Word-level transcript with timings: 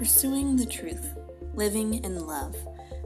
Pursuing 0.00 0.56
the 0.56 0.64
truth, 0.64 1.14
living 1.52 2.02
in 2.02 2.26
love. 2.26 2.56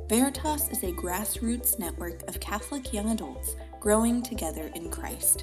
Veritas 0.09 0.69
is 0.69 0.85
a 0.85 0.93
grassroots 0.93 1.77
network 1.77 2.23
of 2.29 2.39
Catholic 2.39 2.93
young 2.93 3.11
adults 3.11 3.57
growing 3.81 4.23
together 4.23 4.71
in 4.77 4.89
Christ. 4.93 5.43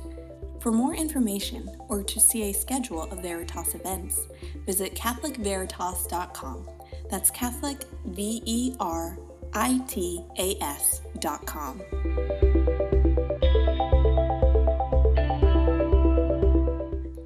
For 0.61 0.71
more 0.71 0.95
information 0.95 1.69
or 1.89 2.03
to 2.03 2.21
see 2.21 2.43
a 2.43 2.53
schedule 2.53 3.03
of 3.03 3.21
Veritas 3.21 3.75
events, 3.75 4.27
visit 4.65 4.95
CatholicVeritas.com. 4.95 6.69
That's 7.09 7.31
Catholic 7.31 7.83
V 8.05 8.41
E 8.45 8.73
R 8.79 9.19
I 9.53 9.81
T 9.89 10.23
A 10.39 10.55
S.com. 10.61 11.81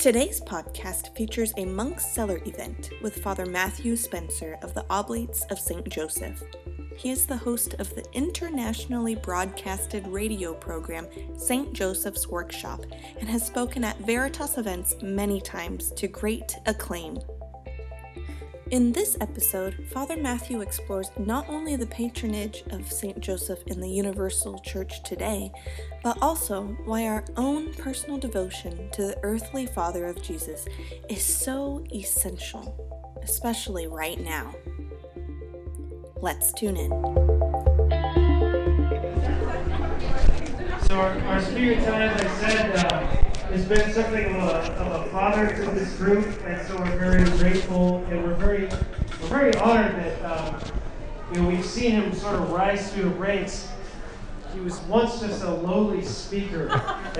Today's 0.05 0.39
podcast 0.39 1.15
features 1.15 1.51
a 1.57 1.65
Monk's 1.65 2.05
Cellar 2.05 2.39
event 2.45 2.91
with 3.01 3.23
Father 3.23 3.47
Matthew 3.47 3.95
Spencer 3.95 4.55
of 4.61 4.75
the 4.75 4.85
Oblates 4.91 5.43
of 5.49 5.57
St. 5.57 5.89
Joseph. 5.89 6.43
He 6.95 7.09
is 7.09 7.25
the 7.25 7.35
host 7.35 7.73
of 7.79 7.89
the 7.95 8.05
internationally 8.13 9.15
broadcasted 9.15 10.05
radio 10.05 10.53
program 10.53 11.07
St. 11.39 11.73
Joseph's 11.73 12.27
Workshop 12.27 12.85
and 13.19 13.27
has 13.27 13.47
spoken 13.47 13.83
at 13.83 13.97
Veritas 13.97 14.59
events 14.59 14.95
many 15.01 15.41
times 15.41 15.89
to 15.93 16.07
great 16.07 16.55
acclaim. 16.67 17.17
In 18.71 18.91
this 18.93 19.15
episode, 19.21 19.75
Father 19.91 20.17
Matthew 20.17 20.61
explores 20.61 21.11
not 21.19 21.47
only 21.47 21.75
the 21.75 21.85
patronage 21.85 22.63
of 22.71 22.91
St. 22.91 23.19
Joseph 23.19 23.59
in 23.67 23.79
the 23.79 23.87
Universal 23.87 24.57
Church 24.59 25.03
today, 25.03 25.51
but 26.03 26.17
also 26.19 26.63
why 26.83 27.05
our 27.05 27.23
own 27.37 27.71
personal 27.75 28.17
devotion 28.17 28.89
to 28.93 29.03
the 29.03 29.19
earthly 29.21 29.67
Father 29.67 30.07
of 30.07 30.19
Jesus 30.19 30.65
is 31.09 31.23
so 31.23 31.85
essential, 31.93 32.75
especially 33.21 33.85
right 33.85 34.19
now. 34.19 34.55
Let's 36.19 36.51
tune 36.51 36.75
in. 36.75 36.89
So 40.87 40.95
our, 40.95 41.19
our 41.19 41.41
speaker 41.41 41.75
tonight, 41.75 42.19
as 42.19 42.21
I 42.21 42.49
said, 42.49 42.91
uh, 42.91 43.34
has 43.55 43.65
been 43.65 43.93
something 43.93 44.35
of 44.35 44.49
a, 44.49 44.73
of 44.73 45.07
a 45.07 45.09
father 45.11 45.47
to 45.47 45.71
this 45.71 45.95
group, 45.95 46.25
and 46.45 46.67
so 46.67 46.75
we're 46.75 46.97
very 46.97 47.23
grateful, 47.37 48.03
and 48.09 48.21
we're 48.21 48.33
very 48.33 48.67
we're 49.21 49.27
very 49.29 49.55
honored 49.55 49.95
that 49.95 50.25
um, 50.25 50.61
you 51.31 51.41
know 51.41 51.47
we've 51.47 51.65
seen 51.65 51.91
him 51.91 52.13
sort 52.13 52.35
of 52.35 52.51
rise 52.51 52.91
through 52.91 53.03
the 53.03 53.09
ranks. 53.11 53.69
He 54.53 54.59
was 54.59 54.77
once 54.81 55.21
just 55.21 55.41
a 55.41 55.53
lowly 55.53 56.03
speaker 56.03 56.69
at, 56.69 57.17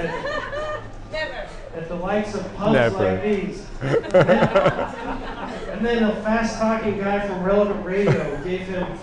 at 1.73 1.87
the 1.87 1.95
likes 1.95 2.35
of 2.35 2.53
pubs 2.55 2.73
Never. 2.73 2.97
like 2.97 3.23
these. 3.23 3.65
And 3.81 5.85
then 5.85 6.03
a 6.03 6.21
fast 6.21 6.59
talking 6.59 6.97
guy 6.97 7.25
from 7.25 7.43
Relevant 7.43 7.85
Radio 7.85 8.43
gave 8.43 8.61
him 8.61 8.97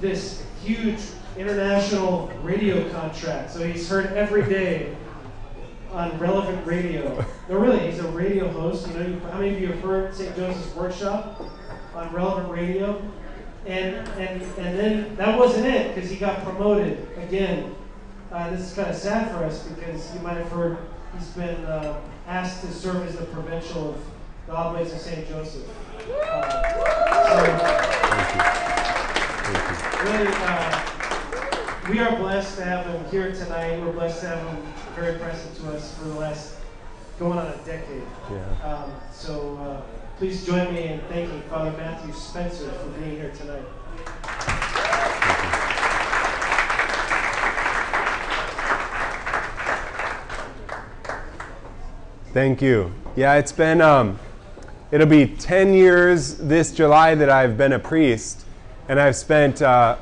this 0.00 0.42
huge 0.62 1.00
international 1.36 2.32
radio 2.42 2.88
contract. 2.90 3.50
So 3.50 3.66
he's 3.66 3.88
heard 3.88 4.06
every 4.14 4.44
day 4.44 4.96
on 5.92 6.18
Relevant 6.18 6.66
Radio. 6.66 7.24
No, 7.48 7.58
really, 7.58 7.90
he's 7.90 7.98
a 7.98 8.08
radio 8.08 8.48
host. 8.48 8.88
You 8.88 8.94
know, 8.94 9.06
you, 9.06 9.20
how 9.30 9.38
many 9.38 9.54
of 9.54 9.60
you 9.60 9.68
have 9.68 9.80
heard 9.80 10.14
St. 10.14 10.34
Joseph's 10.34 10.74
Workshop 10.74 11.42
on 11.94 12.12
Relevant 12.12 12.50
Radio? 12.50 13.02
And 13.66 14.08
and 14.18 14.42
and 14.42 14.78
then 14.78 15.14
that 15.16 15.38
wasn't 15.38 15.66
it 15.66 15.94
because 15.94 16.10
he 16.10 16.16
got 16.16 16.42
promoted 16.42 17.06
again. 17.18 17.74
Uh, 18.32 18.50
this 18.50 18.60
is 18.60 18.74
kind 18.74 18.90
of 18.90 18.96
sad 18.96 19.30
for 19.30 19.44
us 19.44 19.68
because 19.68 20.12
you 20.14 20.20
might 20.20 20.38
have 20.38 20.50
heard 20.50 20.78
he's 21.16 21.28
been 21.28 21.64
uh, 21.66 22.00
asked 22.26 22.62
to 22.62 22.72
serve 22.72 23.06
as 23.06 23.16
the 23.16 23.26
provincial 23.26 23.90
of 23.90 24.02
the 24.46 24.54
Oblates 24.54 24.92
of 24.92 24.98
St. 24.98 25.28
Joseph. 25.28 25.62
Uh, 26.08 27.28
so 27.28 27.36
really, 30.04 30.32
uh, 30.32 30.91
we 31.88 31.98
are 31.98 32.16
blessed 32.16 32.58
to 32.58 32.64
have 32.64 32.86
him 32.86 33.04
here 33.10 33.32
tonight. 33.32 33.80
We're 33.80 33.92
blessed 33.92 34.20
to 34.20 34.28
have 34.28 34.46
him 34.46 34.62
very 34.94 35.18
present 35.18 35.56
to 35.56 35.72
us 35.72 35.96
for 35.98 36.04
the 36.04 36.14
last 36.14 36.56
going 37.18 37.38
on 37.38 37.46
a 37.46 37.56
decade. 37.64 38.04
Yeah. 38.30 38.74
Um, 38.74 38.92
so 39.12 39.56
uh, 39.58 40.16
please 40.18 40.46
join 40.46 40.72
me 40.72 40.84
in 40.84 41.00
thanking 41.02 41.42
Father 41.42 41.72
Matthew 41.72 42.12
Spencer 42.14 42.70
for 42.70 42.88
being 42.90 43.16
here 43.16 43.32
tonight. 43.32 43.64
Thank 52.32 52.62
you. 52.62 52.92
Yeah, 53.16 53.34
it's 53.34 53.52
been, 53.52 53.80
um, 53.80 54.18
it'll 54.90 55.06
be 55.06 55.26
10 55.26 55.74
years 55.74 56.38
this 56.38 56.72
July 56.72 57.14
that 57.16 57.28
I've 57.28 57.58
been 57.58 57.72
a 57.72 57.78
priest, 57.78 58.46
and 58.88 58.98
I've 58.98 59.16
spent 59.16 59.60
uh, 59.60 59.96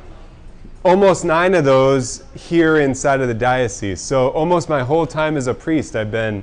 almost 0.85 1.25
nine 1.25 1.55
of 1.55 1.65
those 1.65 2.25
here 2.35 2.79
inside 2.79 3.21
of 3.21 3.29
the 3.29 3.35
diocese. 3.35 4.01
So 4.01 4.29
almost 4.29 4.69
my 4.69 4.83
whole 4.83 5.07
time 5.07 5.37
as 5.37 5.47
a 5.47 5.55
priest, 5.55 5.95
I've 5.95 6.11
been, 6.11 6.43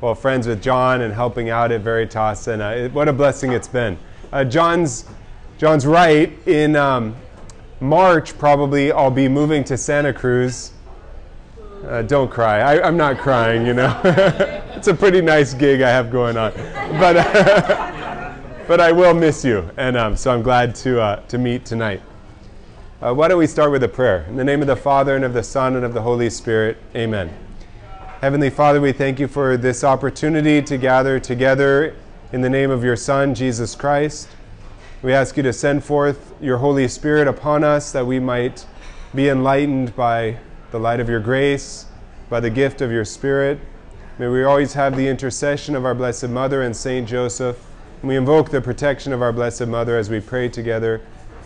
well, 0.00 0.14
friends 0.14 0.46
with 0.46 0.62
John 0.62 1.00
and 1.02 1.12
helping 1.12 1.50
out 1.50 1.72
at 1.72 1.80
Veritas, 1.80 2.48
and 2.48 2.62
uh, 2.62 2.66
it, 2.66 2.92
what 2.92 3.08
a 3.08 3.12
blessing 3.12 3.52
it's 3.52 3.68
been. 3.68 3.98
Uh, 4.32 4.44
John's, 4.44 5.06
John's 5.58 5.86
right. 5.86 6.36
In 6.46 6.76
um, 6.76 7.16
March, 7.80 8.36
probably, 8.38 8.92
I'll 8.92 9.10
be 9.10 9.28
moving 9.28 9.64
to 9.64 9.76
Santa 9.76 10.12
Cruz. 10.12 10.72
Uh, 11.84 12.02
don't 12.02 12.30
cry. 12.30 12.60
I, 12.60 12.86
I'm 12.86 12.98
not 12.98 13.18
crying, 13.18 13.66
you 13.66 13.72
know. 13.72 13.98
it's 14.04 14.88
a 14.88 14.94
pretty 14.94 15.22
nice 15.22 15.54
gig 15.54 15.80
I 15.80 15.88
have 15.88 16.10
going 16.10 16.36
on, 16.36 16.52
but 17.00 17.14
but 18.68 18.80
I 18.80 18.92
will 18.92 19.14
miss 19.14 19.42
you, 19.46 19.68
and 19.78 19.96
um, 19.96 20.14
so 20.14 20.30
I'm 20.30 20.42
glad 20.42 20.74
to 20.76 21.00
uh, 21.00 21.20
to 21.28 21.38
meet 21.38 21.64
tonight. 21.64 22.02
Uh, 23.02 23.14
why 23.14 23.28
don't 23.28 23.38
we 23.38 23.46
start 23.46 23.70
with 23.70 23.82
a 23.82 23.88
prayer? 23.88 24.26
In 24.28 24.36
the 24.36 24.44
name 24.44 24.60
of 24.60 24.66
the 24.66 24.76
Father 24.76 25.16
and 25.16 25.24
of 25.24 25.32
the 25.32 25.42
Son 25.42 25.74
and 25.74 25.86
of 25.86 25.94
the 25.94 26.02
Holy 26.02 26.28
Spirit, 26.28 26.76
Amen. 26.94 27.34
Heavenly 28.20 28.50
Father, 28.50 28.78
we 28.78 28.92
thank 28.92 29.18
you 29.18 29.26
for 29.26 29.56
this 29.56 29.82
opportunity 29.82 30.60
to 30.60 30.76
gather 30.76 31.18
together 31.18 31.96
in 32.30 32.42
the 32.42 32.50
name 32.50 32.70
of 32.70 32.84
your 32.84 32.96
Son, 32.96 33.34
Jesus 33.34 33.74
Christ. 33.74 34.28
We 35.00 35.14
ask 35.14 35.38
you 35.38 35.42
to 35.44 35.52
send 35.54 35.82
forth 35.82 36.34
your 36.42 36.58
Holy 36.58 36.86
Spirit 36.88 37.26
upon 37.26 37.64
us 37.64 37.90
that 37.92 38.06
we 38.06 38.20
might 38.20 38.66
be 39.14 39.30
enlightened 39.30 39.96
by 39.96 40.36
the 40.70 40.78
light 40.78 41.00
of 41.00 41.08
your 41.08 41.20
grace, 41.20 41.86
by 42.28 42.40
the 42.40 42.50
gift 42.50 42.82
of 42.82 42.92
your 42.92 43.06
Spirit. 43.06 43.60
May 44.18 44.28
we 44.28 44.44
always 44.44 44.74
have 44.74 44.94
the 44.94 45.08
intercession 45.08 45.74
of 45.74 45.86
our 45.86 45.94
Blessed 45.94 46.28
Mother 46.28 46.60
and 46.60 46.76
Saint 46.76 47.08
Joseph. 47.08 47.56
And 48.02 48.10
we 48.10 48.16
invoke 48.16 48.50
the 48.50 48.60
protection 48.60 49.14
of 49.14 49.22
our 49.22 49.32
Blessed 49.32 49.68
Mother 49.68 49.96
as 49.96 50.10
we 50.10 50.20
pray 50.20 50.50
together. 50.50 51.00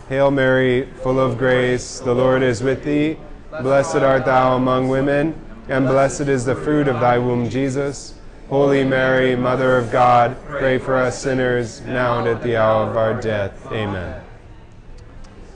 Hail 0.09 0.29
Mary, 0.29 0.87
full 1.01 1.19
of 1.19 1.37
grace, 1.37 1.99
the 1.99 2.13
Lord 2.13 2.43
is 2.43 2.61
with 2.61 2.83
thee. 2.83 3.17
Blessed 3.61 3.97
art 3.97 4.25
thou 4.25 4.55
among 4.55 4.87
women, 4.87 5.33
and 5.67 5.87
blessed 5.87 6.27
is 6.27 6.45
the 6.45 6.53
fruit 6.53 6.87
of 6.87 6.99
thy 6.99 7.17
womb, 7.17 7.49
Jesus. 7.49 8.13
Holy 8.49 8.83
Mary, 8.83 9.35
Mother 9.35 9.77
of 9.77 9.91
God, 9.91 10.37
pray 10.45 10.77
for 10.77 10.95
us 10.95 11.19
sinners, 11.19 11.81
now 11.81 12.19
and 12.19 12.27
at 12.27 12.43
the 12.43 12.55
hour 12.55 12.87
of 12.87 12.95
our 12.95 13.19
death. 13.19 13.65
Amen. 13.71 14.21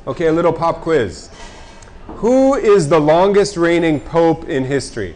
Okay, 0.08 0.26
a 0.26 0.34
little 0.34 0.54
pop 0.54 0.82
quiz. 0.82 1.30
Who 2.08 2.56
is 2.56 2.90
the 2.90 3.00
longest 3.00 3.56
reigning 3.56 4.00
pope 4.00 4.50
in 4.50 4.66
history? 4.66 5.16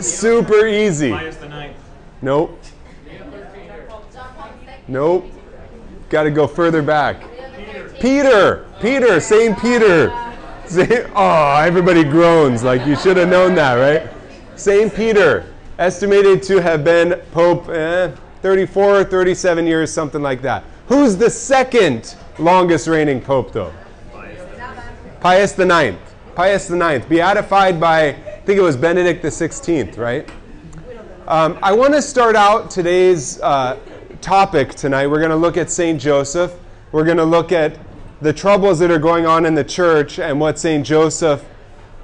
Super 0.00 0.68
easy. 0.68 1.10
Pius 1.10 1.36
the 1.36 1.48
Ninth. 1.48 1.76
Nope. 2.22 2.62
Nope. 4.86 5.26
Got 6.08 6.24
to 6.24 6.30
go 6.30 6.46
further 6.46 6.82
back. 6.82 7.22
Peter. 8.00 8.66
Peter. 8.80 9.20
Saint 9.20 9.58
Peter. 9.58 10.10
Saint, 10.66 11.06
oh, 11.14 11.56
everybody 11.56 12.04
groans 12.04 12.62
like 12.62 12.86
you 12.86 12.94
should 12.96 13.16
have 13.16 13.28
known 13.28 13.54
that, 13.54 13.74
right? 13.74 14.10
Saint 14.56 14.94
Peter, 14.94 15.46
estimated 15.78 16.42
to 16.42 16.60
have 16.60 16.84
been 16.84 17.20
Pope 17.32 17.68
eh, 17.70 18.10
34, 18.42 19.04
37 19.04 19.66
years, 19.66 19.90
something 19.92 20.20
like 20.20 20.42
that. 20.42 20.64
Who's 20.88 21.16
the 21.16 21.30
second 21.30 22.16
longest 22.38 22.86
reigning 22.86 23.20
Pope, 23.20 23.52
though? 23.52 23.72
Pius 25.20 25.52
the 25.52 25.64
Ninth. 25.64 25.98
Pius 26.34 26.68
the 26.68 26.76
Ninth, 26.76 27.08
beatified 27.08 27.80
by, 27.80 28.08
I 28.08 28.12
think 28.44 28.58
it 28.58 28.62
was 28.62 28.76
Benedict 28.76 29.22
the 29.22 29.30
Sixteenth, 29.30 29.98
right? 29.98 30.28
Um, 31.26 31.58
I 31.62 31.72
want 31.72 31.94
to 31.94 32.00
start 32.00 32.36
out 32.36 32.70
today's 32.70 33.40
uh, 33.40 33.78
topic 34.20 34.74
tonight. 34.74 35.06
We're 35.06 35.18
going 35.18 35.30
to 35.30 35.36
look 35.36 35.56
at 35.56 35.70
Saint 35.70 36.00
Joseph. 36.00 36.54
We're 36.92 37.04
going 37.04 37.18
to 37.18 37.24
look 37.24 37.52
at 37.52 37.78
the 38.20 38.32
troubles 38.32 38.78
that 38.80 38.90
are 38.90 38.98
going 38.98 39.26
on 39.26 39.46
in 39.46 39.54
the 39.54 39.64
church 39.64 40.18
and 40.18 40.40
what 40.40 40.58
Saint 40.58 40.84
Joseph 40.84 41.44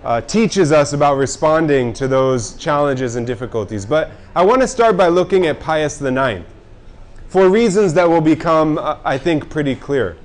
uh, 0.04 0.20
teaches 0.20 0.70
us 0.70 0.92
about 0.92 1.16
responding 1.16 1.92
to 1.94 2.06
those 2.06 2.54
challenges 2.56 3.16
and 3.16 3.26
difficulties. 3.26 3.86
But 3.86 4.10
I 4.34 4.44
want 4.44 4.60
to 4.60 4.68
start 4.68 4.96
by 4.96 5.08
looking 5.08 5.46
at 5.46 5.58
Pius 5.58 6.00
Ninth 6.00 6.46
for 7.28 7.48
reasons 7.48 7.94
that 7.94 8.08
will 8.08 8.20
become, 8.20 8.78
uh, 8.78 8.98
I 9.04 9.18
think, 9.18 9.50
pretty 9.50 9.74
clear. 9.74 10.16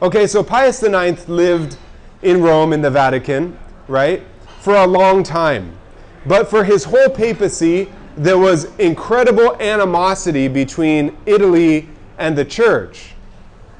Okay, 0.00 0.26
so 0.26 0.42
Pius 0.42 0.82
IX 0.82 1.28
lived 1.28 1.76
in 2.22 2.40
Rome 2.40 2.72
in 2.72 2.80
the 2.80 2.90
Vatican, 2.90 3.58
right, 3.88 4.22
for 4.60 4.76
a 4.76 4.86
long 4.86 5.22
time. 5.22 5.76
But 6.24 6.48
for 6.48 6.64
his 6.64 6.84
whole 6.84 7.08
papacy, 7.08 7.90
there 8.18 8.38
was 8.38 8.64
incredible 8.78 9.54
animosity 9.60 10.48
between 10.48 11.16
Italy 11.24 11.88
and 12.18 12.36
the 12.36 12.44
church, 12.44 13.12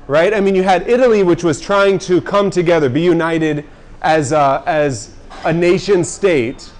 right? 0.06 0.32
I 0.32 0.40
mean, 0.40 0.54
you 0.54 0.62
had 0.62 0.88
Italy, 0.88 1.24
which 1.24 1.42
was 1.42 1.60
trying 1.60 1.98
to 2.00 2.20
come 2.20 2.48
together, 2.48 2.88
be 2.88 3.00
united 3.00 3.64
as 4.00 4.30
a, 4.30 4.62
as 4.64 5.12
a 5.44 5.52
nation 5.52 6.04
state 6.04 6.70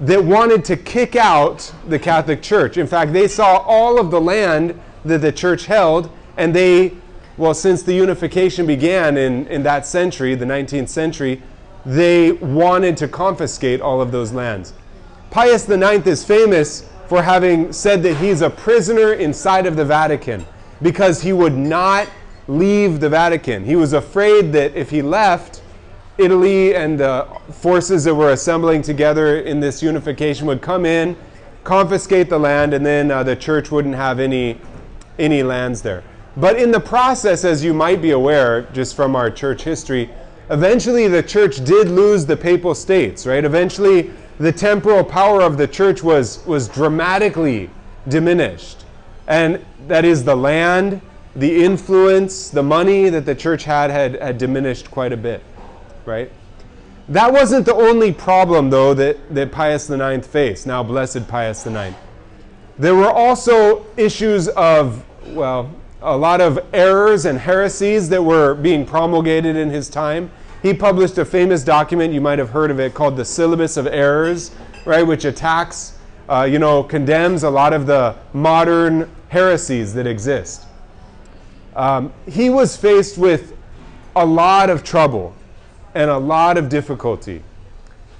that 0.00 0.24
wanted 0.24 0.64
to 0.64 0.76
kick 0.76 1.14
out 1.14 1.70
the 1.88 1.98
Catholic 1.98 2.42
Church. 2.42 2.78
In 2.78 2.86
fact, 2.86 3.12
they 3.12 3.28
saw 3.28 3.58
all 3.58 4.00
of 4.00 4.10
the 4.10 4.20
land 4.20 4.80
that 5.04 5.18
the 5.18 5.30
church 5.30 5.66
held, 5.66 6.10
and 6.38 6.56
they, 6.56 6.94
well, 7.36 7.52
since 7.52 7.82
the 7.82 7.92
unification 7.92 8.66
began 8.66 9.18
in, 9.18 9.46
in 9.48 9.62
that 9.64 9.86
century, 9.86 10.34
the 10.34 10.46
19th 10.46 10.88
century, 10.88 11.42
they 11.84 12.32
wanted 12.32 12.96
to 12.96 13.08
confiscate 13.08 13.82
all 13.82 14.00
of 14.00 14.10
those 14.10 14.32
lands. 14.32 14.72
Pius 15.32 15.66
IX 15.66 16.06
is 16.06 16.22
famous 16.22 16.84
for 17.06 17.22
having 17.22 17.72
said 17.72 18.02
that 18.02 18.18
he's 18.18 18.42
a 18.42 18.50
prisoner 18.50 19.14
inside 19.14 19.64
of 19.64 19.76
the 19.76 19.84
Vatican 19.84 20.44
because 20.82 21.22
he 21.22 21.32
would 21.32 21.56
not 21.56 22.06
leave 22.48 23.00
the 23.00 23.08
Vatican. 23.08 23.64
He 23.64 23.74
was 23.74 23.94
afraid 23.94 24.52
that 24.52 24.76
if 24.76 24.90
he 24.90 25.00
left, 25.00 25.62
Italy 26.18 26.74
and 26.74 27.00
the 27.00 27.26
forces 27.50 28.04
that 28.04 28.14
were 28.14 28.32
assembling 28.32 28.82
together 28.82 29.40
in 29.40 29.58
this 29.58 29.82
unification 29.82 30.46
would 30.48 30.60
come 30.60 30.84
in, 30.84 31.16
confiscate 31.64 32.28
the 32.28 32.38
land, 32.38 32.74
and 32.74 32.84
then 32.84 33.10
uh, 33.10 33.22
the 33.22 33.34
church 33.34 33.70
wouldn't 33.70 33.94
have 33.94 34.20
any, 34.20 34.60
any 35.18 35.42
lands 35.42 35.80
there. 35.80 36.04
But 36.36 36.58
in 36.58 36.70
the 36.70 36.80
process, 36.80 37.42
as 37.42 37.64
you 37.64 37.72
might 37.72 38.02
be 38.02 38.10
aware, 38.10 38.68
just 38.74 38.94
from 38.94 39.16
our 39.16 39.30
church 39.30 39.62
history, 39.62 40.10
eventually 40.50 41.08
the 41.08 41.22
church 41.22 41.64
did 41.64 41.88
lose 41.88 42.26
the 42.26 42.36
papal 42.36 42.74
states, 42.74 43.26
right? 43.26 43.46
Eventually, 43.46 44.10
the 44.38 44.52
temporal 44.52 45.04
power 45.04 45.42
of 45.42 45.56
the 45.56 45.66
church 45.68 46.02
was, 46.02 46.44
was 46.46 46.68
dramatically 46.68 47.70
diminished. 48.08 48.84
And 49.26 49.64
that 49.88 50.04
is, 50.04 50.24
the 50.24 50.34
land, 50.34 51.00
the 51.36 51.64
influence, 51.64 52.50
the 52.50 52.62
money 52.62 53.08
that 53.08 53.24
the 53.24 53.34
church 53.34 53.64
had 53.64 53.90
had, 53.90 54.20
had 54.20 54.38
diminished 54.38 54.90
quite 54.90 55.12
a 55.12 55.16
bit, 55.16 55.42
right? 56.04 56.30
That 57.08 57.32
wasn't 57.32 57.66
the 57.66 57.74
only 57.74 58.12
problem, 58.12 58.70
though, 58.70 58.94
that, 58.94 59.34
that 59.34 59.52
Pius 59.52 59.90
IX 59.90 60.26
faced, 60.26 60.66
now 60.66 60.82
blessed 60.82 61.26
Pius 61.28 61.66
IX. 61.66 61.96
There 62.78 62.94
were 62.94 63.10
also 63.10 63.86
issues 63.96 64.48
of, 64.48 65.04
well, 65.28 65.70
a 66.00 66.16
lot 66.16 66.40
of 66.40 66.58
errors 66.72 67.24
and 67.26 67.38
heresies 67.38 68.08
that 68.08 68.22
were 68.22 68.54
being 68.54 68.84
promulgated 68.84 69.56
in 69.56 69.70
his 69.70 69.88
time. 69.88 70.30
He 70.62 70.72
published 70.72 71.18
a 71.18 71.24
famous 71.24 71.64
document, 71.64 72.14
you 72.14 72.20
might 72.20 72.38
have 72.38 72.50
heard 72.50 72.70
of 72.70 72.78
it, 72.78 72.94
called 72.94 73.16
the 73.16 73.24
Syllabus 73.24 73.76
of 73.76 73.88
Errors, 73.88 74.52
right, 74.84 75.04
which 75.04 75.24
attacks, 75.24 75.98
uh, 76.28 76.46
you 76.48 76.60
know, 76.60 76.84
condemns 76.84 77.42
a 77.42 77.50
lot 77.50 77.72
of 77.72 77.86
the 77.86 78.14
modern 78.32 79.10
heresies 79.28 79.92
that 79.94 80.06
exist. 80.06 80.64
Um, 81.74 82.12
he 82.28 82.48
was 82.48 82.76
faced 82.76 83.18
with 83.18 83.56
a 84.14 84.24
lot 84.24 84.70
of 84.70 84.84
trouble 84.84 85.34
and 85.96 86.08
a 86.08 86.18
lot 86.18 86.56
of 86.56 86.68
difficulty. 86.68 87.42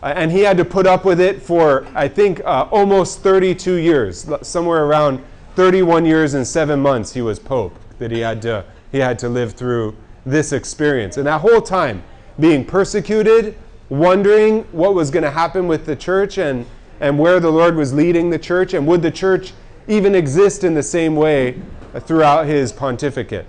Uh, 0.03 0.06
and 0.17 0.33
he 0.33 0.41
had 0.41 0.56
to 0.56 0.65
put 0.65 0.85
up 0.85 1.05
with 1.05 1.21
it 1.21 1.41
for, 1.41 1.87
I 1.94 2.09
think, 2.09 2.41
uh, 2.41 2.67
almost 2.73 3.21
32 3.21 3.75
years, 3.75 4.29
somewhere 4.43 4.85
around 4.85 5.23
31 5.55 6.05
years 6.05 6.35
and 6.35 6.44
seven 6.44 6.81
months 6.81 7.12
he 7.12 7.23
was 7.23 7.39
pope, 7.39 7.79
that 8.00 8.11
he 8.11 8.19
had 8.19 8.43
to, 8.43 8.65
he 8.91 8.99
had 8.99 9.17
to 9.21 9.29
live 9.29 9.53
through 9.53 9.97
this 10.27 10.53
experience. 10.53 11.19
And 11.19 11.27
that 11.29 11.41
whole 11.41 11.61
time, 11.61 12.03
being 12.38 12.64
persecuted, 12.64 13.56
wondering 13.88 14.62
what 14.73 14.94
was 14.94 15.11
going 15.11 15.23
to 15.23 15.31
happen 15.31 15.69
with 15.69 15.87
the 15.87 15.96
church 15.96 16.38
and, 16.38 16.67
and 17.00 17.19
where 17.19 17.40
the 17.40 17.50
Lord 17.50 17.76
was 17.76 17.93
leading 17.93 18.31
the 18.31 18.38
church, 18.38 18.75
and 18.75 18.87
would 18.87 19.02
the 19.02 19.11
church 19.11 19.52
even 19.88 20.14
exist 20.14 20.64
in 20.64 20.75
the 20.75 20.82
same 20.82 21.17
way 21.17 21.61
throughout 22.00 22.46
his 22.46 22.73
pontificate. 22.73 23.46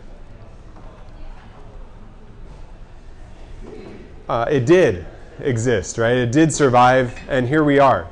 Uh, 4.27 4.45
it 4.50 4.65
did 4.65 5.06
exist, 5.39 5.97
right? 5.97 6.15
It 6.15 6.31
did 6.31 6.53
survive, 6.53 7.18
and 7.27 7.47
here 7.47 7.63
we 7.63 7.80
are. 7.80 8.07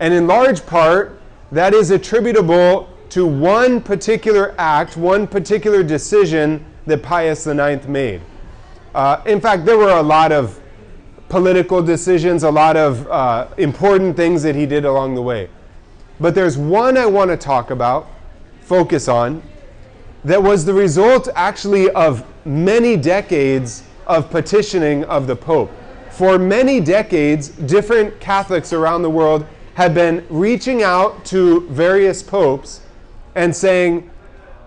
And 0.00 0.14
in 0.14 0.26
large 0.26 0.64
part, 0.66 1.20
that 1.50 1.74
is 1.74 1.90
attributable 1.90 2.88
to 3.10 3.26
one 3.26 3.80
particular 3.80 4.54
act, 4.58 4.96
one 4.96 5.26
particular 5.26 5.82
decision 5.82 6.64
that 6.86 7.02
Pius 7.02 7.46
IX 7.46 7.86
made. 7.86 8.22
Uh, 8.94 9.22
in 9.24 9.40
fact, 9.40 9.64
there 9.64 9.78
were 9.78 9.96
a 9.96 10.02
lot 10.02 10.32
of 10.32 10.60
political 11.28 11.82
decisions, 11.82 12.42
a 12.42 12.50
lot 12.50 12.76
of 12.76 13.06
uh, 13.08 13.48
important 13.56 14.16
things 14.16 14.42
that 14.42 14.54
he 14.54 14.66
did 14.66 14.84
along 14.84 15.14
the 15.14 15.22
way. 15.22 15.48
But 16.20 16.34
there's 16.34 16.58
one 16.58 16.98
I 16.98 17.06
want 17.06 17.30
to 17.30 17.38
talk 17.38 17.70
about, 17.70 18.06
focus 18.60 19.08
on, 19.08 19.42
that 20.24 20.42
was 20.42 20.64
the 20.66 20.74
result 20.74 21.28
actually 21.34 21.90
of 21.90 22.24
many 22.44 22.96
decades 22.96 23.82
of 24.06 24.30
petitioning 24.30 25.04
of 25.04 25.26
the 25.26 25.34
Pope. 25.34 25.70
For 26.10 26.38
many 26.38 26.78
decades, 26.78 27.48
different 27.48 28.20
Catholics 28.20 28.74
around 28.74 29.00
the 29.00 29.10
world 29.10 29.46
had 29.74 29.94
been 29.94 30.24
reaching 30.28 30.82
out 30.82 31.24
to 31.24 31.66
various 31.70 32.22
popes 32.22 32.82
and 33.34 33.56
saying, 33.56 34.10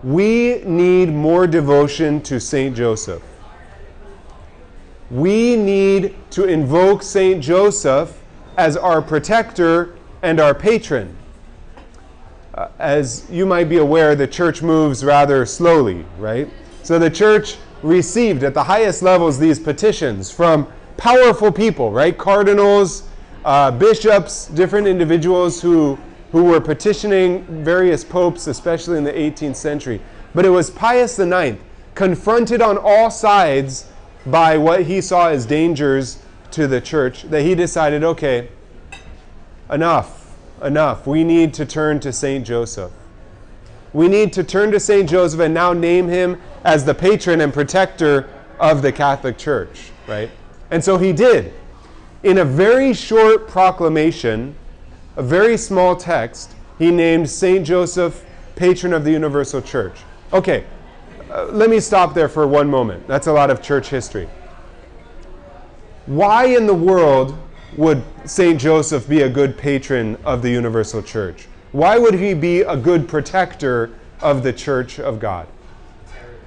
We 0.02 0.62
need 0.64 1.10
more 1.10 1.46
devotion 1.46 2.20
to 2.22 2.40
St. 2.40 2.76
Joseph 2.76 3.22
we 5.10 5.56
need 5.56 6.14
to 6.30 6.44
invoke 6.44 7.02
St. 7.02 7.42
Joseph 7.42 8.20
as 8.56 8.76
our 8.76 9.00
protector 9.00 9.96
and 10.22 10.40
our 10.40 10.54
patron. 10.54 11.16
Uh, 12.54 12.68
as 12.78 13.26
you 13.30 13.44
might 13.46 13.68
be 13.68 13.76
aware, 13.76 14.16
the 14.16 14.26
church 14.26 14.62
moves 14.62 15.04
rather 15.04 15.44
slowly, 15.44 16.04
right? 16.18 16.48
So 16.82 16.98
the 16.98 17.10
church 17.10 17.56
received 17.82 18.42
at 18.42 18.54
the 18.54 18.64
highest 18.64 19.02
levels 19.02 19.38
these 19.38 19.60
petitions 19.60 20.30
from 20.30 20.66
powerful 20.96 21.52
people, 21.52 21.92
right? 21.92 22.16
Cardinals, 22.16 23.08
uh, 23.44 23.70
bishops, 23.70 24.46
different 24.48 24.86
individuals 24.86 25.60
who, 25.60 25.98
who 26.32 26.44
were 26.44 26.60
petitioning 26.60 27.44
various 27.62 28.02
popes, 28.02 28.46
especially 28.46 28.98
in 28.98 29.04
the 29.04 29.12
18th 29.12 29.56
century. 29.56 30.00
But 30.34 30.44
it 30.44 30.50
was 30.50 30.70
Pius 30.70 31.18
IX, 31.18 31.58
confronted 31.94 32.62
on 32.62 32.78
all 32.78 33.10
sides 33.10 33.86
by 34.26 34.58
what 34.58 34.82
he 34.82 35.00
saw 35.00 35.28
as 35.28 35.46
dangers 35.46 36.18
to 36.50 36.66
the 36.66 36.80
church 36.80 37.22
that 37.24 37.42
he 37.42 37.54
decided 37.54 38.02
okay, 38.02 38.48
enough, 39.70 40.36
enough. 40.62 41.06
We 41.06 41.24
need 41.24 41.54
to 41.54 41.66
turn 41.66 42.00
to 42.00 42.12
St. 42.12 42.44
Joseph. 42.46 42.92
We 43.92 44.08
need 44.08 44.32
to 44.34 44.44
turn 44.44 44.72
to 44.72 44.80
St. 44.80 45.08
Joseph 45.08 45.40
and 45.40 45.54
now 45.54 45.72
name 45.72 46.08
him 46.08 46.40
as 46.64 46.84
the 46.84 46.94
patron 46.94 47.40
and 47.40 47.52
protector 47.52 48.28
of 48.58 48.82
the 48.82 48.92
Catholic 48.92 49.38
Church, 49.38 49.90
right? 50.06 50.30
And 50.70 50.82
so 50.82 50.98
he 50.98 51.12
did. 51.12 51.52
In 52.22 52.38
a 52.38 52.44
very 52.44 52.92
short 52.92 53.48
proclamation, 53.48 54.54
a 55.16 55.22
very 55.22 55.56
small 55.56 55.94
text, 55.96 56.54
he 56.78 56.90
named 56.90 57.30
St. 57.30 57.64
Joseph 57.64 58.24
patron 58.56 58.92
of 58.92 59.04
the 59.04 59.12
Universal 59.12 59.62
Church. 59.62 60.00
Okay, 60.32 60.64
uh, 61.30 61.46
let 61.46 61.70
me 61.70 61.80
stop 61.80 62.14
there 62.14 62.28
for 62.28 62.46
one 62.46 62.68
moment. 62.68 63.06
That's 63.06 63.26
a 63.26 63.32
lot 63.32 63.50
of 63.50 63.62
church 63.62 63.88
history. 63.88 64.28
Why 66.06 66.46
in 66.46 66.66
the 66.66 66.74
world 66.74 67.36
would 67.76 68.02
St. 68.24 68.60
Joseph 68.60 69.08
be 69.08 69.22
a 69.22 69.28
good 69.28 69.58
patron 69.58 70.16
of 70.24 70.42
the 70.42 70.50
universal 70.50 71.02
church? 71.02 71.46
Why 71.72 71.98
would 71.98 72.14
he 72.14 72.32
be 72.32 72.60
a 72.60 72.76
good 72.76 73.08
protector 73.08 73.90
of 74.20 74.42
the 74.42 74.52
church 74.52 75.00
of 75.00 75.18
God? 75.18 75.48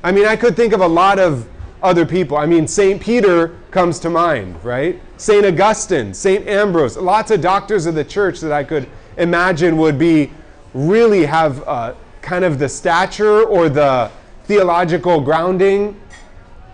I 0.03 0.11
mean, 0.11 0.25
I 0.25 0.35
could 0.35 0.55
think 0.55 0.73
of 0.73 0.79
a 0.79 0.87
lot 0.87 1.19
of 1.19 1.47
other 1.83 2.05
people. 2.05 2.37
I 2.37 2.45
mean, 2.45 2.67
St. 2.67 3.01
Peter 3.01 3.55
comes 3.71 3.99
to 3.99 4.09
mind, 4.09 4.63
right? 4.63 5.01
St. 5.17 5.45
Augustine, 5.45 6.13
St. 6.13 6.47
Ambrose, 6.47 6.97
lots 6.97 7.31
of 7.31 7.41
doctors 7.41 7.85
of 7.85 7.95
the 7.95 8.03
church 8.03 8.39
that 8.39 8.51
I 8.51 8.63
could 8.63 8.87
imagine 9.17 9.77
would 9.77 9.99
be 9.99 10.31
really 10.73 11.25
have 11.25 11.67
uh, 11.67 11.93
kind 12.21 12.45
of 12.45 12.59
the 12.59 12.69
stature 12.69 13.43
or 13.43 13.69
the 13.69 14.11
theological 14.49 15.21
grounding, 15.21 15.95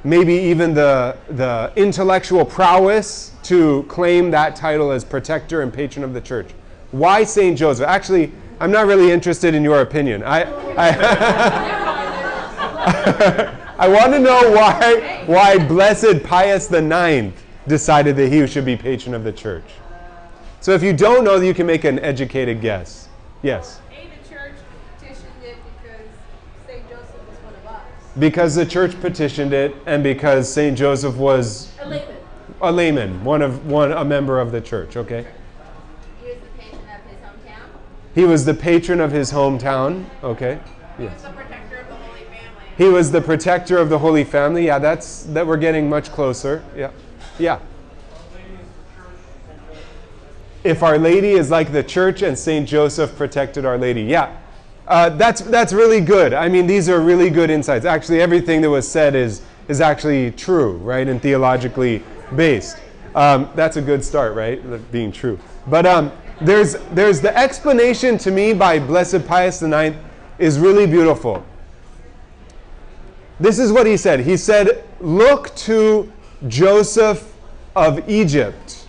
maybe 0.05 0.33
even 0.33 0.73
the, 0.73 1.17
the 1.31 1.73
intellectual 1.75 2.45
prowess 2.45 3.33
to 3.43 3.83
claim 3.89 4.31
that 4.31 4.55
title 4.55 4.91
as 4.91 5.03
protector 5.03 5.61
and 5.61 5.73
patron 5.73 6.05
of 6.05 6.13
the 6.13 6.21
church. 6.21 6.51
Why 6.91 7.25
St. 7.25 7.57
Joseph? 7.57 7.85
Actually, 7.85 8.31
I'm 8.61 8.71
not 8.71 8.87
really 8.87 9.11
interested 9.11 9.53
in 9.53 9.61
your 9.61 9.81
opinion. 9.81 10.23
I, 10.23 10.43
I, 10.77 10.89
I 13.77 13.89
want 13.89 14.13
to 14.13 14.19
know 14.19 14.51
why, 14.51 15.23
why 15.25 15.57
Blessed 15.67 16.23
Pius 16.23 16.71
IX 16.71 17.33
decided 17.67 18.15
that 18.15 18.31
he 18.31 18.47
should 18.47 18.63
be 18.63 18.77
patron 18.77 19.13
of 19.13 19.25
the 19.25 19.33
church. 19.33 19.65
So 20.61 20.71
if 20.71 20.81
you 20.81 20.93
don't 20.93 21.25
know, 21.25 21.41
you 21.41 21.53
can 21.53 21.67
make 21.67 21.83
an 21.83 21.99
educated 21.99 22.61
guess. 22.61 23.09
Yes? 23.43 23.81
Because 28.17 28.55
the 28.55 28.65
church 28.65 28.99
petitioned 29.01 29.51
it, 29.51 29.75
and 29.85 30.01
because 30.01 30.51
Saint 30.51 30.77
Joseph 30.77 31.15
was 31.15 31.69
a 31.81 31.89
layman, 31.89 32.15
a 32.61 32.71
layman, 32.71 33.23
one 33.25 33.41
of 33.41 33.65
one 33.65 33.91
a 33.91 34.05
member 34.05 34.39
of 34.39 34.53
the 34.53 34.61
church. 34.61 34.95
Okay. 34.95 35.27
He 36.23 36.29
was 36.29 36.39
the 36.39 36.47
patron 36.57 36.89
of 36.89 37.03
his 37.03 37.19
hometown. 37.19 37.67
He 38.15 38.23
was 38.23 38.45
the 38.45 38.53
patron 38.53 38.99
of 39.01 39.11
his 39.11 39.31
hometown. 39.31 40.05
Okay. 40.23 40.59
He 40.97 41.03
was 41.03 41.21
the 41.21 41.29
protector 41.29 41.77
of 41.77 41.87
the 41.89 41.95
Holy 41.95 42.25
He 42.77 42.85
was 42.85 43.11
the 43.11 43.21
protector 43.21 43.77
of 43.77 43.89
the 43.89 43.99
Holy 43.99 44.23
Family. 44.23 44.65
Yeah, 44.65 44.79
that's 44.79 45.23
that 45.23 45.45
we're 45.45 45.57
getting 45.57 45.89
much 45.89 46.09
closer. 46.11 46.63
Yeah. 46.75 46.91
Yeah. 47.37 47.59
If 50.63 50.81
Our 50.81 50.97
Lady 50.97 51.31
is 51.31 51.51
like 51.51 51.73
the 51.73 51.83
church 51.83 52.21
and 52.21 52.39
St. 52.39 52.67
Joseph 52.67 53.15
protected 53.17 53.65
Our 53.65 53.77
Lady. 53.77 54.03
Yeah. 54.03 54.37
Uh, 54.87 55.09
that's, 55.09 55.41
that's 55.41 55.73
really 55.73 55.99
good. 55.99 56.33
I 56.33 56.47
mean, 56.47 56.67
these 56.67 56.89
are 56.89 56.99
really 56.99 57.29
good 57.29 57.49
insights. 57.49 57.85
Actually, 57.85 58.21
everything 58.21 58.61
that 58.61 58.69
was 58.69 58.87
said 58.87 59.15
is, 59.15 59.41
is 59.67 59.81
actually 59.81 60.31
true, 60.31 60.73
right, 60.77 61.07
and 61.07 61.21
theologically 61.21 62.03
based. 62.35 62.77
Um, 63.15 63.49
that's 63.55 63.77
a 63.77 63.81
good 63.81 64.03
start, 64.03 64.35
right, 64.35 64.61
being 64.91 65.11
true. 65.11 65.39
But 65.67 65.85
um, 65.85 66.11
there's, 66.41 66.75
there's 66.91 67.21
the 67.21 67.35
explanation 67.35 68.17
to 68.19 68.31
me 68.31 68.53
by 68.53 68.77
Blessed 68.77 69.25
Pius 69.25 69.61
IX 69.63 69.95
is 70.37 70.59
really 70.59 70.85
beautiful. 70.85 71.43
This 73.39 73.57
is 73.57 73.71
what 73.71 73.87
he 73.87 73.97
said. 73.97 74.19
He 74.19 74.37
said, 74.37 74.83
Look 74.99 75.53
to 75.55 76.11
Joseph 76.47 77.33
of 77.75 78.07
Egypt 78.09 78.87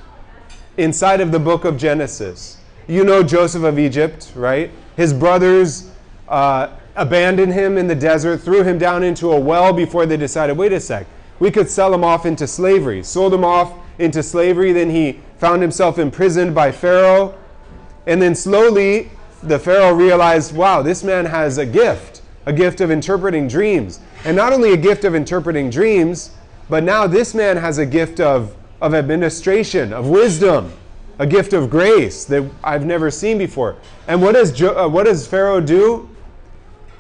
inside 0.77 1.21
of 1.21 1.33
the 1.33 1.39
book 1.39 1.65
of 1.65 1.77
Genesis. 1.77 2.59
You 2.87 3.05
know 3.05 3.23
Joseph 3.23 3.65
of 3.65 3.79
Egypt, 3.79 4.33
right? 4.37 4.71
His 4.97 5.13
brothers 5.13 5.91
uh, 6.29 6.71
abandoned 6.97 7.53
him 7.53 7.77
in 7.77 7.87
the 7.87 7.95
desert, 7.95 8.39
threw 8.39 8.63
him 8.63 8.79
down 8.79 9.03
into 9.03 9.31
a 9.31 9.39
well 9.39 9.73
before 9.73 10.07
they 10.07 10.17
decided, 10.17 10.57
wait 10.57 10.73
a 10.73 10.81
sec, 10.81 11.07
we 11.39 11.51
could 11.51 11.69
sell 11.69 11.93
him 11.93 12.03
off 12.03 12.25
into 12.25 12.47
slavery. 12.47 13.03
Sold 13.03 13.35
him 13.35 13.45
off 13.45 13.75
into 13.99 14.23
slavery, 14.23 14.73
then 14.73 14.91
he 14.91 15.21
found 15.39 15.61
himself 15.61 15.99
imprisoned 15.99 16.55
by 16.55 16.73
Pharaoh. 16.73 17.39
And 18.07 18.23
then 18.23 18.35
slowly, 18.35 19.11
the 19.43 19.59
Pharaoh 19.59 19.93
realized, 19.93 20.57
wow, 20.57 20.81
this 20.81 21.05
man 21.05 21.27
has 21.27 21.59
a 21.59 21.67
gift, 21.67 22.23
a 22.47 22.53
gift 22.53 22.81
of 22.81 22.91
interpreting 22.91 23.49
dreams. 23.49 24.01
And 24.25 24.35
not 24.35 24.55
only 24.55 24.73
a 24.73 24.77
gift 24.79 25.05
of 25.05 25.15
interpreting 25.15 25.69
dreams, 25.69 26.31
but 26.71 26.85
now 26.85 27.07
this 27.07 27.35
man 27.35 27.59
has 27.59 27.77
a 27.79 27.87
gift 27.87 28.19
of, 28.19 28.57
of 28.81 28.95
administration, 28.95 29.93
of 29.93 30.09
wisdom 30.09 30.73
a 31.19 31.27
gift 31.27 31.53
of 31.53 31.71
grace 31.71 32.25
that 32.27 32.49
I've 32.63 32.85
never 32.85 33.11
seen 33.11 33.39
before. 33.39 33.77
And 34.07 34.21
what 34.21 34.33
does, 34.33 34.53
jo- 34.53 34.77
uh, 34.77 34.89
what 34.89 35.05
does 35.05 35.27
Pharaoh 35.27 35.61
do? 35.61 36.09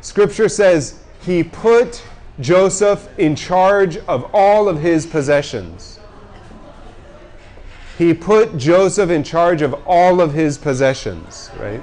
Scripture 0.00 0.49
says 0.49 1.02
he 1.20 1.42
put 1.42 2.02
Joseph 2.40 3.08
in 3.18 3.35
charge 3.35 3.96
of 3.99 4.30
all 4.32 4.68
of 4.68 4.80
his 4.80 5.06
possessions. 5.06 6.00
He 7.99 8.12
put 8.12 8.56
Joseph 8.58 9.11
in 9.11 9.23
charge 9.23 9.62
of 9.62 9.75
all 9.87 10.20
of 10.20 10.35
his 10.35 10.58
possessions, 10.58 11.50
right? 11.58 11.82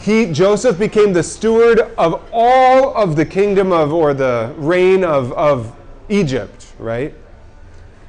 He, 0.00 0.32
Joseph 0.32 0.78
became 0.78 1.12
the 1.12 1.22
steward 1.22 1.80
of 1.96 2.22
all 2.32 2.94
of 2.96 3.14
the 3.14 3.24
kingdom 3.24 3.70
of, 3.70 3.92
or 3.92 4.14
the 4.14 4.52
reign 4.56 5.04
of, 5.04 5.32
of 5.34 5.76
Egypt, 6.08 6.72
right? 6.78 7.14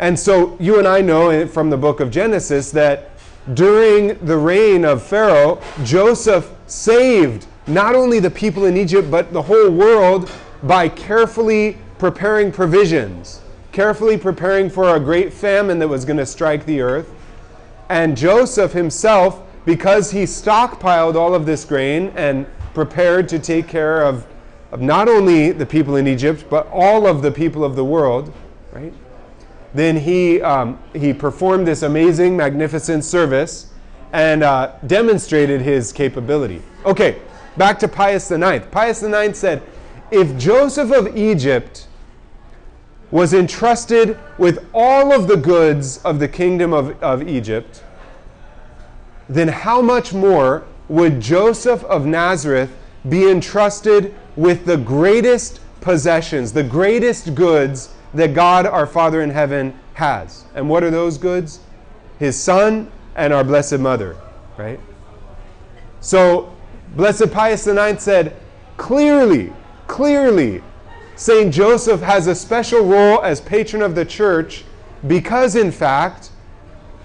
And 0.04 0.20
so 0.20 0.58
you 0.60 0.80
and 0.80 0.86
I 0.86 1.00
know 1.00 1.48
from 1.48 1.70
the 1.70 1.78
book 1.78 2.02
of 2.02 2.12
Genesis 2.12 2.72
that 2.72 3.12
during 3.54 4.18
the 4.26 4.36
reign 4.36 4.84
of 4.84 5.02
Pharaoh, 5.02 5.62
Joseph 5.86 6.52
saved 6.68 7.48
not 7.68 7.96
only 7.96 8.20
the 8.20 8.30
people 8.30 8.66
in 8.66 8.76
Egypt, 8.76 9.10
but 9.10 9.32
the 9.32 9.44
whole 9.44 9.72
world 9.72 10.30
by 10.64 10.90
carefully 10.90 11.78
preparing 12.00 12.52
provisions, 12.52 13.40
carefully 13.72 14.18
preparing 14.18 14.70
for 14.70 14.98
a 14.98 15.00
great 15.00 15.32
famine 15.32 15.80
that 15.80 15.88
was 15.88 16.04
going 16.04 16.18
to 16.18 16.26
strike 16.26 16.66
the 16.66 16.82
earth. 16.82 17.10
And 17.88 18.18
Joseph 18.18 18.74
himself, 18.74 19.42
because 19.64 20.12
he 20.12 20.24
stockpiled 20.24 21.16
all 21.16 21.34
of 21.34 21.46
this 21.46 21.64
grain 21.64 22.12
and 22.18 22.46
prepared 22.74 23.30
to 23.30 23.40
take 23.40 23.70
care 23.70 24.04
of, 24.04 24.28
of 24.74 24.82
not 24.82 25.08
only 25.08 25.54
the 25.54 25.66
people 25.66 25.96
in 25.96 26.08
Egypt, 26.08 26.44
but 26.50 26.68
all 26.74 27.08
of 27.08 27.22
the 27.22 27.32
people 27.32 27.64
of 27.64 27.78
the 27.78 27.86
world, 27.86 28.34
right? 28.74 28.94
Then 29.74 29.98
he, 29.98 30.42
um, 30.42 30.80
he 30.94 31.14
performed 31.14 31.68
this 31.68 31.82
amazing, 31.82 32.38
magnificent 32.38 33.04
service 33.04 33.72
and 34.12 34.44
uh, 34.44 34.74
demonstrated 34.86 35.62
his 35.62 35.92
capability. 35.92 36.62
Okay, 36.86 37.20
back 37.58 37.80
to 37.80 37.88
Pius 37.88 38.30
IX. 38.30 38.66
Pius 38.70 39.02
IX 39.02 39.38
said, 39.38 39.64
if 40.12 40.38
Joseph 40.38 40.92
of 40.92 41.18
Egypt 41.18 41.88
was 43.10 43.34
entrusted 43.34 44.18
with 44.38 44.68
all 44.74 45.12
of 45.12 45.28
the 45.28 45.38
goods 45.38 45.98
of 46.04 46.20
the 46.20 46.28
kingdom 46.28 46.74
of, 46.74 47.02
of 47.02 47.28
Egypt, 47.28 47.84
then 49.28 49.48
how 49.48 49.82
much 49.82 50.14
more 50.14 50.64
would 50.90 51.20
Joseph 51.20 51.84
of 51.86 52.06
Nazareth 52.06 52.76
be 53.10 53.30
entrusted 53.30 54.14
with 54.36 54.66
the 54.66 54.78
greatest 54.78 55.60
possessions, 55.82 56.54
the 56.54 56.64
greatest 56.64 57.36
goods 57.36 57.94
that 58.14 58.34
God, 58.34 58.66
our 58.66 58.86
Father 58.86 59.22
in 59.22 59.30
heaven, 59.30 59.78
has. 59.94 60.46
And 60.56 60.70
what 60.70 60.84
are 60.84 60.92
those 60.92 61.18
goods? 61.18 61.60
His 62.20 62.40
Son 62.40 62.92
and 63.16 63.34
our 63.34 63.44
Blessed 63.44 63.80
Mother, 63.80 64.16
right? 64.58 64.80
So, 66.00 66.54
Blessed 66.96 67.32
Pius 67.32 67.66
IX 67.66 68.02
said, 68.02 68.36
clearly, 68.78 69.54
clearly, 69.88 70.62
St. 71.16 71.54
Joseph 71.54 72.02
has 72.02 72.28
a 72.28 72.36
special 72.36 72.86
role 72.86 73.22
as 73.22 73.40
patron 73.40 73.82
of 73.82 73.96
the 73.96 74.06
church 74.06 74.64
because, 75.08 75.56
in 75.56 75.72
fact, 75.72 76.32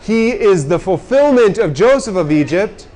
he 0.00 0.30
is 0.30 0.68
the 0.68 0.78
fulfillment 0.78 1.58
of 1.58 1.74
Joseph 1.74 2.16
of 2.16 2.32
Egypt, 2.32 2.88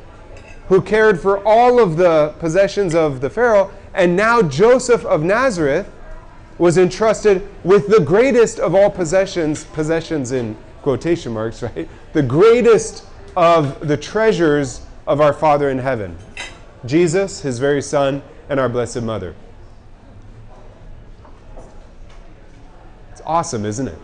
who 0.68 0.80
cared 0.80 1.20
for 1.20 1.46
all 1.46 1.80
of 1.80 1.96
the 1.96 2.34
possessions 2.38 2.94
of 2.94 3.20
the 3.20 3.28
Pharaoh, 3.28 3.70
and 3.92 4.16
now 4.16 4.40
Joseph 4.40 5.04
of 5.04 5.22
Nazareth 5.22 5.90
was 6.58 6.78
entrusted 6.78 7.46
with 7.64 7.88
the 7.88 8.00
greatest 8.00 8.58
of 8.58 8.74
all 8.74 8.90
possessions, 8.90 9.64
possessions 9.64 10.32
in 10.32 10.56
quotation 10.82 11.32
marks, 11.32 11.62
right? 11.62 11.88
The 12.12 12.22
greatest 12.22 13.04
of 13.36 13.86
the 13.86 13.96
treasures 13.96 14.82
of 15.06 15.20
our 15.20 15.32
Father 15.32 15.70
in 15.70 15.78
heaven 15.78 16.16
Jesus, 16.84 17.40
his 17.40 17.58
very 17.60 17.80
Son, 17.80 18.22
and 18.48 18.58
our 18.58 18.68
Blessed 18.68 19.02
Mother. 19.02 19.36
It's 23.12 23.22
awesome, 23.24 23.64
isn't 23.64 23.86
it? 23.86 23.98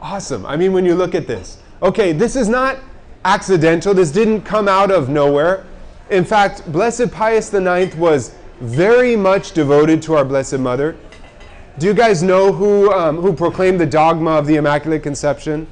Awesome. 0.00 0.46
I 0.46 0.56
mean, 0.56 0.72
when 0.72 0.84
you 0.84 0.94
look 0.94 1.14
at 1.14 1.26
this. 1.26 1.58
Okay, 1.82 2.12
this 2.12 2.36
is 2.36 2.48
not 2.48 2.78
accidental, 3.24 3.92
this 3.92 4.12
didn't 4.12 4.42
come 4.42 4.68
out 4.68 4.90
of 4.90 5.08
nowhere. 5.08 5.66
In 6.10 6.24
fact, 6.24 6.70
Blessed 6.70 7.10
Pius 7.10 7.52
IX 7.52 7.94
was 7.96 8.34
very 8.60 9.16
much 9.16 9.52
devoted 9.52 10.02
to 10.02 10.14
our 10.14 10.24
Blessed 10.24 10.58
Mother. 10.58 10.96
Do 11.78 11.86
you 11.86 11.94
guys 11.94 12.22
know 12.22 12.52
who, 12.52 12.92
um, 12.92 13.16
who 13.16 13.32
proclaimed 13.32 13.80
the 13.80 13.86
dogma 13.86 14.32
of 14.32 14.46
the 14.46 14.56
Immaculate 14.56 15.02
Conception? 15.02 15.66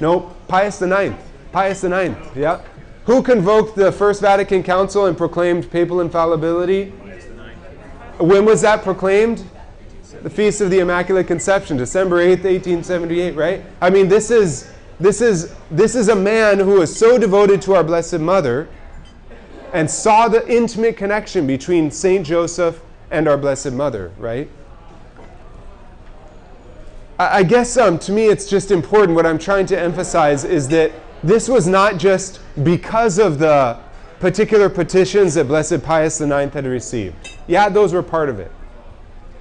No, 0.00 0.34
Pius 0.48 0.82
IX. 0.82 1.14
Pius 1.52 1.84
IX, 1.84 2.16
yeah. 2.34 2.60
Who 3.04 3.22
convoked 3.22 3.76
the 3.76 3.92
First 3.92 4.20
Vatican 4.20 4.62
Council 4.62 5.06
and 5.06 5.16
proclaimed 5.16 5.70
papal 5.70 6.00
infallibility? 6.00 6.90
When 8.18 8.44
was 8.44 8.60
that 8.62 8.82
proclaimed? 8.82 9.44
The 10.22 10.30
Feast 10.30 10.60
of 10.60 10.70
the 10.70 10.80
Immaculate 10.80 11.26
Conception, 11.26 11.76
December 11.76 12.16
8th, 12.16 12.44
1878, 12.44 13.36
right? 13.36 13.62
I 13.80 13.90
mean, 13.90 14.08
this 14.08 14.30
is, 14.30 14.72
this 14.98 15.20
is, 15.20 15.54
this 15.70 15.94
is 15.94 16.08
a 16.08 16.16
man 16.16 16.58
who 16.58 16.80
is 16.80 16.94
so 16.94 17.18
devoted 17.18 17.62
to 17.62 17.74
our 17.74 17.84
Blessed 17.84 18.18
Mother 18.18 18.68
and 19.76 19.90
saw 19.90 20.26
the 20.26 20.48
intimate 20.50 20.96
connection 20.96 21.46
between 21.46 21.90
St. 21.90 22.26
Joseph 22.26 22.80
and 23.10 23.28
our 23.28 23.36
Blessed 23.36 23.72
Mother, 23.72 24.10
right? 24.16 24.48
I, 27.18 27.40
I 27.40 27.42
guess 27.42 27.76
um, 27.76 27.98
to 27.98 28.10
me 28.10 28.28
it's 28.28 28.48
just 28.48 28.70
important. 28.70 29.14
What 29.14 29.26
I'm 29.26 29.38
trying 29.38 29.66
to 29.66 29.78
emphasize 29.78 30.44
is 30.44 30.66
that 30.68 30.92
this 31.22 31.46
was 31.46 31.66
not 31.66 31.98
just 31.98 32.40
because 32.64 33.18
of 33.18 33.38
the 33.38 33.78
particular 34.18 34.70
petitions 34.70 35.34
that 35.34 35.46
Blessed 35.46 35.82
Pius 35.82 36.22
IX 36.22 36.54
had 36.54 36.64
received. 36.64 37.14
Yeah, 37.46 37.68
those 37.68 37.92
were 37.92 38.02
part 38.02 38.30
of 38.30 38.40
it. 38.40 38.50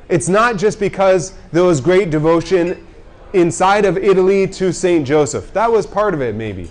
It's 0.09 0.27
not 0.27 0.57
just 0.57 0.81
because 0.81 1.31
there 1.53 1.63
was 1.63 1.79
great 1.79 2.09
devotion 2.09 2.85
inside 3.31 3.85
of 3.85 3.97
Italy 3.97 4.47
to 4.47 4.73
St. 4.73 5.07
Joseph. 5.07 5.53
That 5.53 5.71
was 5.71 5.87
part 5.87 6.13
of 6.13 6.21
it, 6.21 6.35
maybe. 6.35 6.69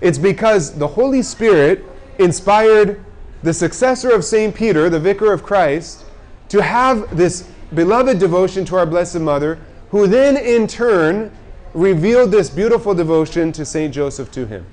It's 0.00 0.18
because 0.18 0.78
the 0.78 0.86
Holy 0.86 1.22
Spirit 1.22 1.84
inspired 2.20 3.04
the 3.42 3.54
successor 3.54 4.10
of 4.10 4.24
St. 4.24 4.54
Peter, 4.54 4.90
the 4.90 5.00
vicar 5.00 5.32
of 5.32 5.42
Christ, 5.42 6.04
to 6.50 6.62
have 6.62 7.16
this 7.16 7.48
beloved 7.74 8.18
devotion 8.18 8.64
to 8.66 8.76
our 8.76 8.86
Blessed 8.86 9.20
Mother, 9.20 9.58
who 9.90 10.06
then 10.06 10.36
in 10.36 10.66
turn 10.66 11.32
revealed 11.72 12.30
this 12.30 12.50
beautiful 12.50 12.94
devotion 12.94 13.52
to 13.52 13.64
St. 13.64 13.94
Joseph 13.94 14.30
to 14.32 14.46
him. 14.46 14.66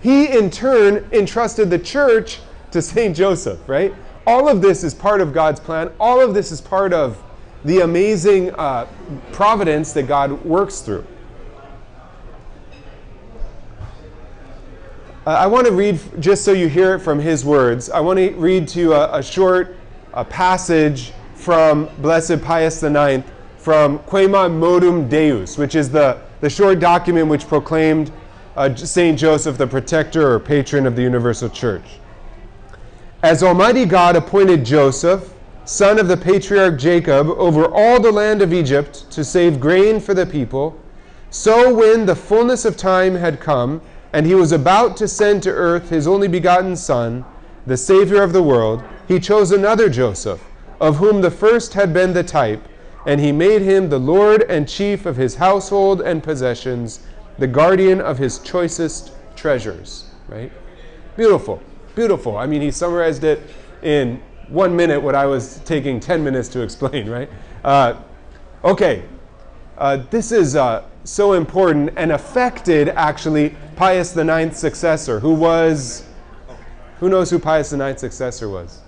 He 0.00 0.26
in 0.26 0.50
turn 0.50 1.08
entrusted 1.12 1.70
the 1.70 1.78
church 1.78 2.40
to 2.70 2.80
St. 2.80 3.16
Joseph, 3.16 3.68
right? 3.68 3.94
All 4.26 4.48
of 4.48 4.62
this 4.62 4.84
is 4.84 4.94
part 4.94 5.20
of 5.20 5.32
God's 5.32 5.58
plan. 5.58 5.90
All 5.98 6.20
of 6.20 6.34
this 6.34 6.52
is 6.52 6.60
part 6.60 6.92
of 6.92 7.22
the 7.64 7.80
amazing 7.80 8.54
uh, 8.54 8.86
providence 9.32 9.92
that 9.94 10.04
God 10.04 10.44
works 10.44 10.80
through. 10.80 11.04
Uh, 15.28 15.32
I 15.32 15.46
want 15.46 15.66
to 15.66 15.72
read, 15.74 16.00
just 16.20 16.42
so 16.42 16.52
you 16.52 16.68
hear 16.68 16.94
it 16.94 17.00
from 17.00 17.18
his 17.18 17.44
words, 17.44 17.90
I 17.90 18.00
want 18.00 18.18
to 18.18 18.30
read 18.30 18.66
to 18.68 18.80
you 18.80 18.94
a, 18.94 19.18
a 19.18 19.22
short 19.22 19.76
a 20.14 20.24
passage 20.24 21.12
from 21.34 21.90
Blessed 21.98 22.40
Pius 22.40 22.82
IX 22.82 23.22
from 23.58 23.98
Quemadmodum 23.98 25.10
Deus, 25.10 25.58
which 25.58 25.74
is 25.74 25.90
the, 25.90 26.18
the 26.40 26.48
short 26.48 26.80
document 26.80 27.28
which 27.28 27.46
proclaimed 27.46 28.10
uh, 28.56 28.74
St. 28.74 29.18
Joseph 29.18 29.58
the 29.58 29.66
protector 29.66 30.32
or 30.32 30.40
patron 30.40 30.86
of 30.86 30.96
the 30.96 31.02
universal 31.02 31.50
church. 31.50 31.98
As 33.22 33.42
Almighty 33.42 33.84
God 33.84 34.16
appointed 34.16 34.64
Joseph, 34.64 35.34
son 35.66 35.98
of 35.98 36.08
the 36.08 36.16
patriarch 36.16 36.78
Jacob, 36.78 37.28
over 37.32 37.66
all 37.66 38.00
the 38.00 38.10
land 38.10 38.40
of 38.40 38.54
Egypt 38.54 39.10
to 39.10 39.22
save 39.22 39.60
grain 39.60 40.00
for 40.00 40.14
the 40.14 40.24
people, 40.24 40.80
so 41.28 41.74
when 41.74 42.06
the 42.06 42.16
fullness 42.16 42.64
of 42.64 42.78
time 42.78 43.14
had 43.14 43.40
come, 43.40 43.82
and 44.12 44.26
he 44.26 44.34
was 44.34 44.52
about 44.52 44.96
to 44.96 45.08
send 45.08 45.42
to 45.42 45.50
earth 45.50 45.90
his 45.90 46.06
only 46.06 46.28
begotten 46.28 46.76
Son, 46.76 47.24
the 47.66 47.76
Savior 47.76 48.22
of 48.22 48.32
the 48.32 48.42
world, 48.42 48.82
he 49.06 49.20
chose 49.20 49.52
another 49.52 49.88
Joseph, 49.88 50.42
of 50.80 50.96
whom 50.96 51.20
the 51.20 51.30
first 51.30 51.74
had 51.74 51.92
been 51.92 52.14
the 52.14 52.22
type, 52.22 52.66
and 53.06 53.20
he 53.20 53.32
made 53.32 53.62
him 53.62 53.88
the 53.88 53.98
Lord 53.98 54.42
and 54.42 54.68
chief 54.68 55.06
of 55.06 55.16
his 55.16 55.36
household 55.36 56.00
and 56.00 56.22
possessions, 56.22 57.00
the 57.38 57.46
guardian 57.46 58.00
of 58.00 58.18
his 58.18 58.38
choicest 58.38 59.12
treasures. 59.36 60.10
Right? 60.28 60.52
Beautiful. 61.16 61.62
Beautiful. 61.94 62.36
I 62.36 62.46
mean, 62.46 62.62
he 62.62 62.70
summarized 62.70 63.24
it 63.24 63.40
in 63.82 64.22
one 64.48 64.74
minute 64.74 65.00
what 65.00 65.14
I 65.14 65.26
was 65.26 65.60
taking 65.64 66.00
10 66.00 66.24
minutes 66.24 66.48
to 66.50 66.62
explain, 66.62 67.08
right? 67.08 67.28
Uh, 67.64 67.94
okay. 68.64 69.04
Uh, 69.76 69.98
this 70.10 70.32
is 70.32 70.56
uh, 70.56 70.84
so 71.08 71.32
important 71.32 71.90
and 71.96 72.12
affected 72.12 72.90
actually 72.90 73.56
Pius 73.76 74.16
IX's 74.16 74.58
successor, 74.58 75.20
who 75.20 75.32
was, 75.32 76.04
who 77.00 77.08
knows 77.08 77.30
who 77.30 77.38
Pius 77.38 77.72
IX's 77.72 78.00
successor 78.00 78.48
was? 78.48 78.80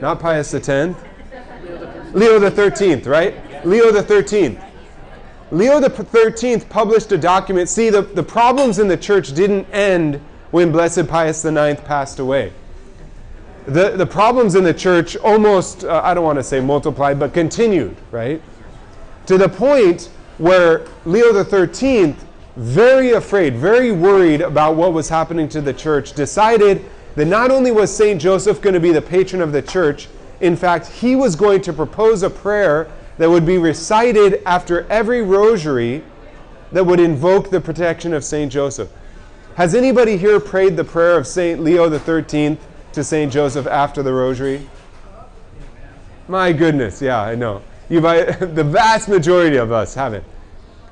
Not 0.00 0.18
Pius 0.18 0.52
X. 0.52 0.68
Leo 0.68 2.40
13th, 2.50 3.06
right? 3.06 3.34
Leo 3.64 3.92
13th. 3.92 4.66
Leo 5.52 5.80
the 5.80 5.88
13th 5.88 6.68
published 6.68 7.12
a 7.12 7.18
document. 7.18 7.68
See, 7.68 7.90
the, 7.90 8.02
the 8.02 8.22
problems 8.22 8.78
in 8.78 8.88
the 8.88 8.96
church 8.96 9.32
didn't 9.34 9.66
end 9.72 10.20
when 10.50 10.72
Blessed 10.72 11.06
Pius 11.08 11.44
IX 11.44 11.80
passed 11.82 12.18
away. 12.18 12.52
The, 13.66 13.90
the 13.90 14.06
problems 14.06 14.54
in 14.54 14.64
the 14.64 14.74
church 14.74 15.16
almost, 15.16 15.84
uh, 15.84 16.00
I 16.02 16.14
don't 16.14 16.24
want 16.24 16.38
to 16.38 16.42
say 16.42 16.60
multiplied, 16.60 17.18
but 17.18 17.32
continued, 17.32 17.96
right? 18.10 18.40
To 19.26 19.38
the 19.38 19.48
point 19.48 20.08
where 20.40 20.86
Leo 21.04 21.32
13th, 21.32 22.16
very 22.56 23.10
afraid, 23.10 23.56
very 23.56 23.92
worried 23.92 24.40
about 24.40 24.74
what 24.74 24.94
was 24.94 25.06
happening 25.10 25.50
to 25.50 25.60
the 25.60 25.74
church, 25.74 26.14
decided 26.14 26.82
that 27.14 27.26
not 27.26 27.50
only 27.50 27.70
was 27.70 27.94
St. 27.94 28.18
Joseph 28.18 28.62
going 28.62 28.72
to 28.72 28.80
be 28.80 28.90
the 28.90 29.02
patron 29.02 29.42
of 29.42 29.52
the 29.52 29.60
church, 29.60 30.08
in 30.40 30.56
fact, 30.56 30.86
he 30.86 31.14
was 31.14 31.36
going 31.36 31.60
to 31.60 31.74
propose 31.74 32.22
a 32.22 32.30
prayer 32.30 32.90
that 33.18 33.28
would 33.28 33.44
be 33.44 33.58
recited 33.58 34.42
after 34.46 34.86
every 34.88 35.20
rosary 35.20 36.02
that 36.72 36.86
would 36.86 37.00
invoke 37.00 37.50
the 37.50 37.60
protection 37.60 38.14
of 38.14 38.24
St. 38.24 38.50
Joseph. 38.50 38.90
Has 39.56 39.74
anybody 39.74 40.16
here 40.16 40.40
prayed 40.40 40.74
the 40.74 40.84
prayer 40.84 41.18
of 41.18 41.26
St. 41.26 41.60
Leo 41.60 41.90
13th 41.90 42.56
to 42.94 43.04
St. 43.04 43.30
Joseph 43.30 43.66
after 43.66 44.02
the 44.02 44.14
rosary? 44.14 44.66
My 46.28 46.50
goodness, 46.52 47.02
yeah, 47.02 47.20
I 47.20 47.34
know. 47.34 47.60
You've, 47.90 48.02
the 48.54 48.64
vast 48.64 49.08
majority 49.08 49.56
of 49.56 49.72
us 49.72 49.94
haven't. 49.94 50.24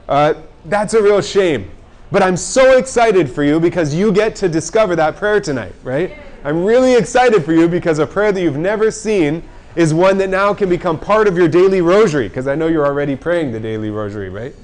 Uh, 0.07 0.35
that's 0.67 0.93
a 0.93 1.03
real 1.03 1.23
shame. 1.23 1.71
But 2.11 2.23
I'm 2.23 2.37
so 2.37 2.77
excited 2.79 3.31
for 3.31 3.45
you 3.45 3.61
because 3.61 3.95
you 3.95 4.13
get 4.13 4.35
to 4.37 4.49
discover 4.49 4.97
that 4.97 5.17
prayer 5.17 5.41
tonight, 5.41 5.75
right? 5.83 6.13
I'm 6.45 6.65
really 6.65 6.95
excited 6.95 7.45
for 7.45 7.53
you 7.53 7.69
because 7.69 7.99
a 7.99 8.07
prayer 8.07 8.33
that 8.33 8.41
you've 8.41 8.57
never 8.57 8.91
seen 8.91 9.43
is 9.77 9.93
one 9.93 10.17
that 10.19 10.31
now 10.31 10.55
can 10.55 10.69
become 10.69 10.99
part 10.99 11.29
of 11.29 11.37
your 11.37 11.49
daily 11.49 11.83
rosary 11.83 12.29
because 12.29 12.47
I 12.47 12.55
know 12.55 12.67
you're 12.67 12.87
already 12.87 13.15
praying 13.15 13.53
the 13.53 13.61
daily 13.61 13.91
rosary, 13.91 14.31
right? 14.31 14.55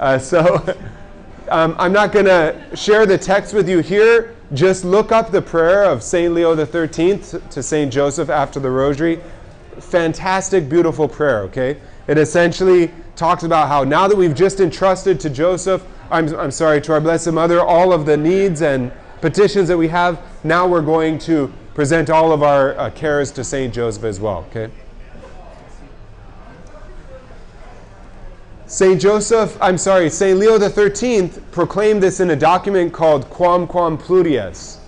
Uh, 0.00 0.18
so 0.18 0.76
um, 1.48 1.76
I'm 1.78 1.92
not 1.92 2.10
going 2.12 2.26
to 2.26 2.60
share 2.74 3.06
the 3.06 3.16
text 3.18 3.54
with 3.54 3.68
you 3.68 3.78
here. 3.78 4.34
Just 4.52 4.84
look 4.84 5.12
up 5.12 5.30
the 5.30 5.40
prayer 5.40 5.84
of 5.84 6.02
St. 6.02 6.34
Leo 6.34 6.56
the 6.56 6.66
13th 6.66 7.48
to 7.50 7.62
St. 7.62 7.92
Joseph 7.92 8.28
after 8.28 8.58
the 8.58 8.70
rosary. 8.70 9.20
Fantastic, 9.78 10.68
beautiful 10.68 11.08
prayer, 11.08 11.40
okay? 11.42 11.78
It 12.06 12.18
essentially 12.18 12.90
talks 13.16 13.42
about 13.42 13.68
how 13.68 13.84
now 13.84 14.08
that 14.08 14.16
we've 14.16 14.34
just 14.34 14.60
entrusted 14.60 15.20
to 15.20 15.30
Joseph, 15.30 15.84
I'm, 16.10 16.34
I'm 16.36 16.50
sorry, 16.50 16.80
to 16.82 16.92
our 16.92 17.00
Blessed 17.00 17.32
Mother, 17.32 17.60
all 17.60 17.92
of 17.92 18.06
the 18.06 18.16
needs 18.16 18.62
and 18.62 18.90
petitions 19.20 19.68
that 19.68 19.76
we 19.76 19.88
have, 19.88 20.20
now 20.42 20.66
we're 20.66 20.82
going 20.82 21.18
to 21.20 21.52
present 21.74 22.10
all 22.10 22.32
of 22.32 22.42
our 22.42 22.76
uh, 22.78 22.90
cares 22.90 23.30
to 23.32 23.44
St. 23.44 23.72
Joseph 23.72 24.04
as 24.04 24.18
well, 24.18 24.44
okay? 24.50 24.70
St. 28.66 29.00
Joseph, 29.00 29.56
I'm 29.60 29.76
sorry, 29.76 30.08
St. 30.10 30.38
Leo 30.38 30.58
13th 30.58 31.40
proclaimed 31.50 32.02
this 32.02 32.20
in 32.20 32.30
a 32.30 32.36
document 32.36 32.92
called 32.92 33.28
Quamquam 33.28 33.98
Pluries. 33.98 34.78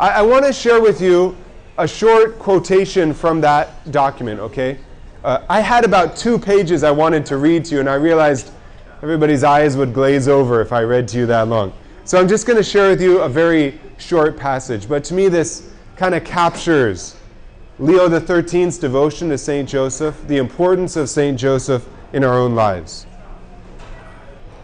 I, 0.00 0.10
I 0.10 0.22
want 0.22 0.46
to 0.46 0.52
share 0.52 0.80
with 0.80 1.00
you 1.00 1.36
a 1.78 1.86
short 1.86 2.40
quotation 2.40 3.14
from 3.14 3.40
that 3.40 3.90
document, 3.92 4.40
okay? 4.40 4.78
Uh, 5.22 5.44
I 5.48 5.60
had 5.60 5.84
about 5.84 6.16
two 6.16 6.36
pages 6.36 6.82
I 6.82 6.90
wanted 6.90 7.24
to 7.26 7.36
read 7.36 7.64
to 7.66 7.76
you, 7.76 7.80
and 7.80 7.88
I 7.88 7.94
realized 7.94 8.50
everybody's 9.00 9.44
eyes 9.44 9.76
would 9.76 9.94
glaze 9.94 10.26
over 10.26 10.60
if 10.60 10.72
I 10.72 10.82
read 10.82 11.06
to 11.08 11.18
you 11.18 11.26
that 11.26 11.46
long. 11.46 11.72
So 12.04 12.18
I'm 12.18 12.26
just 12.26 12.46
going 12.46 12.56
to 12.56 12.64
share 12.64 12.90
with 12.90 13.00
you 13.00 13.20
a 13.20 13.28
very 13.28 13.78
short 13.96 14.36
passage. 14.36 14.88
But 14.88 15.04
to 15.04 15.14
me, 15.14 15.28
this 15.28 15.70
kind 15.96 16.16
of 16.16 16.24
captures 16.24 17.16
Leo 17.78 18.08
XIII's 18.08 18.76
devotion 18.78 19.28
to 19.28 19.38
St. 19.38 19.68
Joseph, 19.68 20.26
the 20.26 20.38
importance 20.38 20.96
of 20.96 21.08
St. 21.08 21.38
Joseph 21.38 21.86
in 22.12 22.24
our 22.24 22.34
own 22.34 22.56
lives. 22.56 23.06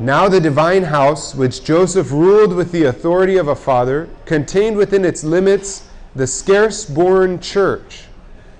Now, 0.00 0.28
the 0.28 0.40
divine 0.40 0.82
house, 0.82 1.32
which 1.32 1.62
Joseph 1.62 2.10
ruled 2.10 2.56
with 2.56 2.72
the 2.72 2.84
authority 2.84 3.36
of 3.36 3.46
a 3.46 3.54
father, 3.54 4.08
contained 4.24 4.76
within 4.76 5.04
its 5.04 5.22
limits 5.22 5.88
the 6.14 6.26
scarce 6.26 6.84
born 6.84 7.40
church. 7.40 8.04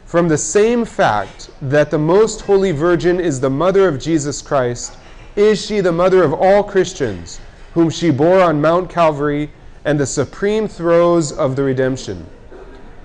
From 0.05 0.29
the 0.29 0.39
same 0.39 0.85
fact 0.85 1.51
that 1.63 1.91
the 1.91 1.99
Most 1.99 2.43
Holy 2.43 2.73
Virgin 2.73 3.21
is 3.21 3.41
the 3.41 3.51
mother 3.51 3.89
of 3.89 3.99
Jesus 3.99 4.43
Christ, 4.43 4.97
is 5.37 5.65
she 5.65 5.81
the 5.81 5.93
mother 5.93 6.23
of 6.23 6.33
all 6.33 6.63
Christians, 6.63 7.41
whom 7.75 7.91
she 7.91 8.11
bore 8.11 8.41
on 8.41 8.61
Mount 8.61 8.91
Calvary 8.91 9.51
and 9.85 9.99
the 9.99 10.07
supreme 10.07 10.69
throes 10.69 11.33
of 11.33 11.57
the 11.57 11.63
redemption. 11.63 12.27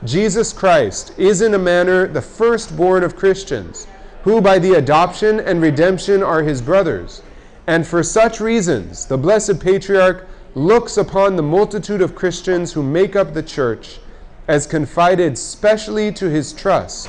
Jesus 0.06 0.54
Christ 0.54 1.14
is 1.18 1.42
in 1.42 1.54
a 1.54 1.60
manner 1.60 2.08
the 2.08 2.22
firstborn 2.22 3.04
of 3.04 3.16
Christians, 3.16 3.88
who 4.24 4.42
by 4.42 4.60
the 4.60 4.74
adoption 4.74 5.40
and 5.40 5.62
redemption 5.62 6.22
are 6.24 6.44
his 6.44 6.62
brothers 6.62 7.22
and 7.70 7.86
for 7.86 8.02
such 8.02 8.40
reasons, 8.40 9.06
the 9.06 9.16
Blessed 9.16 9.60
Patriarch 9.60 10.28
looks 10.56 10.98
upon 10.98 11.36
the 11.36 11.44
multitude 11.44 12.02
of 12.02 12.16
Christians 12.16 12.74
who 12.74 12.82
make 12.82 13.16
up 13.16 13.36
the 13.36 13.44
Church 13.44 14.00
as 14.50 14.66
confided 14.66 15.38
specially 15.38 16.12
to 16.12 16.28
his 16.28 16.52
trust. 16.52 17.08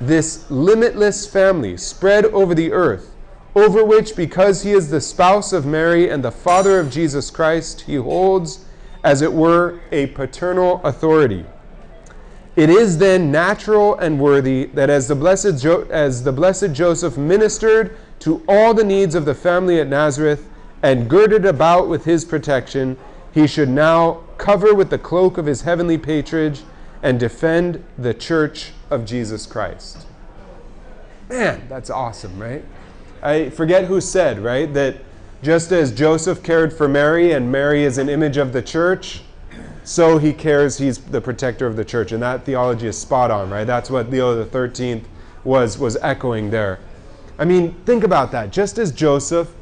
This 0.00 0.50
limitless 0.50 1.26
family 1.26 1.76
spread 1.76 2.24
over 2.24 2.54
the 2.54 2.72
earth, 2.72 3.14
over 3.54 3.84
which, 3.84 4.16
because 4.16 4.62
he 4.62 4.72
is 4.72 4.88
the 4.88 5.02
spouse 5.02 5.52
of 5.52 5.66
Mary 5.66 6.08
and 6.08 6.24
the 6.24 6.32
father 6.32 6.80
of 6.80 6.90
Jesus 6.90 7.30
Christ, 7.30 7.82
he 7.82 7.96
holds, 7.96 8.64
as 9.04 9.20
it 9.20 9.30
were, 9.30 9.80
a 9.92 10.06
paternal 10.06 10.80
authority. 10.84 11.44
It 12.56 12.70
is 12.70 12.96
then 12.96 13.30
natural 13.30 13.98
and 13.98 14.18
worthy 14.18 14.70
that 14.72 14.88
as 14.88 15.06
the 15.06 15.14
blessed, 15.14 15.58
jo- 15.58 15.86
as 15.90 16.24
the 16.24 16.32
blessed 16.32 16.72
Joseph 16.72 17.18
ministered 17.18 17.94
to 18.20 18.42
all 18.48 18.72
the 18.72 18.84
needs 18.84 19.14
of 19.14 19.26
the 19.26 19.34
family 19.34 19.80
at 19.80 19.88
Nazareth 19.88 20.48
and 20.82 21.10
girded 21.10 21.44
about 21.44 21.88
with 21.88 22.06
his 22.06 22.24
protection, 22.24 22.96
he 23.38 23.46
should 23.46 23.68
now 23.68 24.24
cover 24.36 24.74
with 24.74 24.90
the 24.90 24.98
cloak 24.98 25.38
of 25.38 25.46
his 25.46 25.62
heavenly 25.62 25.96
patronage 25.96 26.62
and 27.02 27.20
defend 27.20 27.84
the 27.96 28.12
church 28.12 28.72
of 28.90 29.04
Jesus 29.04 29.46
Christ. 29.46 30.06
Man, 31.28 31.66
that's 31.68 31.88
awesome, 31.88 32.38
right? 32.40 32.64
I 33.22 33.50
forget 33.50 33.84
who 33.84 34.00
said, 34.00 34.40
right, 34.40 34.72
that 34.74 34.96
just 35.42 35.70
as 35.70 35.92
Joseph 35.92 36.42
cared 36.42 36.72
for 36.72 36.88
Mary 36.88 37.32
and 37.32 37.52
Mary 37.52 37.84
is 37.84 37.98
an 37.98 38.08
image 38.08 38.36
of 38.36 38.52
the 38.52 38.62
church, 38.62 39.22
so 39.84 40.18
he 40.18 40.32
cares, 40.32 40.78
he's 40.78 40.98
the 40.98 41.20
protector 41.20 41.66
of 41.66 41.76
the 41.76 41.84
church. 41.84 42.12
And 42.12 42.22
that 42.22 42.44
theology 42.44 42.88
is 42.88 42.98
spot 42.98 43.30
on, 43.30 43.50
right? 43.50 43.64
That's 43.64 43.90
what 43.90 44.10
Leo 44.10 44.44
13th 44.44 45.04
was, 45.44 45.78
was 45.78 45.96
echoing 46.02 46.50
there. 46.50 46.80
I 47.38 47.44
mean, 47.44 47.74
think 47.84 48.02
about 48.02 48.32
that. 48.32 48.50
Just 48.50 48.78
as 48.78 48.90
Joseph 48.90 49.54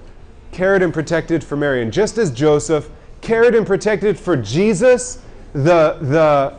cared 0.50 0.82
and 0.82 0.94
protected 0.94 1.44
for 1.44 1.56
Mary, 1.56 1.82
and 1.82 1.92
just 1.92 2.16
as 2.16 2.30
Joseph 2.30 2.88
cared 3.26 3.56
and 3.56 3.66
protected 3.66 4.16
for 4.16 4.36
Jesus, 4.36 5.20
the, 5.52 5.98
the, 6.00 6.54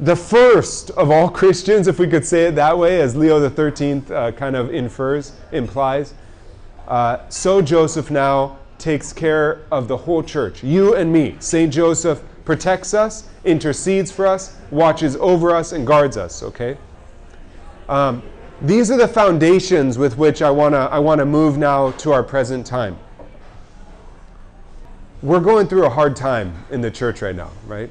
the 0.00 0.16
first 0.16 0.90
of 0.92 1.10
all 1.10 1.28
Christians, 1.40 1.86
if 1.86 1.98
we 1.98 2.08
could 2.08 2.24
say 2.24 2.46
it 2.46 2.54
that 2.54 2.76
way, 2.78 3.02
as 3.02 3.14
Leo 3.14 3.38
the 3.38 3.50
13th 3.50 4.10
uh, 4.10 4.32
kind 4.32 4.56
of 4.56 4.72
infers, 4.72 5.32
implies, 5.52 6.14
uh, 6.86 7.28
so 7.28 7.60
Joseph 7.60 8.10
now 8.10 8.56
takes 8.78 9.12
care 9.12 9.66
of 9.70 9.86
the 9.86 9.96
whole 9.98 10.22
church, 10.22 10.64
you 10.64 10.94
and 10.94 11.12
me. 11.12 11.36
St. 11.40 11.70
Joseph 11.70 12.22
protects 12.46 12.94
us, 12.94 13.28
intercedes 13.44 14.10
for 14.10 14.26
us, 14.26 14.56
watches 14.70 15.14
over 15.16 15.54
us, 15.54 15.72
and 15.72 15.86
guards 15.86 16.16
us, 16.16 16.42
okay? 16.42 16.78
Um, 17.90 18.22
these 18.62 18.90
are 18.90 18.96
the 18.96 19.08
foundations 19.08 19.98
with 19.98 20.16
which 20.16 20.40
I 20.40 20.50
want 20.50 20.74
to 20.74 20.78
I 20.78 20.98
wanna 20.98 21.26
move 21.26 21.58
now 21.58 21.90
to 21.92 22.12
our 22.12 22.22
present 22.22 22.66
time. 22.66 22.98
We're 25.20 25.40
going 25.40 25.66
through 25.66 25.84
a 25.84 25.90
hard 25.90 26.14
time 26.14 26.64
in 26.70 26.80
the 26.80 26.92
church 26.92 27.22
right 27.22 27.34
now, 27.34 27.50
right? 27.66 27.90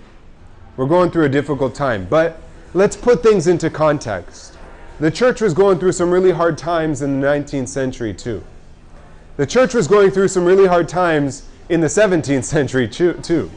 We're 0.78 0.88
going 0.88 1.12
through 1.12 1.26
a 1.26 1.30
difficult 1.30 1.76
time, 1.76 2.08
but 2.10 2.40
let's 2.74 2.96
put 2.96 3.22
things 3.22 3.48
into 3.48 3.70
context. 3.70 4.58
The 5.02 5.12
church 5.12 5.42
was 5.42 5.54
going 5.54 5.78
through 5.78 5.92
some 5.92 6.10
really 6.10 6.32
hard 6.32 6.58
times 6.58 7.02
in 7.02 7.20
the 7.20 7.28
19th 7.28 7.68
century, 7.68 8.13
too. 8.13 8.44
The 9.36 9.46
church 9.46 9.74
was 9.74 9.90
going 9.90 10.12
through 10.12 10.30
some 10.30 10.46
really 10.46 10.68
hard 10.68 10.88
times 10.88 11.46
in 11.68 11.82
the 11.82 11.88
17th 11.88 12.44
century, 12.46 12.88
too. 12.88 13.52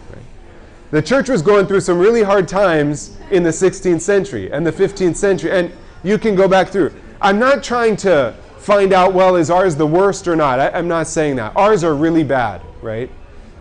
The 0.90 1.00
church 1.00 1.28
was 1.28 1.40
going 1.40 1.66
through 1.66 1.82
some 1.82 2.00
really 2.00 2.24
hard 2.24 2.48
times 2.48 3.16
in 3.30 3.44
the 3.44 3.50
16th 3.50 4.00
century 4.00 4.50
and 4.50 4.66
the 4.66 4.72
15th 4.72 5.14
century, 5.14 5.52
and 5.52 5.70
you 6.02 6.18
can 6.18 6.34
go 6.34 6.48
back 6.48 6.70
through. 6.70 6.92
I'm 7.20 7.38
not 7.38 7.62
trying 7.62 7.94
to 7.98 8.34
find 8.58 8.92
out, 8.92 9.14
well, 9.14 9.36
is 9.36 9.48
ours 9.48 9.76
the 9.76 9.86
worst 9.86 10.26
or 10.26 10.34
not? 10.34 10.58
I, 10.58 10.76
am 10.76 10.88
not 10.88 11.06
saying 11.06 11.36
that. 11.36 11.56
Ours 11.56 11.84
are 11.84 11.94
really 11.94 12.24
bad, 12.24 12.62
right? 12.82 13.08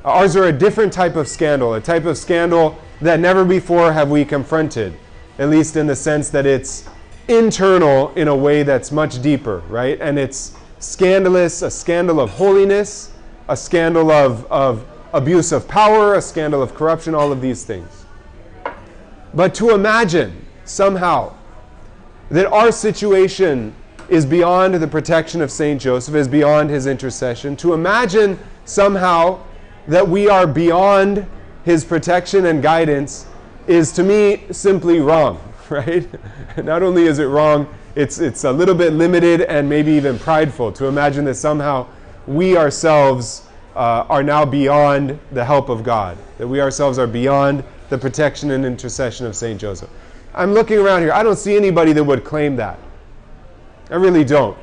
Ours 0.06 0.36
are 0.36 0.46
a 0.46 0.52
different 0.52 0.94
type 0.94 1.16
of 1.18 1.28
scandal, 1.28 1.74
a 1.74 1.82
type 1.82 2.06
of 2.06 2.18
scandal 2.18 2.78
that 3.02 3.20
never 3.20 3.44
before 3.44 3.92
have 3.92 4.10
we 4.10 4.24
confronted, 4.24 4.94
at 5.38 5.50
least 5.50 5.76
in 5.76 5.88
the 5.88 5.96
sense 5.96 6.30
that 6.30 6.46
it's 6.46 6.88
internal 7.28 8.14
in 8.16 8.28
a 8.28 8.36
way 8.36 8.64
that's 8.64 8.92
much 8.92 9.22
deeper, 9.22 9.60
right? 9.68 10.00
And 10.00 10.18
it's 10.18 10.56
scandalous, 10.80 11.62
a 11.62 11.70
scandal 11.70 12.20
of 12.22 12.30
holiness, 12.30 13.12
a 13.50 13.58
scandal 13.58 14.10
of, 14.10 14.46
of 14.52 14.86
abuse 15.12 15.52
of 15.52 15.68
power, 15.68 16.16
a 16.16 16.22
scandal 16.22 16.62
of 16.62 16.74
corruption, 16.74 17.14
all 17.14 17.32
of 17.32 17.42
these 17.42 17.66
things. 17.66 18.06
But 19.34 19.54
to 19.56 19.72
imagine 19.72 20.46
somehow 20.64 21.34
that 22.32 22.46
our 22.48 22.72
situation 22.72 23.76
is 24.08 24.26
beyond 24.26 24.76
the 24.76 24.88
protection 24.88 25.42
of 25.42 25.52
St. 25.52 25.80
Joseph, 25.80 26.16
is 26.16 26.28
beyond 26.28 26.70
his 26.70 26.88
intercession, 26.88 27.56
to 27.58 27.74
imagine 27.74 28.40
somehow 28.66 29.40
that 29.90 30.08
we 30.08 30.30
are 30.30 30.46
beyond 30.46 31.26
his 31.66 31.84
protection 31.84 32.46
and 32.46 32.62
guidance 32.62 33.26
is 33.66 33.92
to 33.94 34.04
me 34.04 34.44
simply 34.52 35.00
wrong, 35.00 35.42
right? 35.70 36.08
Not 36.64 36.84
only 36.84 37.04
is 37.04 37.18
it 37.18 37.26
wrong, 37.26 37.68
it's, 37.96 38.20
it's 38.20 38.44
a 38.44 38.52
little 38.52 38.76
bit 38.76 38.94
limited 38.94 39.42
and 39.42 39.68
maybe 39.68 39.92
even 39.92 40.20
prideful 40.20 40.72
to 40.74 40.86
imagine 40.86 41.26
that 41.26 41.36
somehow 41.36 41.88
we 42.28 42.56
ourselves 42.56 43.48
uh, 43.76 44.06
are 44.10 44.22
now 44.22 44.46
beyond 44.46 45.20
the 45.32 45.44
help 45.44 45.70
of 45.70 45.84
God, 45.84 46.20
that 46.38 46.48
we 46.48 46.62
ourselves 46.62 47.00
are 47.00 47.08
beyond 47.08 47.64
the 47.90 47.98
protection 47.98 48.52
and 48.52 48.64
intercession 48.64 49.26
of 49.26 49.36
St. 49.36 49.60
Joseph. 49.60 49.90
I'm 50.36 50.54
looking 50.54 50.78
around 50.78 51.02
here. 51.02 51.14
I 51.14 51.24
don't 51.24 51.40
see 51.40 51.58
anybody 51.58 51.94
that 51.94 52.04
would 52.04 52.24
claim 52.24 52.56
that. 52.58 52.78
I 53.90 53.96
really 53.96 54.24
don't. 54.24 54.56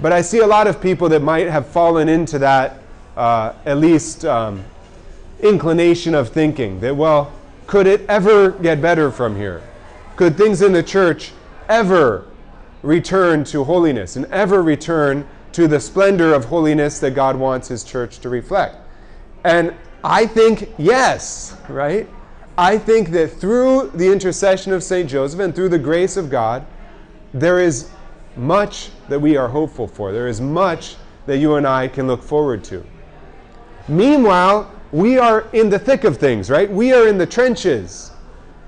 But 0.00 0.12
I 0.12 0.22
see 0.22 0.38
a 0.38 0.46
lot 0.46 0.66
of 0.66 0.80
people 0.80 1.10
that 1.10 1.20
might 1.20 1.48
have 1.48 1.66
fallen 1.66 2.08
into 2.08 2.38
that 2.38 2.81
uh, 3.16 3.52
at 3.64 3.78
least 3.78 4.24
um, 4.24 4.64
inclination 5.40 6.14
of 6.14 6.28
thinking 6.30 6.80
that, 6.80 6.96
well, 6.96 7.32
could 7.66 7.86
it 7.86 8.02
ever 8.08 8.50
get 8.50 8.80
better 8.80 9.10
from 9.10 9.36
here? 9.36 9.62
Could 10.16 10.36
things 10.36 10.62
in 10.62 10.72
the 10.72 10.82
church 10.82 11.32
ever 11.68 12.26
return 12.82 13.44
to 13.44 13.64
holiness 13.64 14.16
and 14.16 14.26
ever 14.26 14.62
return 14.62 15.26
to 15.52 15.68
the 15.68 15.80
splendor 15.80 16.34
of 16.34 16.46
holiness 16.46 16.98
that 17.00 17.12
God 17.12 17.36
wants 17.36 17.68
His 17.68 17.84
church 17.84 18.18
to 18.20 18.28
reflect? 18.28 18.76
And 19.44 19.74
I 20.04 20.26
think 20.26 20.72
yes, 20.78 21.56
right? 21.68 22.08
I 22.58 22.76
think 22.76 23.10
that 23.10 23.28
through 23.28 23.92
the 23.94 24.12
intercession 24.12 24.72
of 24.72 24.82
St. 24.82 25.08
Joseph 25.08 25.40
and 25.40 25.54
through 25.54 25.70
the 25.70 25.78
grace 25.78 26.16
of 26.16 26.28
God, 26.28 26.66
there 27.32 27.60
is 27.60 27.88
much 28.36 28.90
that 29.08 29.20
we 29.20 29.36
are 29.36 29.48
hopeful 29.48 29.86
for. 29.86 30.12
There 30.12 30.28
is 30.28 30.40
much 30.40 30.96
that 31.26 31.38
you 31.38 31.54
and 31.54 31.66
I 31.66 31.88
can 31.88 32.06
look 32.06 32.22
forward 32.22 32.64
to. 32.64 32.84
Meanwhile, 33.88 34.70
we 34.92 35.18
are 35.18 35.46
in 35.52 35.70
the 35.70 35.78
thick 35.78 36.04
of 36.04 36.18
things, 36.18 36.50
right? 36.50 36.70
We 36.70 36.92
are 36.92 37.08
in 37.08 37.18
the 37.18 37.26
trenches. 37.26 38.12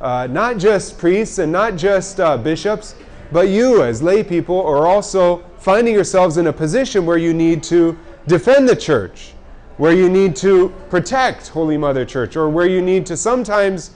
Uh, 0.01 0.27
not 0.27 0.59
just 0.59 0.99
priests 0.99 1.39
and 1.39 1.53
not 1.53 1.77
just 1.77 2.21
uh, 2.21 2.37
bishops, 2.37 2.95
but 3.33 3.49
you 3.49 3.83
as 3.83 4.03
lay 4.03 4.23
people 4.23 4.61
are 4.67 4.87
also 4.87 5.45
finding 5.59 5.95
yourselves 5.95 6.37
in 6.37 6.49
a 6.49 6.53
position 6.53 7.07
where 7.07 7.17
you 7.17 7.33
need 7.33 7.63
to 7.65 7.99
defend 8.27 8.69
the 8.69 8.77
church, 8.77 9.33
where 9.77 9.93
you 9.93 10.09
need 10.09 10.37
to 10.37 10.69
protect 10.91 11.49
Holy 11.49 11.77
Mother 11.77 12.05
Church, 12.05 12.37
or 12.37 12.49
where 12.49 12.67
you 12.67 12.83
need 12.83 13.07
to 13.07 13.17
sometimes, 13.17 13.93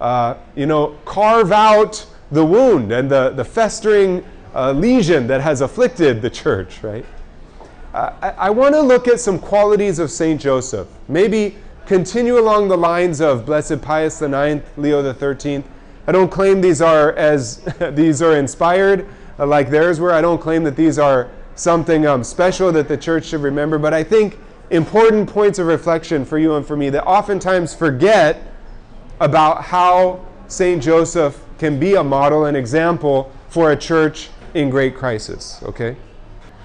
uh, 0.00 0.34
you 0.56 0.66
know, 0.66 0.98
carve 1.04 1.52
out 1.52 2.06
the 2.30 2.44
wound 2.44 2.92
and 2.92 3.10
the, 3.10 3.30
the 3.30 3.44
festering 3.44 4.24
uh, 4.54 4.72
lesion 4.72 5.26
that 5.26 5.40
has 5.40 5.60
afflicted 5.60 6.22
the 6.22 6.30
church, 6.30 6.82
right? 6.82 7.04
I, 7.94 8.34
I 8.38 8.50
want 8.50 8.74
to 8.74 8.80
look 8.80 9.06
at 9.06 9.20
some 9.20 9.38
qualities 9.38 9.98
of 9.98 10.10
St. 10.10 10.40
Joseph. 10.40 10.88
Maybe 11.08 11.56
continue 11.86 12.38
along 12.38 12.68
the 12.68 12.76
lines 12.76 13.20
of 13.20 13.44
Blessed 13.44 13.82
Pius 13.82 14.22
IX, 14.22 14.62
Leo 14.76 15.12
XIII. 15.12 15.62
I 16.06 16.12
don't 16.12 16.30
claim 16.30 16.60
these 16.60 16.80
are 16.80 17.12
as 17.12 17.62
these 17.92 18.22
are 18.22 18.36
inspired 18.36 19.06
uh, 19.38 19.46
like 19.46 19.70
theirs 19.70 20.00
were. 20.00 20.12
I 20.12 20.20
don't 20.20 20.40
claim 20.40 20.64
that 20.64 20.76
these 20.76 20.98
are 20.98 21.28
something 21.54 22.06
um, 22.06 22.24
special 22.24 22.72
that 22.72 22.88
the 22.88 22.96
church 22.96 23.26
should 23.26 23.42
remember, 23.42 23.78
but 23.78 23.92
I 23.92 24.02
think 24.02 24.38
important 24.70 25.28
points 25.28 25.58
of 25.58 25.66
reflection 25.66 26.24
for 26.24 26.38
you 26.38 26.54
and 26.56 26.66
for 26.66 26.76
me 26.76 26.88
that 26.90 27.04
oftentimes 27.04 27.74
forget 27.74 28.42
about 29.20 29.62
how 29.64 30.24
St. 30.48 30.82
Joseph 30.82 31.44
can 31.58 31.78
be 31.78 31.94
a 31.94 32.02
model 32.02 32.46
and 32.46 32.56
example 32.56 33.30
for 33.48 33.72
a 33.72 33.76
church 33.76 34.30
in 34.54 34.70
great 34.70 34.96
crisis. 34.96 35.62
Okay? 35.62 35.96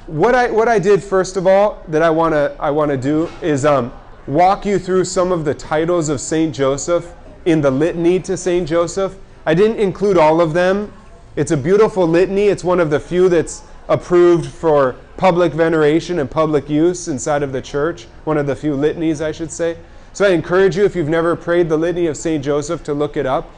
What 0.07 0.33
I 0.33 0.49
what 0.49 0.69
I 0.69 0.79
did 0.79 1.03
first 1.03 1.35
of 1.35 1.45
all 1.45 1.83
that 1.89 2.01
I 2.01 2.09
want 2.09 2.33
to 2.33 2.55
I 2.59 2.71
want 2.71 2.91
to 2.91 2.97
do 2.97 3.29
is 3.41 3.65
um, 3.65 3.91
walk 4.25 4.65
you 4.65 4.79
through 4.79 5.03
some 5.03 5.31
of 5.31 5.43
the 5.45 5.53
titles 5.53 6.07
of 6.09 6.21
Saint 6.21 6.55
Joseph 6.55 7.13
in 7.45 7.61
the 7.61 7.71
litany 7.71 8.19
to 8.21 8.37
Saint 8.37 8.67
Joseph. 8.67 9.17
I 9.45 9.53
didn't 9.53 9.79
include 9.79 10.17
all 10.17 10.41
of 10.41 10.53
them. 10.53 10.91
It's 11.35 11.51
a 11.51 11.57
beautiful 11.57 12.07
litany. 12.07 12.47
It's 12.47 12.63
one 12.63 12.79
of 12.79 12.89
the 12.89 12.99
few 12.99 13.29
that's 13.29 13.63
approved 13.89 14.45
for 14.45 14.95
public 15.17 15.53
veneration 15.53 16.19
and 16.19 16.29
public 16.29 16.69
use 16.69 17.07
inside 17.07 17.43
of 17.43 17.51
the 17.51 17.61
church. 17.61 18.07
One 18.23 18.37
of 18.37 18.47
the 18.47 18.55
few 18.55 18.75
litanies, 18.75 19.21
I 19.21 19.31
should 19.31 19.51
say. 19.51 19.77
So 20.13 20.25
I 20.25 20.29
encourage 20.29 20.75
you, 20.75 20.83
if 20.83 20.95
you've 20.95 21.09
never 21.09 21.35
prayed 21.35 21.69
the 21.69 21.77
litany 21.77 22.07
of 22.07 22.17
Saint 22.17 22.43
Joseph, 22.43 22.83
to 22.83 22.93
look 22.93 23.17
it 23.17 23.25
up. 23.25 23.49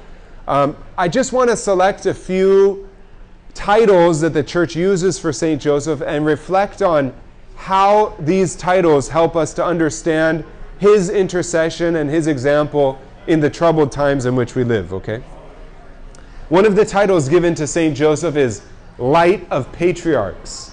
Um, 0.48 0.76
I 0.98 1.08
just 1.08 1.32
want 1.32 1.50
to 1.50 1.56
select 1.56 2.06
a 2.06 2.14
few 2.14 2.89
titles 3.54 4.22
that 4.22 4.34
the 4.34 4.44
church 4.44 4.76
uses 4.76 5.20
for 5.20 5.34
St. 5.34 5.62
Joseph 5.62 6.02
and 6.02 6.26
reflect 6.26 6.82
on 6.82 7.14
how 7.56 8.16
these 8.20 8.56
titles 8.56 9.10
help 9.10 9.36
us 9.36 9.54
to 9.54 9.66
understand 9.66 10.46
his 10.80 11.10
intercession 11.10 11.98
and 11.98 12.10
his 12.10 12.28
example 12.28 13.00
in 13.28 13.40
the 13.40 13.50
troubled 13.50 13.92
times 13.92 14.26
in 14.26 14.36
which 14.36 14.56
we 14.56 14.64
live, 14.64 14.94
okay? 14.94 15.22
One 16.48 16.66
of 16.66 16.76
the 16.76 16.86
titles 16.86 17.30
given 17.30 17.54
to 17.56 17.68
St. 17.68 17.96
Joseph 17.96 18.36
is 18.36 18.62
Light 18.98 19.46
of 19.52 19.72
Patriarchs. 19.72 20.72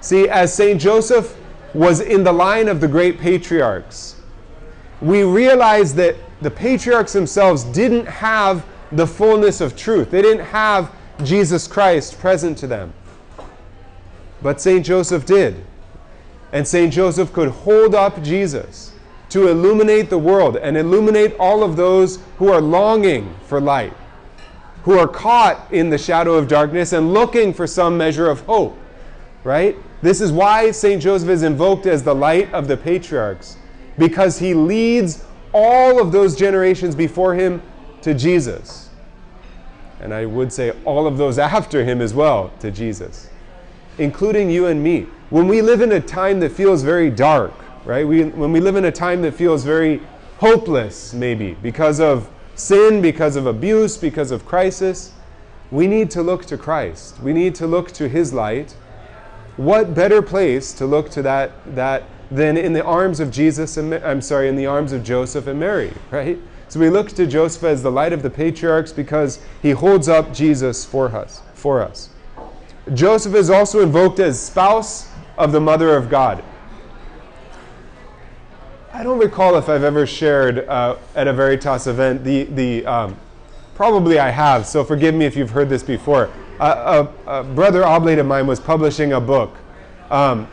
See, 0.00 0.28
as 0.28 0.52
St. 0.52 0.80
Joseph 0.80 1.36
was 1.72 2.00
in 2.00 2.24
the 2.24 2.32
line 2.32 2.68
of 2.68 2.80
the 2.80 2.88
great 2.88 3.18
patriarchs, 3.18 4.16
we 5.00 5.22
realize 5.22 5.94
that 5.94 6.16
the 6.42 6.50
patriarchs 6.50 7.12
themselves 7.12 7.64
didn't 7.64 8.06
have 8.06 8.66
the 8.92 9.06
fullness 9.06 9.60
of 9.60 9.76
truth. 9.76 10.10
They 10.10 10.22
didn't 10.22 10.44
have 10.44 10.92
Jesus 11.22 11.68
Christ 11.68 12.18
present 12.18 12.58
to 12.58 12.66
them. 12.66 12.92
But 14.42 14.60
St. 14.60 14.84
Joseph 14.84 15.24
did. 15.24 15.64
And 16.52 16.66
St. 16.66 16.92
Joseph 16.92 17.32
could 17.32 17.48
hold 17.48 17.94
up 17.94 18.22
Jesus 18.22 18.92
to 19.30 19.48
illuminate 19.48 20.10
the 20.10 20.18
world 20.18 20.56
and 20.56 20.76
illuminate 20.76 21.34
all 21.38 21.62
of 21.62 21.76
those 21.76 22.18
who 22.38 22.52
are 22.52 22.60
longing 22.60 23.34
for 23.46 23.60
light, 23.60 23.92
who 24.84 24.98
are 24.98 25.08
caught 25.08 25.72
in 25.72 25.90
the 25.90 25.98
shadow 25.98 26.34
of 26.34 26.46
darkness 26.46 26.92
and 26.92 27.12
looking 27.12 27.52
for 27.52 27.66
some 27.66 27.96
measure 27.96 28.28
of 28.28 28.40
hope. 28.42 28.76
Right? 29.42 29.76
This 30.02 30.20
is 30.20 30.32
why 30.32 30.70
St. 30.70 31.02
Joseph 31.02 31.28
is 31.28 31.42
invoked 31.42 31.86
as 31.86 32.02
the 32.02 32.14
light 32.14 32.52
of 32.52 32.68
the 32.68 32.76
patriarchs, 32.76 33.56
because 33.98 34.38
he 34.38 34.54
leads 34.54 35.24
all 35.52 36.00
of 36.00 36.12
those 36.12 36.36
generations 36.36 36.94
before 36.94 37.34
him 37.34 37.62
to 38.02 38.14
Jesus 38.14 38.83
and 40.00 40.12
I 40.12 40.26
would 40.26 40.52
say 40.52 40.72
all 40.84 41.06
of 41.06 41.16
those 41.16 41.38
after 41.58 41.84
him 41.84 42.00
as 42.00 42.14
well, 42.14 42.52
to 42.60 42.70
Jesus, 42.70 43.28
including 43.98 44.50
you 44.50 44.66
and 44.66 44.82
me. 44.82 45.06
When 45.30 45.48
we 45.48 45.62
live 45.62 45.80
in 45.80 45.92
a 45.92 46.00
time 46.00 46.40
that 46.40 46.52
feels 46.52 46.82
very 46.82 47.10
dark, 47.10 47.52
right? 47.84 48.06
We, 48.06 48.24
when 48.24 48.52
we 48.52 48.60
live 48.60 48.76
in 48.76 48.84
a 48.84 48.92
time 48.92 49.22
that 49.22 49.34
feels 49.34 49.64
very 49.64 50.00
hopeless, 50.38 51.12
maybe, 51.14 51.56
because 51.62 52.00
of 52.00 52.28
sin, 52.54 53.02
because 53.02 53.36
of 53.36 53.46
abuse, 53.46 53.96
because 53.96 54.30
of 54.30 54.46
crisis, 54.46 55.12
we 55.70 55.86
need 55.86 56.10
to 56.12 56.22
look 56.22 56.44
to 56.46 56.56
Christ. 56.56 57.20
We 57.20 57.32
need 57.32 57.54
to 57.56 57.66
look 57.66 57.90
to 57.92 58.08
his 58.08 58.32
light. 58.32 58.72
What 59.56 59.94
better 59.94 60.22
place 60.22 60.72
to 60.74 60.86
look 60.86 61.10
to 61.10 61.22
that, 61.22 61.52
that 61.74 62.04
than 62.34 62.56
in 62.56 62.72
the 62.72 62.84
arms 62.84 63.20
of 63.20 63.30
Jesus 63.30 63.76
and 63.76 63.94
I'm 63.94 64.20
sorry, 64.20 64.48
in 64.48 64.56
the 64.56 64.66
arms 64.66 64.92
of 64.92 65.04
Joseph 65.04 65.46
and 65.46 65.58
Mary, 65.58 65.92
right? 66.10 66.38
So 66.68 66.80
we 66.80 66.90
look 66.90 67.10
to 67.10 67.26
Joseph 67.26 67.62
as 67.64 67.82
the 67.82 67.90
light 67.90 68.12
of 68.12 68.22
the 68.22 68.30
patriarchs 68.30 68.92
because 68.92 69.38
he 69.62 69.70
holds 69.70 70.08
up 70.08 70.32
Jesus 70.32 70.84
for 70.84 71.14
us. 71.14 71.42
For 71.54 71.82
us. 71.82 72.10
Joseph 72.92 73.34
is 73.34 73.48
also 73.48 73.80
invoked 73.80 74.18
as 74.18 74.40
spouse 74.40 75.08
of 75.38 75.52
the 75.52 75.60
mother 75.60 75.96
of 75.96 76.08
God. 76.08 76.42
I 78.92 79.02
don't 79.02 79.18
recall 79.18 79.56
if 79.56 79.68
I've 79.68 79.82
ever 79.82 80.06
shared 80.06 80.68
uh, 80.68 80.96
at 81.16 81.26
a 81.26 81.32
Veritas 81.32 81.86
event 81.86 82.22
the, 82.22 82.44
the 82.44 82.86
um, 82.86 83.16
probably 83.74 84.18
I 84.18 84.30
have, 84.30 84.66
so 84.66 84.84
forgive 84.84 85.14
me 85.14 85.24
if 85.24 85.36
you've 85.36 85.50
heard 85.50 85.68
this 85.68 85.82
before. 85.82 86.30
Uh, 86.60 87.06
a, 87.26 87.40
a, 87.40 87.42
brother 87.42 87.84
oblate 87.84 88.18
of 88.18 88.26
mine 88.26 88.46
was 88.46 88.60
publishing 88.60 89.12
a 89.12 89.20
book, 89.20 89.56
um, 90.10 90.46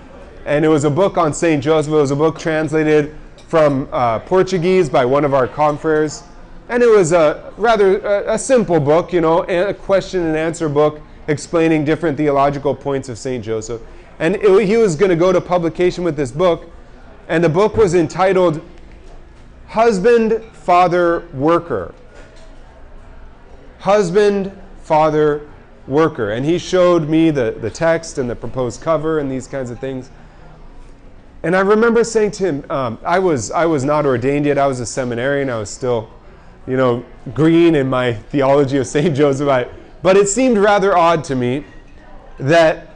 and 0.45 0.65
it 0.65 0.67
was 0.67 0.83
a 0.83 0.89
book 0.89 1.17
on 1.17 1.33
St. 1.33 1.63
Joseph. 1.63 1.93
It 1.93 1.95
was 1.95 2.11
a 2.11 2.15
book 2.15 2.39
translated 2.39 3.15
from 3.47 3.87
uh, 3.91 4.19
Portuguese 4.19 4.89
by 4.89 5.05
one 5.05 5.25
of 5.25 5.33
our 5.33 5.47
confreres, 5.47 6.23
and 6.69 6.81
it 6.81 6.89
was 6.89 7.11
a 7.11 7.53
rather 7.57 7.99
a, 7.99 8.33
a 8.33 8.39
simple 8.39 8.79
book, 8.79 9.11
you 9.11 9.21
know, 9.21 9.43
a 9.43 9.73
question 9.73 10.21
and 10.21 10.37
answer 10.37 10.69
book 10.69 11.01
explaining 11.27 11.85
different 11.85 12.17
theological 12.17 12.73
points 12.73 13.09
of 13.09 13.17
St. 13.17 13.43
Joseph. 13.43 13.81
And 14.19 14.35
it, 14.35 14.67
he 14.67 14.77
was 14.77 14.95
going 14.95 15.09
to 15.09 15.15
go 15.15 15.31
to 15.31 15.41
publication 15.41 16.03
with 16.03 16.15
this 16.15 16.31
book, 16.31 16.69
and 17.27 17.43
the 17.43 17.49
book 17.49 17.75
was 17.75 17.95
entitled 17.95 18.61
Husband, 19.67 20.43
Father, 20.53 21.27
Worker. 21.33 21.93
Husband, 23.79 24.51
Father, 24.83 25.49
Worker. 25.87 26.31
And 26.31 26.45
he 26.45 26.59
showed 26.59 27.09
me 27.09 27.31
the, 27.31 27.55
the 27.59 27.69
text 27.69 28.17
and 28.17 28.29
the 28.29 28.35
proposed 28.35 28.81
cover 28.81 29.19
and 29.19 29.31
these 29.31 29.47
kinds 29.47 29.71
of 29.71 29.79
things. 29.79 30.09
And 31.43 31.55
I 31.55 31.61
remember 31.61 32.03
saying 32.03 32.31
to 32.31 32.43
him, 32.43 32.65
um, 32.69 32.99
I, 33.03 33.17
was, 33.19 33.49
I 33.51 33.65
was 33.65 33.83
not 33.83 34.05
ordained 34.05 34.45
yet, 34.45 34.57
I 34.57 34.67
was 34.67 34.79
a 34.79 34.85
seminarian, 34.85 35.49
I 35.49 35.57
was 35.57 35.69
still, 35.69 36.09
you 36.67 36.77
know, 36.77 37.03
green 37.33 37.73
in 37.75 37.89
my 37.89 38.13
theology 38.13 38.77
of 38.77 38.85
St. 38.87 39.15
Joseph. 39.15 39.49
I, 39.49 39.67
but 40.03 40.17
it 40.17 40.27
seemed 40.27 40.57
rather 40.57 40.95
odd 40.95 41.23
to 41.25 41.35
me 41.35 41.63
that 42.37 42.93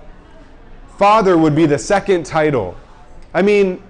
father 0.98 1.38
would 1.38 1.56
be 1.56 1.66
the 1.66 1.80
second 1.80 2.26
title. 2.26 2.78
I 3.34 3.42
mean, 3.42 3.82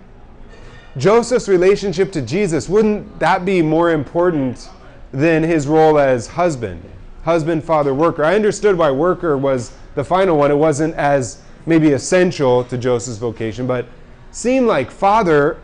Joseph's 0.97 1.49
relationship 1.49 2.11
to 2.13 2.21
Jesus, 2.21 2.69
wouldn't 2.69 3.19
that 3.19 3.43
be 3.43 3.61
more 3.61 3.91
important 3.91 4.69
than 5.11 5.43
his 5.43 5.67
role 5.67 5.99
as 5.99 6.27
husband? 6.27 6.81
Husband, 7.23 7.63
father, 7.63 7.93
worker. 7.93 8.23
I 8.23 8.35
understood 8.35 8.77
why 8.77 8.91
worker 8.91 9.37
was 9.37 9.73
the 9.95 10.03
final 10.03 10.37
one. 10.37 10.51
It 10.51 10.57
wasn't 10.57 10.95
as 10.95 11.41
maybe 11.65 11.91
essential 11.91 12.63
to 12.65 12.77
Joseph's 12.77 13.17
vocation, 13.17 13.67
but 13.67 13.87
seemed 14.35 14.67
like 14.67 14.91
father 14.91 15.57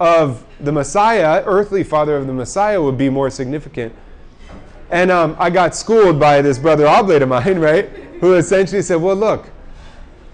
of 0.00 0.44
the 0.58 0.72
Messiah, 0.72 1.44
earthly 1.46 1.84
father 1.84 2.16
of 2.16 2.26
the 2.26 2.32
Messiah, 2.32 2.82
would 2.82 2.98
be 2.98 3.08
more 3.08 3.30
significant. 3.30 3.94
And 4.90 5.12
um, 5.12 5.36
I 5.38 5.48
got 5.48 5.76
schooled 5.76 6.18
by 6.18 6.42
this 6.42 6.58
brother 6.58 6.88
oblate 6.88 7.22
of 7.22 7.28
mine, 7.28 7.58
right? 7.60 7.88
Who 8.20 8.34
essentially 8.34 8.82
said, 8.82 8.96
well, 8.96 9.14
look, 9.14 9.48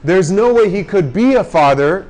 there's 0.03 0.31
no 0.31 0.55
way 0.55 0.71
he 0.71 0.83
could 0.83 1.13
be 1.13 1.35
a 1.35 1.45
father 1.45 2.09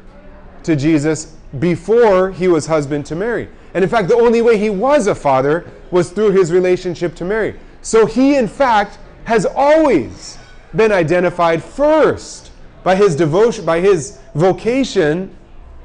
to 0.63 0.77
Jesus 0.77 1.37
before 1.59 2.31
he 2.31 2.47
was 2.47 2.67
husband 2.67 3.05
to 3.07 3.17
Mary. 3.17 3.49
And 3.75 3.83
in 3.83 3.91
fact, 3.91 4.07
the 4.07 4.15
only 4.15 4.41
way 4.41 4.59
he 4.59 4.71
was 4.71 5.09
a 5.09 5.17
father 5.17 5.69
was 5.91 6.11
through 6.11 6.31
his 6.31 6.53
relationship 6.53 7.17
to 7.17 7.25
Mary. 7.25 7.59
So 7.83 8.07
he, 8.07 8.37
in 8.37 8.47
fact, 8.47 8.99
has 9.25 9.47
always 9.47 10.39
been 10.77 10.93
identified 10.93 11.61
first 11.61 12.53
by 12.85 12.95
his 12.95 13.17
devotion, 13.17 13.65
by 13.65 13.81
his 13.81 14.21
vocation 14.37 15.37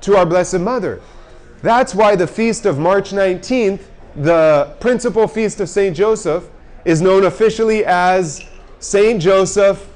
to 0.02 0.16
our 0.16 0.26
Blessed 0.26 0.60
Mother. 0.60 1.02
That's 1.62 1.96
why 1.96 2.16
the 2.16 2.28
feast 2.28 2.66
of 2.66 2.78
March 2.78 3.12
19th, 3.12 3.82
the 4.16 4.76
principal 4.80 5.28
feast 5.28 5.60
of 5.60 5.70
St. 5.70 5.96
Joseph, 5.96 6.50
is 6.86 7.02
known 7.02 7.26
officially 7.26 7.84
as 7.86 8.44
St. 8.80 9.22
Joseph, 9.22 9.88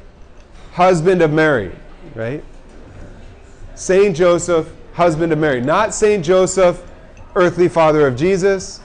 husband 0.74 1.22
of 1.22 1.32
Mary, 1.32 1.72
right? 2.16 2.44
St. 3.76 4.16
Joseph, 4.16 4.70
husband 4.94 5.32
of 5.32 5.40
Mary. 5.40 5.62
Not 5.62 5.94
St. 5.94 6.24
Joseph, 6.24 6.84
earthly 7.36 7.70
father 7.70 8.08
of 8.08 8.16
Jesus. 8.16 8.82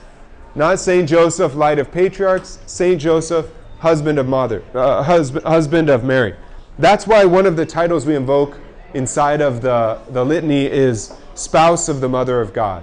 Not 0.55 0.79
St. 0.79 1.09
Joseph, 1.09 1.55
light 1.55 1.79
of 1.79 1.91
patriarchs. 1.91 2.59
St. 2.67 3.01
Joseph, 3.01 3.47
husband 3.79 4.19
of 4.19 4.27
mother, 4.27 4.63
uh, 4.75 5.03
husband, 5.03 5.45
husband 5.45 5.91
of 5.91 6.05
Mary. 6.05 6.35
That's 6.79 7.07
why 7.07 7.25
one 7.25 7.47
of 7.47 7.57
the 7.57 7.67
titles 7.67 8.07
we 8.07 8.15
invoke 8.15 8.59
inside 8.97 9.41
of 9.41 9.61
the, 9.61 10.01
the 10.11 10.25
litany 10.25 10.65
is 10.67 11.13
spouse 11.35 11.89
of 11.89 12.01
the 12.01 12.09
mother 12.09 12.41
of 12.41 12.53
God. 12.53 12.83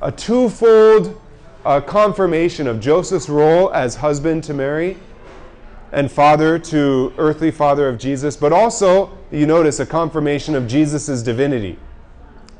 A 0.00 0.12
twofold 0.12 1.20
uh, 1.64 1.80
confirmation 1.80 2.66
of 2.66 2.80
Joseph's 2.80 3.28
role 3.28 3.72
as 3.72 3.96
husband 3.96 4.44
to 4.44 4.54
Mary 4.54 4.96
and 5.92 6.10
father 6.10 6.58
to 6.58 7.12
earthly 7.18 7.50
father 7.50 7.88
of 7.88 7.98
Jesus, 7.98 8.36
but 8.36 8.52
also, 8.52 9.16
you 9.30 9.46
notice, 9.46 9.78
a 9.80 9.86
confirmation 9.86 10.54
of 10.54 10.66
Jesus' 10.66 11.22
divinity, 11.22 11.78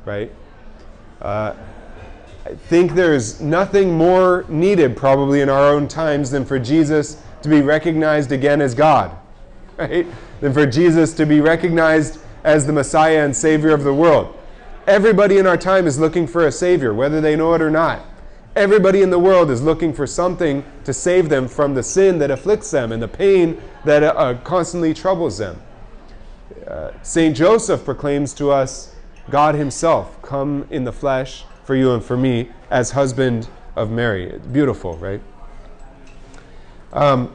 right? 0.05 0.31
Uh, 1.21 1.55
I 2.45 2.55
think 2.55 2.93
there's 2.93 3.41
nothing 3.41 3.97
more 3.97 4.45
needed, 4.49 4.97
probably 4.97 5.41
in 5.41 5.49
our 5.49 5.73
own 5.73 5.89
times, 5.89 6.31
than 6.31 6.45
for 6.45 6.59
Jesus 6.59 7.23
to 7.43 7.49
be 7.49 7.63
recognized 7.63 8.33
again 8.33 8.61
as 8.61 8.75
God, 8.75 9.17
right? 9.79 10.07
Than 10.43 10.53
for 10.53 10.67
Jesus 10.67 11.15
to 11.15 11.25
be 11.25 11.41
recognized 11.41 12.19
as 12.43 12.67
the 12.67 12.73
Messiah 12.73 13.25
and 13.25 13.35
Savior 13.35 13.71
of 13.71 13.85
the 13.85 13.95
world. 13.95 14.37
Everybody 14.89 15.39
in 15.39 15.47
our 15.47 15.57
time 15.57 15.87
is 15.87 16.01
looking 16.01 16.27
for 16.27 16.49
a 16.49 16.51
Savior, 16.51 16.93
whether 16.93 17.21
they 17.21 17.37
know 17.37 17.55
it 17.55 17.63
or 17.63 17.71
not. 17.71 18.05
Everybody 18.57 19.03
in 19.03 19.11
the 19.11 19.21
world 19.21 19.53
is 19.53 19.63
looking 19.63 19.95
for 19.95 20.05
something 20.05 20.65
to 20.83 20.93
save 20.93 21.29
them 21.29 21.47
from 21.47 21.75
the 21.75 21.83
sin 21.85 22.19
that 22.19 22.33
afflicts 22.33 22.73
them 22.73 22.91
and 22.91 23.01
the 23.01 23.07
pain 23.07 23.63
that 23.85 24.03
uh, 24.03 24.35
constantly 24.43 24.93
troubles 24.93 25.39
them. 25.39 25.63
Uh, 26.67 26.91
St. 27.03 27.37
Joseph 27.37 27.85
proclaims 27.85 28.35
to 28.35 28.51
us 28.51 28.97
God 29.31 29.55
Himself 29.55 30.21
come 30.23 30.67
in 30.71 30.83
the 30.83 30.93
flesh 30.93 31.45
for 31.63 31.77
you 31.77 31.95
and 31.95 32.05
for 32.05 32.17
me 32.17 32.51
as 32.69 32.91
husband 32.91 33.49
of 33.77 33.93
Mary. 33.93 34.41
Beautiful, 34.51 34.97
right? 34.97 35.23
Um, 36.93 37.33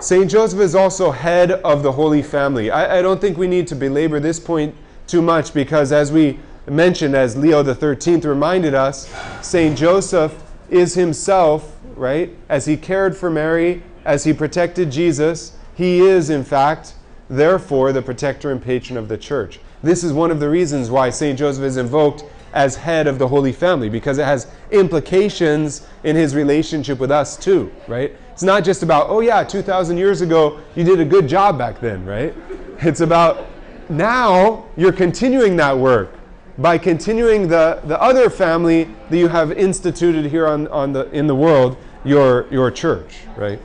St. 0.00 0.30
Joseph 0.30 0.60
is 0.60 0.76
also 0.76 1.10
head 1.10 1.50
of 1.50 1.82
the 1.82 1.90
Holy 1.90 2.22
Family. 2.22 2.70
I, 2.70 2.98
I 2.98 3.02
don't 3.02 3.20
think 3.20 3.36
we 3.36 3.48
need 3.48 3.66
to 3.66 3.74
belabor 3.74 4.20
this 4.20 4.38
point 4.38 4.76
too 5.08 5.20
much 5.20 5.52
because, 5.52 5.90
as 5.90 6.12
we 6.12 6.38
mentioned, 6.68 7.16
as 7.16 7.36
Leo 7.36 7.64
the 7.64 7.74
13th 7.74 8.24
reminded 8.24 8.74
us, 8.74 9.12
St. 9.42 9.76
Joseph 9.76 10.40
is 10.70 10.94
himself, 10.94 11.76
right, 11.96 12.30
as 12.48 12.66
he 12.66 12.76
cared 12.76 13.16
for 13.16 13.28
Mary, 13.28 13.82
as 14.04 14.22
he 14.22 14.32
protected 14.32 14.92
Jesus, 14.92 15.56
he 15.74 15.98
is, 15.98 16.30
in 16.30 16.44
fact, 16.44 16.94
therefore, 17.28 17.92
the 17.92 18.00
protector 18.00 18.52
and 18.52 18.62
patron 18.62 18.96
of 18.96 19.08
the 19.08 19.18
church. 19.18 19.58
This 19.82 20.04
is 20.04 20.12
one 20.12 20.30
of 20.30 20.38
the 20.38 20.48
reasons 20.48 20.92
why 20.92 21.10
St. 21.10 21.36
Joseph 21.36 21.64
is 21.64 21.76
invoked 21.76 22.22
as 22.52 22.76
head 22.76 23.08
of 23.08 23.18
the 23.18 23.26
Holy 23.26 23.52
Family, 23.52 23.88
because 23.88 24.18
it 24.18 24.24
has 24.24 24.46
implications 24.70 25.84
in 26.04 26.14
his 26.14 26.36
relationship 26.36 27.00
with 27.00 27.10
us 27.10 27.36
too, 27.36 27.72
right? 27.88 28.14
It's 28.38 28.44
not 28.44 28.62
just 28.62 28.84
about, 28.84 29.10
oh 29.10 29.18
yeah, 29.18 29.42
2,000 29.42 29.96
years 29.96 30.20
ago, 30.20 30.60
you 30.76 30.84
did 30.84 31.00
a 31.00 31.04
good 31.04 31.28
job 31.28 31.58
back 31.58 31.80
then, 31.80 32.06
right? 32.06 32.32
It's 32.78 33.00
about 33.00 33.48
now 33.88 34.64
you're 34.76 34.92
continuing 34.92 35.56
that 35.56 35.76
work 35.76 36.14
by 36.56 36.78
continuing 36.78 37.48
the, 37.48 37.80
the 37.86 38.00
other 38.00 38.30
family 38.30 38.84
that 39.10 39.18
you 39.18 39.26
have 39.26 39.50
instituted 39.50 40.26
here 40.26 40.46
on, 40.46 40.68
on 40.68 40.92
the, 40.92 41.10
in 41.10 41.26
the 41.26 41.34
world, 41.34 41.76
your, 42.04 42.46
your 42.52 42.70
church, 42.70 43.22
right? 43.36 43.60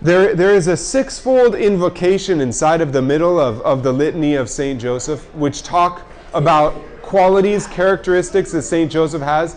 There, 0.00 0.36
there 0.36 0.54
is 0.54 0.68
a 0.68 0.76
sixfold 0.76 1.56
invocation 1.56 2.40
inside 2.40 2.80
of 2.80 2.92
the 2.92 3.02
middle 3.02 3.40
of, 3.40 3.60
of 3.62 3.82
the 3.82 3.92
litany 3.92 4.36
of 4.36 4.48
St. 4.48 4.80
Joseph, 4.80 5.34
which 5.34 5.64
talk 5.64 6.06
about 6.34 6.72
qualities, 7.02 7.66
characteristics 7.66 8.52
that 8.52 8.62
St. 8.62 8.92
Joseph 8.92 9.22
has 9.22 9.56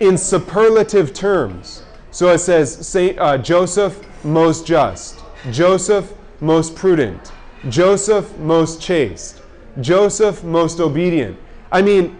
in 0.00 0.16
superlative 0.16 1.12
terms. 1.12 1.82
So 2.10 2.28
it 2.32 2.38
says, 2.38 2.86
Saint 2.86 3.18
uh, 3.18 3.38
Joseph, 3.38 4.04
most 4.24 4.66
just, 4.66 5.20
Joseph, 5.50 6.12
most 6.40 6.74
prudent, 6.74 7.32
Joseph, 7.68 8.36
most 8.38 8.80
chaste, 8.80 9.42
Joseph, 9.80 10.42
most 10.42 10.80
obedient. 10.80 11.38
I 11.70 11.82
mean, 11.82 12.18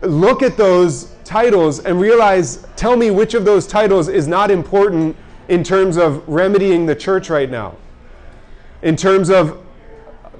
look 0.00 0.42
at 0.42 0.56
those 0.56 1.14
titles 1.24 1.80
and 1.80 2.00
realize, 2.00 2.66
tell 2.76 2.96
me 2.96 3.10
which 3.10 3.34
of 3.34 3.44
those 3.44 3.66
titles 3.66 4.08
is 4.08 4.26
not 4.26 4.50
important 4.50 5.16
in 5.48 5.62
terms 5.62 5.96
of 5.96 6.26
remedying 6.28 6.86
the 6.86 6.94
church 6.94 7.28
right 7.28 7.50
now, 7.50 7.76
in 8.82 8.96
terms 8.96 9.28
of 9.28 9.62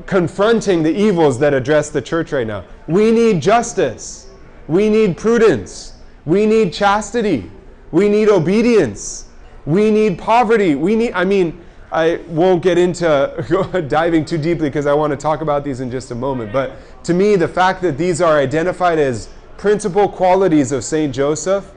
confronting 0.07 0.83
the 0.83 0.97
evils 0.97 1.39
that 1.39 1.53
address 1.53 1.91
the 1.91 2.01
church 2.01 2.33
right 2.33 2.47
now. 2.47 2.65
We 2.87 3.11
need 3.11 3.43
justice, 3.43 4.31
we 4.69 4.89
need 4.89 5.17
prudence, 5.17 5.95
we 6.25 6.47
need 6.47 6.73
chastity, 6.73 7.51
we 7.97 8.11
need 8.11 8.29
obedience, 8.29 9.25
we 9.65 9.91
need 9.91 10.19
poverty, 10.19 10.75
we 10.75 10.95
need, 10.95 11.13
I 11.15 11.25
mean, 11.25 11.65
I 11.91 12.21
won't 12.29 12.63
get 12.63 12.77
into 12.77 13.85
diving 13.89 14.27
too 14.27 14.37
deeply 14.37 14.69
because 14.69 14.85
I 14.85 14.93
want 14.93 15.13
to 15.13 15.17
talk 15.17 15.41
about 15.41 15.65
these 15.65 15.81
in 15.81 15.91
just 15.91 16.11
a 16.11 16.15
moment. 16.15 16.53
But 16.53 16.73
to 17.05 17.15
me, 17.15 17.37
the 17.37 17.49
fact 17.49 17.81
that 17.81 17.97
these 17.97 18.21
are 18.21 18.37
identified 18.37 18.99
as 18.99 19.31
principal 19.57 20.11
qualities 20.11 20.73
of 20.73 20.85
St. 20.85 21.15
Joseph 21.15 21.73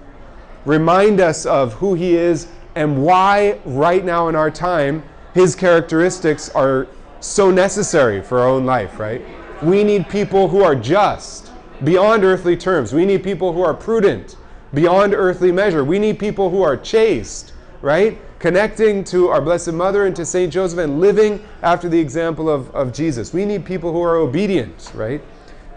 remind 0.65 1.21
us 1.21 1.45
of 1.45 1.75
who 1.75 1.93
He 1.93 2.17
is 2.17 2.49
and 2.75 3.01
why, 3.01 3.58
right 3.63 4.03
now 4.03 4.27
in 4.27 4.36
our 4.36 4.51
time, 4.51 5.03
His 5.34 5.55
characteristics 5.55 6.49
are 6.49 6.88
so 7.21 7.49
necessary 7.49 8.21
for 8.21 8.39
our 8.39 8.49
own 8.49 8.65
life, 8.65 8.99
right? 8.99 9.21
We 9.63 9.86
need 9.86 10.10
people 10.10 10.49
who 10.49 10.63
are 10.63 10.75
just 10.75 11.53
beyond 11.86 12.25
earthly 12.25 12.58
terms. 12.58 12.91
We 12.91 13.05
need 13.05 13.23
people 13.23 13.53
who 13.53 13.62
are 13.62 13.73
prudent 13.73 14.36
beyond 14.73 15.13
earthly 15.13 15.51
measure. 15.51 15.84
We 15.84 15.99
need 15.99 16.19
people 16.19 16.49
who 16.49 16.62
are 16.62 16.77
chaste, 16.77 17.53
right? 17.82 18.17
Connecting 18.39 19.03
to 19.05 19.29
our 19.29 19.41
Blessed 19.41 19.73
Mother 19.73 20.05
and 20.05 20.15
to 20.15 20.25
St. 20.25 20.51
Joseph 20.51 20.79
and 20.79 20.99
living 20.99 21.43
after 21.62 21.89
the 21.89 21.99
example 21.99 22.49
of, 22.49 22.73
of 22.75 22.93
Jesus. 22.93 23.34
We 23.34 23.45
need 23.45 23.65
people 23.65 23.91
who 23.91 24.01
are 24.01 24.15
obedient, 24.15 24.91
right? 24.93 25.21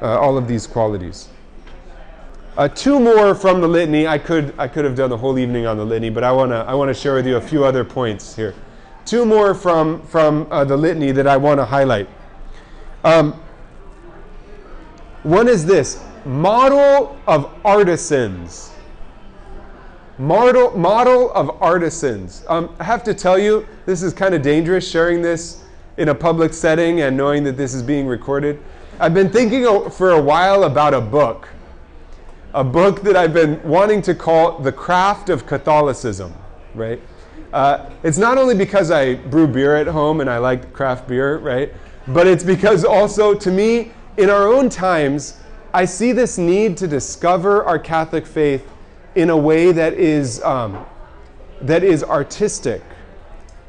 Uh, 0.00 0.18
all 0.18 0.36
of 0.36 0.48
these 0.48 0.66
qualities. 0.66 1.28
Uh, 2.56 2.68
two 2.68 3.00
more 3.00 3.34
from 3.34 3.62
the 3.62 3.68
litany. 3.68 4.06
I 4.06 4.18
could 4.18 4.52
I 4.58 4.68
could 4.68 4.84
have 4.84 4.94
done 4.94 5.08
the 5.08 5.16
whole 5.16 5.38
evening 5.38 5.64
on 5.64 5.78
the 5.78 5.84
litany, 5.86 6.10
but 6.10 6.22
I 6.22 6.30
wanna 6.32 6.64
I 6.68 6.74
wanna 6.74 6.92
share 6.92 7.14
with 7.14 7.26
you 7.26 7.36
a 7.36 7.40
few 7.40 7.64
other 7.64 7.82
points 7.82 8.36
here. 8.36 8.54
Two 9.06 9.24
more 9.24 9.54
from 9.54 10.02
from 10.02 10.46
uh, 10.50 10.62
the 10.62 10.76
litany 10.76 11.12
that 11.12 11.26
I 11.26 11.38
want 11.38 11.60
to 11.60 11.64
highlight. 11.64 12.08
Um, 13.04 13.40
one 15.22 15.48
is 15.48 15.64
this 15.64 16.04
model 16.24 17.16
of 17.26 17.50
artisans. 17.64 18.71
Model, 20.18 20.76
model 20.76 21.32
of 21.32 21.62
artisans. 21.62 22.44
Um, 22.46 22.74
I 22.78 22.84
have 22.84 23.02
to 23.04 23.14
tell 23.14 23.38
you, 23.38 23.66
this 23.86 24.02
is 24.02 24.12
kind 24.12 24.34
of 24.34 24.42
dangerous 24.42 24.88
sharing 24.88 25.22
this 25.22 25.64
in 25.96 26.10
a 26.10 26.14
public 26.14 26.52
setting 26.52 27.00
and 27.00 27.16
knowing 27.16 27.44
that 27.44 27.56
this 27.56 27.72
is 27.72 27.82
being 27.82 28.06
recorded. 28.06 28.60
I've 29.00 29.14
been 29.14 29.30
thinking 29.30 29.90
for 29.90 30.10
a 30.10 30.20
while 30.20 30.64
about 30.64 30.92
a 30.92 31.00
book, 31.00 31.48
a 32.52 32.62
book 32.62 33.00
that 33.02 33.16
I've 33.16 33.32
been 33.32 33.62
wanting 33.62 34.02
to 34.02 34.14
call 34.14 34.58
The 34.58 34.70
Craft 34.70 35.30
of 35.30 35.46
Catholicism, 35.46 36.34
right? 36.74 37.00
Uh, 37.54 37.88
it's 38.02 38.18
not 38.18 38.36
only 38.36 38.54
because 38.54 38.90
I 38.90 39.14
brew 39.14 39.46
beer 39.46 39.76
at 39.76 39.86
home 39.86 40.20
and 40.20 40.28
I 40.28 40.38
like 40.38 40.74
craft 40.74 41.08
beer, 41.08 41.38
right? 41.38 41.72
But 42.08 42.26
it's 42.26 42.44
because 42.44 42.84
also, 42.84 43.34
to 43.34 43.50
me, 43.50 43.92
in 44.18 44.28
our 44.28 44.46
own 44.46 44.68
times, 44.68 45.38
I 45.72 45.86
see 45.86 46.12
this 46.12 46.36
need 46.36 46.76
to 46.78 46.86
discover 46.86 47.64
our 47.64 47.78
Catholic 47.78 48.26
faith 48.26 48.68
in 49.14 49.30
a 49.30 49.36
way 49.36 49.72
that 49.72 49.94
is, 49.94 50.42
um, 50.42 50.84
that 51.60 51.82
is 51.82 52.02
artistic, 52.02 52.82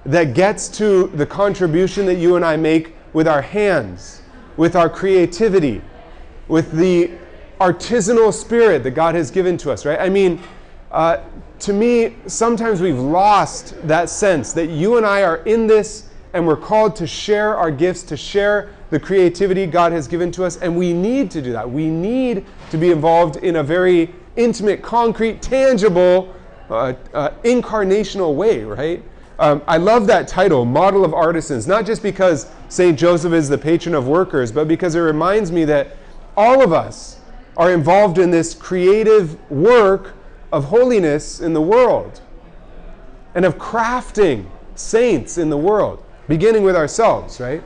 that 0.05 0.33
gets 0.33 0.67
to 0.67 1.07
the 1.07 1.25
contribution 1.25 2.05
that 2.05 2.15
you 2.15 2.35
and 2.35 2.43
I 2.43 2.57
make 2.57 2.95
with 3.13 3.27
our 3.27 3.41
hands, 3.41 4.21
with 4.57 4.75
our 4.75 4.89
creativity, 4.89 5.81
with 6.47 6.71
the 6.71 7.11
artisanal 7.59 8.33
spirit 8.33 8.83
that 8.83 8.91
God 8.91 9.15
has 9.15 9.31
given 9.31 9.57
to 9.57 9.71
us, 9.71 9.85
right? 9.85 9.99
I 9.99 10.09
mean, 10.09 10.41
uh, 10.91 11.17
to 11.59 11.73
me, 11.73 12.15
sometimes 12.27 12.81
we've 12.81 12.99
lost 12.99 13.75
that 13.87 14.09
sense 14.09 14.53
that 14.53 14.67
you 14.67 14.97
and 14.97 15.05
I 15.05 15.23
are 15.23 15.37
in 15.37 15.67
this 15.67 16.09
and 16.33 16.45
we're 16.45 16.57
called 16.57 16.95
to 16.97 17.07
share 17.07 17.55
our 17.55 17.71
gifts, 17.71 18.03
to 18.03 18.17
share 18.17 18.71
the 18.89 18.99
creativity 18.99 19.65
God 19.65 19.91
has 19.91 20.07
given 20.07 20.31
to 20.31 20.43
us, 20.43 20.57
and 20.57 20.75
we 20.75 20.93
need 20.93 21.31
to 21.31 21.41
do 21.41 21.51
that. 21.53 21.69
We 21.69 21.87
need 21.87 22.45
to 22.71 22.77
be 22.77 22.91
involved 22.91 23.37
in 23.37 23.57
a 23.57 23.63
very 23.63 24.13
intimate, 24.35 24.81
concrete, 24.81 25.41
tangible, 25.41 26.33
uh, 26.69 26.93
uh, 27.13 27.29
incarnational 27.43 28.35
way, 28.35 28.63
right? 28.63 29.03
Um, 29.39 29.61
I 29.67 29.77
love 29.77 30.07
that 30.07 30.27
title, 30.27 30.63
Model 30.65 31.03
of 31.03 31.13
Artisans, 31.13 31.67
not 31.67 31.85
just 31.85 32.03
because 32.03 32.49
St. 32.69 32.97
Joseph 32.97 33.33
is 33.33 33.49
the 33.49 33.57
patron 33.57 33.95
of 33.95 34.07
workers, 34.07 34.51
but 34.51 34.67
because 34.67 34.95
it 34.95 34.99
reminds 34.99 35.51
me 35.51 35.65
that 35.65 35.97
all 36.37 36.63
of 36.63 36.71
us 36.71 37.19
are 37.57 37.71
involved 37.71 38.17
in 38.17 38.31
this 38.31 38.53
creative 38.53 39.39
work 39.51 40.15
of 40.51 40.65
holiness 40.65 41.39
in 41.39 41.53
the 41.53 41.61
world 41.61 42.21
and 43.35 43.45
of 43.45 43.57
crafting 43.57 44.45
saints 44.75 45.37
in 45.37 45.49
the 45.49 45.57
world, 45.57 46.03
beginning 46.27 46.63
with 46.63 46.75
ourselves, 46.75 47.39
right? 47.39 47.63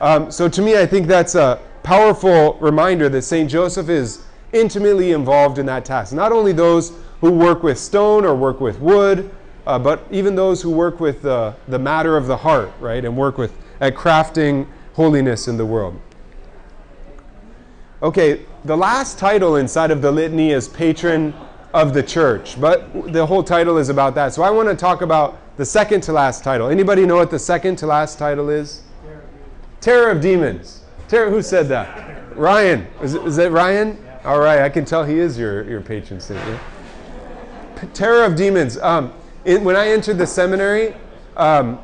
Um, 0.00 0.30
so 0.30 0.48
to 0.48 0.62
me, 0.62 0.78
I 0.78 0.86
think 0.86 1.06
that's 1.06 1.34
a 1.34 1.60
powerful 1.82 2.54
reminder 2.60 3.08
that 3.08 3.22
St. 3.22 3.50
Joseph 3.50 3.88
is 3.88 4.22
intimately 4.52 5.12
involved 5.12 5.58
in 5.58 5.66
that 5.66 5.84
task. 5.84 6.12
Not 6.12 6.32
only 6.32 6.52
those 6.52 6.92
who 7.20 7.32
work 7.32 7.62
with 7.62 7.78
stone 7.78 8.24
or 8.24 8.34
work 8.34 8.60
with 8.60 8.80
wood, 8.80 9.30
uh, 9.66 9.78
but 9.78 10.06
even 10.10 10.34
those 10.34 10.62
who 10.62 10.70
work 10.70 11.00
with 11.00 11.24
uh, 11.26 11.52
the 11.68 11.78
matter 11.78 12.16
of 12.16 12.26
the 12.26 12.36
heart, 12.36 12.72
right, 12.80 13.04
and 13.04 13.16
work 13.16 13.36
with 13.36 13.52
at 13.80 13.94
crafting 13.94 14.66
holiness 14.94 15.46
in 15.46 15.56
the 15.56 15.66
world. 15.66 16.00
Okay, 18.02 18.46
the 18.64 18.76
last 18.76 19.18
title 19.18 19.56
inside 19.56 19.90
of 19.90 20.02
the 20.02 20.10
litany 20.10 20.52
is 20.52 20.68
patron 20.68 21.34
of 21.74 21.92
the 21.92 22.02
church, 22.02 22.58
but 22.60 23.12
the 23.12 23.26
whole 23.26 23.42
title 23.42 23.76
is 23.76 23.88
about 23.88 24.14
that. 24.14 24.32
So 24.32 24.42
I 24.42 24.50
want 24.50 24.68
to 24.68 24.76
talk 24.76 25.02
about 25.02 25.38
the 25.56 25.66
second 25.66 26.02
to 26.02 26.12
last 26.12 26.44
title. 26.44 26.68
Anybody 26.68 27.04
know 27.04 27.16
what 27.16 27.30
the 27.30 27.38
second 27.38 27.76
to 27.76 27.86
last 27.86 28.18
title 28.18 28.48
is? 28.48 28.82
Terror 29.80 30.10
of 30.10 30.20
demons. 30.20 30.84
Terror. 31.08 31.30
Who 31.30 31.42
said 31.42 31.68
that? 31.68 32.36
Ryan. 32.36 32.86
Is 33.02 33.14
it, 33.14 33.22
is 33.24 33.38
it 33.38 33.50
Ryan? 33.52 33.98
All 34.24 34.40
right. 34.40 34.60
I 34.60 34.68
can 34.68 34.84
tell 34.84 35.04
he 35.04 35.18
is 35.18 35.38
your 35.38 35.68
your 35.68 35.80
patron 35.80 36.20
saint. 36.20 36.40
Yeah? 36.40 36.58
Terror 37.94 38.24
of 38.24 38.34
demons. 38.36 38.78
Um, 38.78 39.12
it, 39.44 39.62
when 39.62 39.76
I 39.76 39.88
entered 39.88 40.18
the 40.18 40.26
seminary, 40.26 40.94
um, 41.36 41.78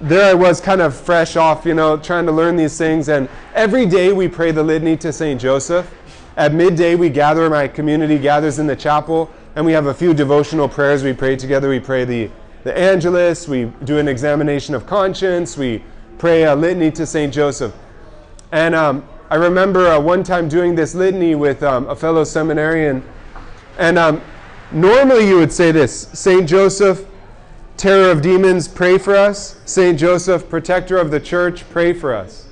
there 0.00 0.30
I 0.30 0.34
was 0.34 0.60
kind 0.60 0.80
of 0.80 0.94
fresh 0.94 1.36
off, 1.36 1.64
you 1.64 1.74
know, 1.74 1.96
trying 1.96 2.26
to 2.26 2.32
learn 2.32 2.56
these 2.56 2.76
things. 2.78 3.08
And 3.08 3.28
every 3.54 3.86
day 3.86 4.12
we 4.12 4.28
pray 4.28 4.52
the 4.52 4.62
litany 4.62 4.96
to 4.98 5.12
St. 5.12 5.40
Joseph. 5.40 5.92
At 6.36 6.54
midday, 6.54 6.94
we 6.94 7.08
gather, 7.08 7.50
my 7.50 7.66
community 7.66 8.16
gathers 8.16 8.60
in 8.60 8.68
the 8.68 8.76
chapel, 8.76 9.28
and 9.56 9.66
we 9.66 9.72
have 9.72 9.86
a 9.86 9.94
few 9.94 10.14
devotional 10.14 10.68
prayers 10.68 11.02
we 11.02 11.12
pray 11.12 11.34
together. 11.34 11.68
We 11.68 11.80
pray 11.80 12.04
the, 12.04 12.30
the 12.62 12.78
Angelus, 12.78 13.48
we 13.48 13.72
do 13.82 13.98
an 13.98 14.06
examination 14.06 14.76
of 14.76 14.86
conscience, 14.86 15.56
we 15.56 15.82
pray 16.18 16.44
a 16.44 16.54
litany 16.54 16.92
to 16.92 17.06
St. 17.06 17.34
Joseph. 17.34 17.74
And 18.52 18.76
um, 18.76 19.04
I 19.30 19.34
remember 19.34 19.86
uh, 19.88 20.00
one 20.00 20.24
time 20.24 20.48
doing 20.48 20.74
this 20.74 20.94
litany 20.94 21.34
with 21.34 21.62
um, 21.62 21.86
a 21.88 21.94
fellow 21.94 22.24
seminarian, 22.24 23.04
and 23.78 23.98
um, 23.98 24.22
normally 24.72 25.28
you 25.28 25.36
would 25.36 25.52
say 25.52 25.70
this 25.70 26.08
St. 26.14 26.48
Joseph, 26.48 27.04
terror 27.76 28.10
of 28.10 28.22
demons, 28.22 28.68
pray 28.68 28.96
for 28.96 29.14
us. 29.14 29.60
St. 29.66 29.98
Joseph, 29.98 30.48
protector 30.48 30.96
of 30.96 31.10
the 31.10 31.20
church, 31.20 31.68
pray 31.68 31.92
for 31.92 32.14
us. 32.14 32.48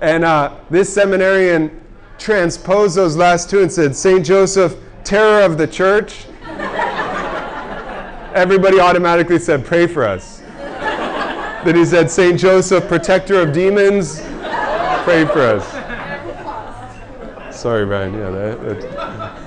And 0.00 0.24
uh, 0.24 0.54
this 0.70 0.90
seminarian 0.92 1.82
transposed 2.18 2.96
those 2.96 3.14
last 3.14 3.50
two 3.50 3.60
and 3.60 3.70
said, 3.70 3.94
St. 3.94 4.24
Joseph, 4.24 4.76
terror 5.04 5.42
of 5.42 5.58
the 5.58 5.66
church. 5.66 6.24
Everybody 8.34 8.80
automatically 8.80 9.38
said, 9.38 9.66
Pray 9.66 9.86
for 9.86 10.04
us. 10.04 10.40
then 11.64 11.76
he 11.76 11.84
said, 11.84 12.10
St. 12.10 12.40
Joseph, 12.40 12.88
protector 12.88 13.38
of 13.38 13.52
demons, 13.52 14.22
pray 15.04 15.26
for 15.26 15.42
us. 15.42 15.64
Sorry, 17.54 17.84
Ryan. 17.84 18.14
Yeah, 18.14 18.30
that, 18.30 18.80
that. 18.80 19.42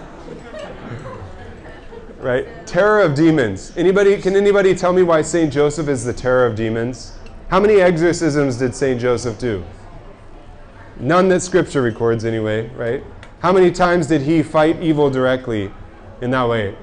Right? 2.20 2.68
Terror 2.68 3.02
of 3.02 3.16
demons. 3.16 3.76
Anybody 3.76 4.22
can 4.22 4.36
anybody 4.36 4.76
tell 4.76 4.94
me 4.94 5.02
why 5.02 5.24
St. 5.24 5.52
Joseph 5.52 5.88
is 5.88 6.04
the 6.04 6.14
terror 6.14 6.46
of 6.46 6.56
demons? 6.56 7.18
How 7.50 7.60
many 7.60 7.82
exorcisms 7.82 8.58
did 8.58 8.76
St. 8.76 9.02
Joseph 9.02 9.40
do? 9.40 9.64
None 11.00 11.28
that 11.30 11.42
scripture 11.42 11.82
records, 11.82 12.24
anyway, 12.24 12.70
right? 12.76 13.04
How 13.40 13.52
many 13.52 13.72
times 13.72 14.08
did 14.08 14.22
he 14.22 14.44
fight 14.44 14.82
evil 14.82 15.10
directly 15.10 15.72
in 16.22 16.32
that 16.32 16.48
way? 16.50 16.76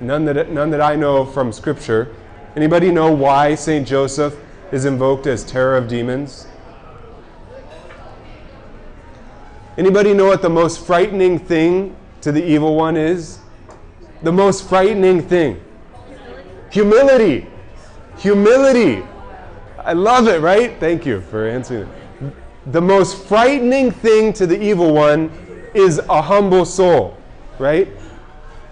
None 0.00 0.24
that, 0.26 0.50
none 0.50 0.70
that 0.70 0.80
I 0.80 0.94
know 0.94 1.24
from 1.24 1.52
scripture. 1.52 2.14
Anybody 2.54 2.90
know 2.90 3.10
why 3.10 3.54
St. 3.54 3.86
Joseph 3.86 4.36
is 4.72 4.84
invoked 4.84 5.26
as 5.26 5.44
terror 5.44 5.76
of 5.76 5.88
demons? 5.88 6.46
Anybody 9.78 10.14
know 10.14 10.26
what 10.26 10.40
the 10.40 10.48
most 10.48 10.86
frightening 10.86 11.38
thing 11.38 11.94
to 12.22 12.32
the 12.32 12.42
evil 12.42 12.76
one 12.76 12.96
is? 12.96 13.40
The 14.22 14.32
most 14.32 14.66
frightening 14.68 15.20
thing. 15.20 15.60
Humility. 16.70 17.46
Humility. 18.16 19.02
I 19.78 19.92
love 19.92 20.28
it, 20.28 20.40
right? 20.40 20.80
Thank 20.80 21.04
you 21.04 21.20
for 21.20 21.46
answering 21.46 21.88
it. 22.22 22.32
The 22.72 22.80
most 22.80 23.26
frightening 23.26 23.90
thing 23.90 24.32
to 24.32 24.46
the 24.46 24.60
evil 24.60 24.94
one 24.94 25.30
is 25.74 25.98
a 26.08 26.22
humble 26.22 26.64
soul, 26.64 27.16
right? 27.58 27.86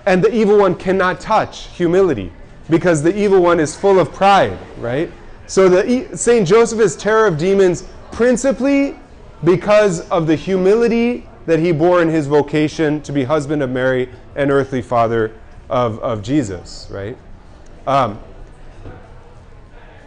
And 0.06 0.24
the 0.24 0.34
evil 0.34 0.58
one 0.58 0.74
cannot 0.74 1.20
touch 1.20 1.66
humility 1.68 2.32
because 2.70 3.02
the 3.02 3.14
evil 3.14 3.42
one 3.42 3.60
is 3.60 3.76
full 3.76 4.00
of 4.00 4.10
pride, 4.12 4.58
right? 4.78 5.12
So 5.46 5.68
the 5.68 6.16
Saint 6.16 6.48
Joseph 6.48 6.80
is 6.80 6.96
terror 6.96 7.26
of 7.26 7.36
demons 7.36 7.84
principally 8.10 8.96
because 9.44 10.08
of 10.10 10.26
the 10.26 10.36
humility 10.36 11.28
that 11.46 11.58
he 11.58 11.72
bore 11.72 12.00
in 12.00 12.08
his 12.08 12.26
vocation 12.26 13.00
to 13.02 13.12
be 13.12 13.24
husband 13.24 13.62
of 13.62 13.70
Mary 13.70 14.08
and 14.34 14.50
earthly 14.50 14.82
father 14.82 15.32
of, 15.68 15.98
of 16.00 16.22
Jesus, 16.22 16.88
right? 16.90 17.16
Um, 17.86 18.18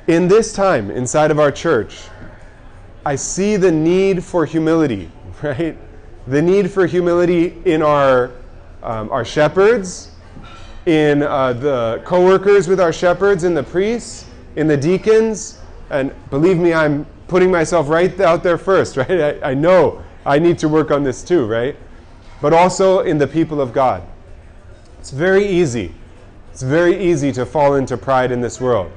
in 0.07 0.27
this 0.27 0.53
time 0.53 0.89
inside 0.89 1.31
of 1.31 1.39
our 1.39 1.51
church, 1.51 2.07
I 3.05 3.15
see 3.15 3.55
the 3.55 3.71
need 3.71 4.23
for 4.23 4.45
humility, 4.45 5.11
right? 5.43 5.77
The 6.27 6.41
need 6.41 6.71
for 6.71 6.85
humility 6.85 7.61
in 7.65 7.81
our, 7.81 8.31
um, 8.83 9.09
our 9.11 9.23
shepherds, 9.23 10.11
in 10.85 11.21
uh, 11.23 11.53
the 11.53 12.01
co-workers 12.05 12.67
with 12.67 12.79
our 12.79 12.93
shepherds, 12.93 13.43
in 13.43 13.53
the 13.53 13.63
priests, 13.63 14.25
in 14.55 14.67
the 14.67 14.77
deacons, 14.77 15.59
and 15.89 16.13
believe 16.29 16.57
me, 16.57 16.73
I'm 16.73 17.05
putting 17.27 17.51
myself 17.51 17.89
right 17.89 18.19
out 18.19 18.43
there 18.43 18.57
first, 18.57 18.97
right? 18.97 19.41
I, 19.41 19.51
I 19.51 19.53
know 19.53 20.03
I 20.25 20.39
need 20.39 20.59
to 20.59 20.69
work 20.69 20.91
on 20.91 21.03
this 21.03 21.23
too, 21.23 21.45
right? 21.45 21.75
But 22.41 22.53
also 22.53 22.99
in 22.99 23.17
the 23.17 23.27
people 23.27 23.61
of 23.61 23.73
God. 23.73 24.03
It's 24.99 25.11
very 25.11 25.45
easy. 25.47 25.93
It's 26.51 26.63
very 26.63 26.97
easy 26.97 27.31
to 27.33 27.45
fall 27.45 27.75
into 27.75 27.97
pride 27.97 28.31
in 28.31 28.41
this 28.41 28.59
world, 28.59 28.91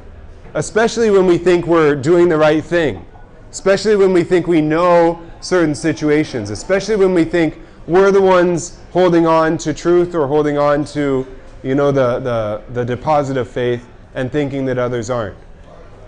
especially 0.55 1.11
when 1.11 1.27
we 1.27 1.39
think 1.39 1.67
we're 1.67 1.95
doing 1.95 2.29
the 2.29 2.39
right 2.39 2.65
thing, 2.65 3.05
especially 3.51 3.97
when 3.97 4.13
we 4.13 4.25
think 4.25 4.47
we 4.47 4.61
know 4.61 5.23
certain 5.41 5.75
situations, 5.75 6.51
especially 6.51 6.97
when 6.97 7.15
we 7.15 7.25
think 7.25 7.59
we're 7.87 8.11
the 8.11 8.21
ones 8.21 8.79
holding 8.93 9.27
on 9.27 9.59
to 9.59 9.75
truth 9.75 10.15
or 10.15 10.27
holding 10.27 10.59
on 10.59 10.85
to, 10.87 11.27
you 11.63 11.75
know, 11.75 11.93
the, 11.93 12.19
the, 12.21 12.63
the 12.73 12.85
deposit 12.85 13.37
of 13.37 13.49
faith 13.49 13.87
and 14.15 14.33
thinking 14.33 14.65
that 14.65 14.79
others 14.79 15.11
aren't. 15.11 15.37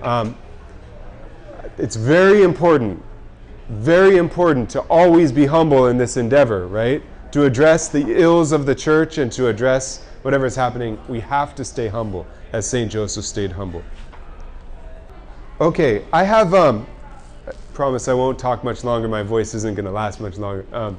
Um, 0.03 0.37
it's 1.83 1.97
very 1.97 2.45
important, 2.45 3.03
very 3.69 4.17
important 4.17 4.71
to 4.71 4.81
always 4.83 5.33
be 5.33 5.47
humble 5.47 5.89
in 5.89 5.99
this 5.99 6.17
endeavor, 6.17 6.69
right? 6.69 7.03
To 7.33 7.43
address 7.43 7.89
the 7.89 8.21
ills 8.23 8.53
of 8.53 8.67
the 8.67 8.75
church 8.75 9.19
and 9.19 9.33
to 9.33 9.49
address 9.49 10.05
whatever 10.23 10.47
is 10.47 10.55
happening, 10.55 10.97
we 11.09 11.19
have 11.19 11.57
to 11.57 11.65
stay 11.65 11.89
humble, 11.89 12.25
as 12.53 12.69
St. 12.69 12.91
Joseph 12.91 13.25
stayed 13.25 13.51
humble. 13.51 13.83
Okay, 15.61 16.05
I 16.13 16.23
have, 16.23 16.55
um, 16.55 16.87
I 17.49 17.53
promise 17.75 18.07
I 18.07 18.15
won't 18.15 18.39
talk 18.39 18.63
much 18.63 18.85
longer. 18.85 19.09
My 19.09 19.25
voice 19.25 19.53
isn't 19.53 19.75
going 19.75 19.87
to 19.87 19.91
last 19.91 20.21
much 20.21 20.39
longer. 20.39 20.65
Um, 20.73 20.97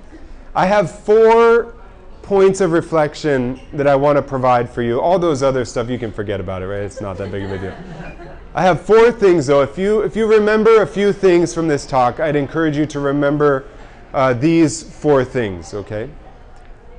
I 0.54 0.66
have 0.66 0.92
four 0.92 1.76
points 2.24 2.60
of 2.60 2.74
reflection 2.74 3.58
that 3.72 3.88
I 3.88 3.96
want 3.96 4.18
to 4.18 4.22
provide 4.22 4.70
for 4.70 4.82
you. 4.82 5.00
All 5.00 5.18
those 5.18 5.44
other 5.44 5.64
stuff, 5.64 5.90
you 5.90 5.98
can 5.98 6.12
forget 6.12 6.42
about 6.42 6.62
it, 6.62 6.68
right? 6.68 6.82
It's 6.82 7.00
not 7.00 7.18
that 7.20 7.32
big 7.32 7.44
of 7.44 7.52
a 7.52 7.58
deal. 7.58 8.33
I 8.56 8.62
have 8.62 8.82
four 8.82 9.12
things, 9.12 9.48
though. 9.48 9.64
If 9.64 9.80
you, 9.80 10.02
if 10.02 10.16
you 10.16 10.28
remember 10.28 10.84
a 10.84 10.88
few 10.88 11.12
things 11.12 11.56
from 11.56 11.68
this 11.68 11.88
talk, 11.88 12.20
I'd 12.20 12.36
encourage 12.36 12.78
you 12.78 12.86
to 12.86 13.00
remember 13.00 13.66
uh, 14.14 14.34
these 14.34 14.84
four 14.84 15.26
things, 15.26 15.74
okay? 15.74 16.08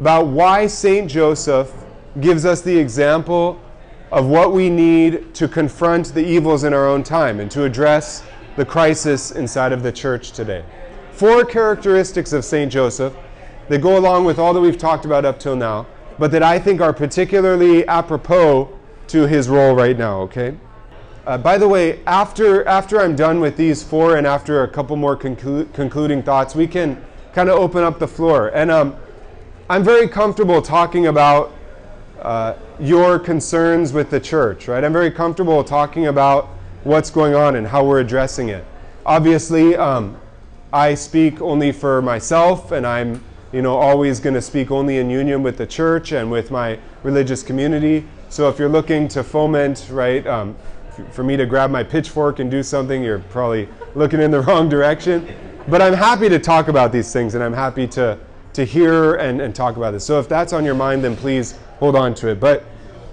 About 0.00 0.26
why 0.26 0.66
St. 0.66 1.08
Joseph 1.08 1.72
gives 2.20 2.44
us 2.44 2.60
the 2.60 2.76
example 2.76 3.60
of 4.10 4.26
what 4.26 4.52
we 4.52 4.68
need 4.68 5.32
to 5.36 5.46
confront 5.46 6.12
the 6.12 6.24
evils 6.24 6.64
in 6.64 6.74
our 6.74 6.88
own 6.88 7.04
time 7.04 7.38
and 7.38 7.48
to 7.52 7.62
address 7.62 8.24
the 8.56 8.64
crisis 8.64 9.30
inside 9.30 9.70
of 9.70 9.84
the 9.84 9.92
church 9.92 10.32
today. 10.32 10.64
Four 11.12 11.44
characteristics 11.44 12.32
of 12.32 12.44
St. 12.44 12.70
Joseph 12.70 13.14
that 13.68 13.80
go 13.80 13.96
along 13.96 14.24
with 14.24 14.40
all 14.40 14.54
that 14.54 14.60
we've 14.60 14.78
talked 14.78 15.04
about 15.04 15.24
up 15.24 15.38
till 15.38 15.54
now, 15.54 15.86
but 16.18 16.32
that 16.32 16.42
I 16.42 16.58
think 16.58 16.80
are 16.80 16.92
particularly 16.92 17.86
apropos 17.86 18.76
to 19.06 19.28
his 19.28 19.48
role 19.48 19.76
right 19.76 19.96
now, 19.96 20.20
okay? 20.22 20.56
Uh, 21.26 21.38
by 21.38 21.56
the 21.56 21.66
way, 21.66 22.00
after, 22.06 22.66
after 22.68 23.00
I'm 23.00 23.16
done 23.16 23.40
with 23.40 23.56
these 23.56 23.82
four 23.82 24.16
and 24.16 24.26
after 24.26 24.62
a 24.62 24.68
couple 24.68 24.94
more 24.96 25.16
conclu- 25.16 25.72
concluding 25.72 26.22
thoughts, 26.22 26.54
we 26.54 26.66
can 26.66 27.02
kind 27.32 27.48
of 27.48 27.58
open 27.58 27.82
up 27.82 27.98
the 27.98 28.06
floor. 28.06 28.48
And 28.48 28.70
um, 28.70 28.94
I'm 29.70 29.82
very 29.82 30.06
comfortable 30.06 30.60
talking 30.60 31.06
about 31.06 31.54
uh, 32.20 32.56
your 32.78 33.18
concerns 33.18 33.94
with 33.94 34.10
the 34.10 34.20
church, 34.20 34.68
right? 34.68 34.84
I'm 34.84 34.92
very 34.92 35.10
comfortable 35.10 35.64
talking 35.64 36.08
about 36.08 36.48
what's 36.82 37.08
going 37.08 37.34
on 37.34 37.56
and 37.56 37.66
how 37.66 37.86
we're 37.86 38.00
addressing 38.00 38.50
it. 38.50 38.62
Obviously, 39.06 39.76
um, 39.76 40.18
I 40.74 40.94
speak 40.94 41.40
only 41.40 41.72
for 41.72 42.02
myself, 42.02 42.70
and 42.70 42.86
I'm 42.86 43.22
you 43.50 43.62
know, 43.62 43.76
always 43.76 44.20
going 44.20 44.34
to 44.34 44.42
speak 44.42 44.70
only 44.70 44.98
in 44.98 45.08
union 45.08 45.42
with 45.42 45.56
the 45.56 45.66
church 45.66 46.12
and 46.12 46.30
with 46.30 46.50
my 46.50 46.78
religious 47.02 47.42
community. 47.42 48.04
So 48.28 48.48
if 48.48 48.58
you're 48.58 48.68
looking 48.68 49.06
to 49.08 49.22
foment, 49.22 49.86
right, 49.90 50.26
um, 50.26 50.56
for 51.10 51.24
me 51.24 51.36
to 51.36 51.46
grab 51.46 51.70
my 51.70 51.82
pitchfork 51.82 52.38
and 52.38 52.50
do 52.50 52.62
something, 52.62 53.02
you're 53.02 53.18
probably 53.18 53.68
looking 53.94 54.20
in 54.20 54.30
the 54.30 54.40
wrong 54.42 54.68
direction. 54.68 55.34
But 55.68 55.80
I'm 55.80 55.94
happy 55.94 56.28
to 56.28 56.38
talk 56.38 56.68
about 56.68 56.92
these 56.92 57.12
things 57.12 57.34
and 57.34 57.42
I'm 57.42 57.52
happy 57.52 57.86
to, 57.88 58.18
to 58.52 58.64
hear 58.64 59.14
and, 59.14 59.40
and 59.40 59.54
talk 59.54 59.76
about 59.76 59.92
this. 59.92 60.04
So 60.04 60.18
if 60.18 60.28
that's 60.28 60.52
on 60.52 60.64
your 60.64 60.74
mind, 60.74 61.02
then 61.02 61.16
please 61.16 61.58
hold 61.78 61.96
on 61.96 62.14
to 62.16 62.28
it. 62.28 62.40
But 62.40 62.64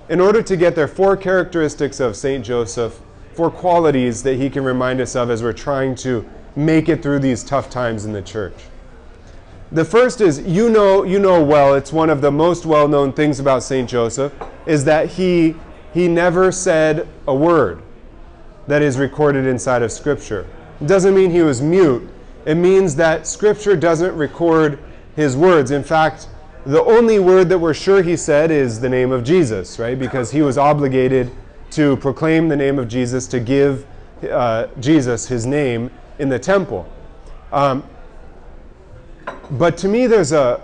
in 0.10 0.20
order 0.20 0.42
to 0.42 0.58
get 0.58 0.76
there, 0.76 0.88
four 0.88 1.16
characteristics 1.16 2.00
of 2.00 2.16
St. 2.16 2.44
Joseph, 2.44 3.00
four 3.34 3.50
qualities 3.50 4.24
that 4.24 4.36
he 4.36 4.50
can 4.50 4.64
remind 4.64 5.00
us 5.00 5.16
of 5.16 5.30
as 5.30 5.42
we're 5.42 5.54
trying 5.54 5.96
to 5.96 6.28
make 6.56 6.90
it 6.90 7.02
through 7.02 7.20
these 7.20 7.44
tough 7.44 7.70
times 7.70 8.06
in 8.06 8.12
the 8.12 8.22
church. 8.22 8.54
The 9.72 9.86
first 9.86 10.20
is 10.20 10.42
you 10.42 10.70
know 10.70 11.04
you 11.04 11.18
know 11.18 11.42
well 11.42 11.76
it's 11.76 11.94
one 11.94 12.10
of 12.10 12.20
the 12.20 12.30
most 12.30 12.66
well-known 12.66 13.14
things 13.14 13.40
about 13.40 13.64
Saint 13.64 13.90
Joseph 13.90 14.34
is 14.66 14.84
that 14.84 15.08
he 15.08 15.56
he 15.94 16.08
never 16.08 16.52
said 16.52 17.08
a 17.28 17.36
word 17.36 17.82
that 18.68 18.82
is 18.82 18.98
recorded 18.98 19.46
inside 19.46 19.82
of 19.82 19.92
scripture. 19.92 20.48
It 20.80 20.88
doesn't 20.88 21.14
mean 21.14 21.32
he 21.32 21.42
was 21.42 21.62
mute. 21.62 22.10
It 22.46 22.56
means 22.56 22.96
that 22.96 23.28
scripture 23.28 23.76
doesn't 23.76 24.16
record 24.16 24.80
his 25.16 25.36
words. 25.36 25.72
In 25.72 25.84
fact, 25.84 26.28
the 26.66 26.84
only 26.84 27.20
word 27.20 27.50
that 27.50 27.60
we're 27.60 27.74
sure 27.74 28.02
he 28.02 28.16
said 28.16 28.52
is 28.52 28.80
the 28.80 28.90
name 28.90 29.12
of 29.12 29.24
Jesus, 29.24 29.80
right? 29.80 29.98
Because 29.98 30.32
he 30.32 30.42
was 30.42 30.58
obligated 30.58 31.32
to 31.72 31.98
proclaim 31.98 32.48
the 32.48 32.56
name 32.56 32.78
of 32.78 32.88
Jesus, 32.88 33.28
to 33.28 33.40
give 33.40 33.86
uh, 34.30 34.68
Jesus 34.80 35.28
his 35.28 35.46
name 35.46 35.90
in 36.20 36.30
the 36.30 36.40
temple. 36.40 36.88
Um, 37.52 37.84
but 39.52 39.78
to 39.78 39.88
me, 39.88 40.08
there's 40.08 40.32
a, 40.32 40.62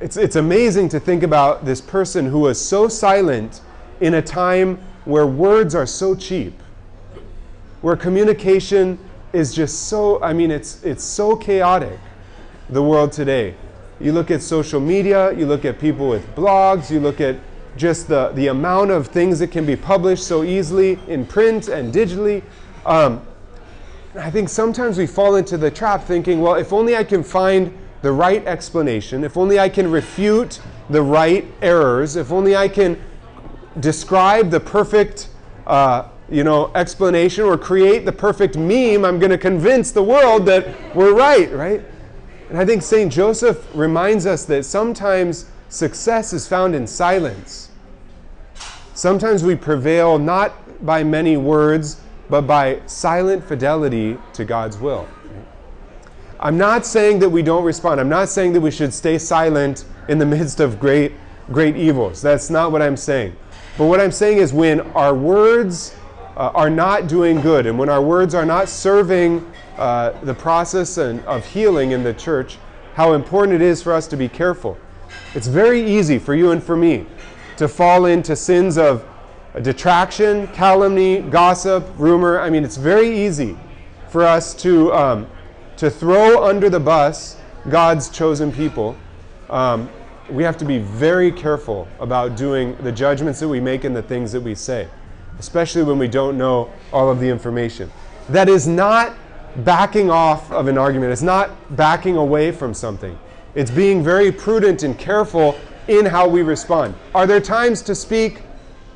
it's, 0.00 0.16
it's 0.16 0.36
amazing 0.36 0.88
to 0.90 1.00
think 1.00 1.22
about 1.22 1.64
this 1.64 1.80
person 1.80 2.26
who 2.26 2.40
was 2.40 2.64
so 2.64 2.88
silent 2.88 3.60
in 4.00 4.14
a 4.14 4.22
time 4.22 4.78
where 5.04 5.26
words 5.26 5.74
are 5.74 5.86
so 5.86 6.14
cheap, 6.14 6.60
where 7.80 7.96
communication 7.96 8.98
is 9.32 9.54
just 9.54 9.88
so, 9.88 10.22
I 10.22 10.32
mean, 10.32 10.50
it's, 10.50 10.82
it's 10.82 11.04
so 11.04 11.36
chaotic, 11.36 11.98
the 12.68 12.82
world 12.82 13.12
today. 13.12 13.54
You 14.00 14.12
look 14.12 14.30
at 14.30 14.42
social 14.42 14.80
media, 14.80 15.32
you 15.32 15.46
look 15.46 15.64
at 15.64 15.78
people 15.78 16.08
with 16.08 16.26
blogs, 16.34 16.90
you 16.90 17.00
look 17.00 17.20
at 17.20 17.36
just 17.76 18.08
the, 18.08 18.30
the 18.34 18.48
amount 18.48 18.90
of 18.90 19.06
things 19.08 19.38
that 19.38 19.48
can 19.48 19.64
be 19.64 19.76
published 19.76 20.24
so 20.24 20.42
easily 20.42 20.98
in 21.06 21.24
print 21.24 21.68
and 21.68 21.92
digitally. 21.92 22.42
Um, 22.84 23.22
I 24.16 24.30
think 24.30 24.48
sometimes 24.48 24.98
we 24.98 25.06
fall 25.06 25.36
into 25.36 25.56
the 25.56 25.70
trap 25.70 26.04
thinking, 26.04 26.40
well, 26.40 26.56
if 26.56 26.72
only 26.72 26.96
I 26.96 27.04
can 27.04 27.22
find 27.22 27.76
the 28.02 28.10
right 28.10 28.44
explanation, 28.46 29.22
if 29.22 29.36
only 29.36 29.60
I 29.60 29.68
can 29.68 29.90
refute 29.90 30.60
the 30.88 31.02
right 31.02 31.46
errors, 31.62 32.16
if 32.16 32.32
only 32.32 32.56
I 32.56 32.66
can 32.66 33.00
describe 33.78 34.50
the 34.50 34.60
perfect, 34.60 35.28
uh, 35.66 36.08
you 36.28 36.44
know, 36.44 36.72
explanation 36.74 37.44
or 37.44 37.56
create 37.56 38.04
the 38.04 38.12
perfect 38.12 38.56
meme, 38.56 39.04
I'm 39.04 39.18
going 39.18 39.30
to 39.30 39.38
convince 39.38 39.92
the 39.92 40.02
world 40.02 40.46
that 40.46 40.94
we're 40.94 41.14
right, 41.14 41.50
right? 41.52 41.82
And 42.48 42.58
I 42.58 42.64
think 42.64 42.82
St. 42.82 43.12
Joseph 43.12 43.68
reminds 43.74 44.26
us 44.26 44.44
that 44.46 44.64
sometimes 44.64 45.46
success 45.68 46.32
is 46.32 46.48
found 46.48 46.74
in 46.74 46.86
silence. 46.86 47.70
Sometimes 48.94 49.44
we 49.44 49.54
prevail 49.54 50.18
not 50.18 50.52
by 50.84 51.04
many 51.04 51.36
words, 51.36 52.00
but 52.28 52.42
by 52.42 52.80
silent 52.86 53.44
fidelity 53.44 54.18
to 54.32 54.44
God's 54.44 54.78
will. 54.78 55.08
I'm 56.38 56.56
not 56.56 56.86
saying 56.86 57.18
that 57.20 57.28
we 57.28 57.42
don't 57.42 57.64
respond. 57.64 58.00
I'm 58.00 58.08
not 58.08 58.28
saying 58.28 58.54
that 58.54 58.60
we 58.60 58.70
should 58.70 58.94
stay 58.94 59.18
silent 59.18 59.84
in 60.08 60.18
the 60.18 60.26
midst 60.26 60.58
of 60.58 60.80
great, 60.80 61.12
great 61.52 61.76
evils. 61.76 62.22
That's 62.22 62.50
not 62.50 62.72
what 62.72 62.82
I'm 62.82 62.96
saying. 62.96 63.36
But 63.78 63.86
what 63.86 64.00
I'm 64.00 64.12
saying 64.12 64.38
is 64.38 64.52
when 64.52 64.80
our 64.92 65.14
words 65.14 65.96
uh, 66.36 66.50
are 66.54 66.70
not 66.70 67.06
doing 67.06 67.40
good 67.40 67.66
and 67.66 67.78
when 67.78 67.88
our 67.88 68.02
words 68.02 68.34
are 68.34 68.44
not 68.46 68.68
serving 68.68 69.50
uh, 69.78 70.10
the 70.22 70.34
process 70.34 70.98
and, 70.98 71.24
of 71.24 71.44
healing 71.46 71.92
in 71.92 72.02
the 72.02 72.14
church, 72.14 72.58
how 72.94 73.14
important 73.14 73.60
it 73.60 73.62
is 73.62 73.82
for 73.82 73.92
us 73.92 74.06
to 74.08 74.16
be 74.16 74.28
careful. 74.28 74.76
It's 75.34 75.46
very 75.46 75.80
easy 75.80 76.18
for 76.18 76.34
you 76.34 76.50
and 76.50 76.62
for 76.62 76.76
me 76.76 77.06
to 77.56 77.68
fall 77.68 78.06
into 78.06 78.34
sins 78.36 78.78
of 78.78 79.04
detraction, 79.62 80.46
calumny, 80.48 81.20
gossip, 81.20 81.86
rumor. 81.98 82.40
I 82.40 82.50
mean, 82.50 82.64
it's 82.64 82.76
very 82.76 83.26
easy 83.26 83.56
for 84.08 84.24
us 84.24 84.54
to 84.54 84.92
um, 84.92 85.26
to 85.80 85.88
throw 85.90 86.44
under 86.44 86.68
the 86.68 86.78
bus 86.78 87.38
God's 87.70 88.10
chosen 88.10 88.52
people, 88.52 88.96
um, 89.48 89.88
we 90.32 90.42
have 90.42 90.56
to 90.58 90.64
be 90.64 90.78
very 90.78 91.30
careful 91.32 91.88
about 91.98 92.36
doing 92.36 92.76
the 92.82 92.92
judgments 92.92 93.40
that 93.40 93.48
we 93.48 93.60
make 93.60 93.84
and 93.84 93.94
the 93.94 94.02
things 94.02 94.32
that 94.32 94.40
we 94.40 94.54
say, 94.54 94.88
especially 95.38 95.82
when 95.82 95.98
we 95.98 96.08
don't 96.08 96.38
know 96.38 96.70
all 96.92 97.10
of 97.10 97.20
the 97.20 97.28
information. 97.28 97.90
That 98.28 98.48
is 98.48 98.66
not 98.66 99.16
backing 99.56 100.10
off 100.10 100.50
of 100.52 100.68
an 100.68 100.78
argument, 100.78 101.12
it's 101.12 101.22
not 101.22 101.76
backing 101.76 102.16
away 102.16 102.52
from 102.52 102.72
something. 102.72 103.18
It's 103.54 103.70
being 103.70 104.04
very 104.04 104.30
prudent 104.30 104.84
and 104.84 104.96
careful 104.96 105.58
in 105.88 106.06
how 106.06 106.28
we 106.28 106.42
respond. 106.42 106.94
Are 107.14 107.26
there 107.26 107.40
times 107.40 107.82
to 107.82 107.94
speak? 107.94 108.42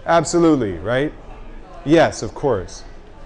Absolutely, 0.07 0.74
right? 0.74 1.12
Yes, 1.85 2.22
of 2.22 2.35
course. 2.35 2.85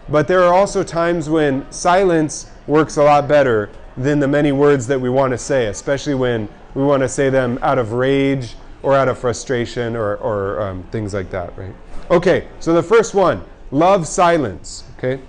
But 0.08 0.26
there 0.26 0.42
are 0.42 0.54
also 0.54 0.82
times 0.82 1.28
when 1.28 1.70
silence 1.70 2.50
works 2.66 2.96
a 2.96 3.02
lot 3.02 3.28
better 3.28 3.70
than 3.96 4.20
the 4.20 4.28
many 4.28 4.52
words 4.52 4.86
that 4.86 5.00
we 5.00 5.10
want 5.10 5.32
to 5.32 5.38
say, 5.38 5.66
especially 5.66 6.14
when 6.14 6.48
we 6.74 6.82
want 6.84 7.02
to 7.02 7.08
say 7.08 7.30
them 7.30 7.58
out 7.62 7.78
of 7.78 7.92
rage 7.92 8.54
or 8.82 8.94
out 8.94 9.08
of 9.08 9.18
frustration 9.18 9.96
or, 9.96 10.16
or 10.16 10.60
um, 10.60 10.82
things 10.84 11.14
like 11.14 11.30
that, 11.30 11.56
right? 11.58 11.74
Okay, 12.10 12.48
so 12.60 12.72
the 12.72 12.82
first 12.82 13.14
one 13.14 13.44
love 13.70 14.06
silence, 14.06 14.84
okay? 14.96 15.20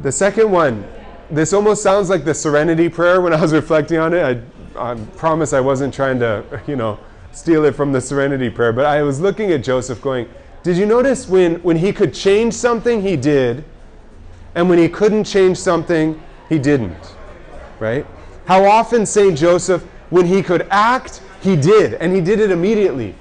The 0.00 0.12
second 0.12 0.50
one, 0.50 0.86
this 1.30 1.52
almost 1.52 1.82
sounds 1.82 2.08
like 2.08 2.24
the 2.24 2.34
serenity 2.34 2.88
prayer 2.88 3.20
when 3.20 3.32
I 3.32 3.40
was 3.40 3.52
reflecting 3.62 3.98
on 3.98 4.14
it. 4.14 4.42
I, 4.76 4.90
I 4.92 4.94
promise 5.16 5.52
I 5.52 5.60
wasn't 5.60 5.92
trying 5.92 6.18
to, 6.20 6.44
you 6.66 6.76
know, 6.76 6.98
steal 7.32 7.64
it 7.64 7.74
from 7.74 7.92
the 7.92 8.00
serenity 8.00 8.48
prayer, 8.48 8.72
but 8.72 8.86
I 8.86 9.02
was 9.02 9.20
looking 9.20 9.52
at 9.52 9.62
Joseph 9.62 10.00
going, 10.00 10.28
Did 10.62 10.76
you 10.76 10.86
notice 10.86 11.28
when, 11.28 11.56
when 11.56 11.76
he 11.76 11.92
could 11.92 12.14
change 12.14 12.54
something, 12.54 13.02
he 13.02 13.16
did, 13.16 13.64
and 14.54 14.70
when 14.70 14.78
he 14.78 14.88
couldn't 14.88 15.24
change 15.24 15.58
something, 15.58 16.20
he 16.48 16.58
didn't, 16.58 17.14
right? 17.78 18.06
How 18.46 18.64
often 18.64 19.04
St. 19.04 19.36
Joseph, 19.36 19.82
when 20.10 20.24
he 20.24 20.40
could 20.40 20.68
act, 20.70 21.20
he 21.40 21.56
did, 21.56 21.94
and 21.94 22.14
he 22.14 22.20
did 22.20 22.38
it 22.38 22.52
immediately. 22.52 23.14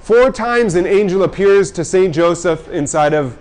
Four 0.00 0.30
times 0.30 0.76
an 0.76 0.86
angel 0.86 1.24
appears 1.24 1.72
to 1.72 1.84
St. 1.84 2.14
Joseph 2.14 2.68
inside 2.68 3.14
of, 3.14 3.36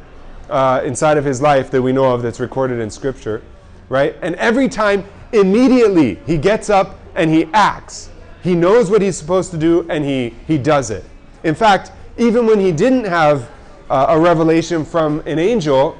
uh, 0.50 0.82
inside 0.84 1.18
of 1.18 1.24
his 1.24 1.40
life 1.40 1.70
that 1.70 1.82
we 1.82 1.92
know 1.94 2.12
of 2.12 2.24
that's 2.24 2.40
recorded 2.40 2.80
in 2.80 2.90
Scripture, 2.90 3.44
right? 3.90 4.16
And 4.24 4.36
every 4.36 4.68
time, 4.68 5.06
immediately, 5.32 6.16
he 6.26 6.38
gets 6.38 6.70
up 6.70 7.00
and 7.16 7.30
he 7.30 7.46
acts. 7.54 8.10
He 8.42 8.56
knows 8.56 8.90
what 8.90 9.02
he's 9.04 9.18
supposed 9.18 9.52
to 9.52 9.58
do 9.58 9.86
and 9.90 10.04
he, 10.04 10.34
he 10.48 10.58
does 10.58 10.90
it. 10.90 11.06
In 11.44 11.54
fact, 11.54 11.92
even 12.18 12.48
when 12.48 12.60
he 12.60 12.72
didn't 12.72 13.06
have 13.06 13.50
uh, 13.90 14.08
a 14.10 14.20
revelation 14.20 14.84
from 14.84 15.20
an 15.28 15.38
angel, 15.38 15.96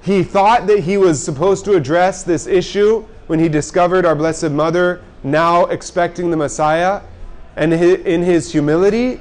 he 0.00 0.22
thought 0.22 0.68
that 0.68 0.80
he 0.80 0.96
was 0.96 1.22
supposed 1.22 1.64
to 1.64 1.74
address 1.74 2.22
this 2.22 2.46
issue 2.46 3.04
when 3.28 3.38
he 3.38 3.48
discovered 3.48 4.04
our 4.04 4.16
Blessed 4.16 4.50
Mother 4.50 5.02
now 5.22 5.66
expecting 5.66 6.30
the 6.30 6.36
Messiah. 6.36 7.02
And 7.56 7.72
in 7.72 8.22
his 8.22 8.50
humility, 8.50 9.20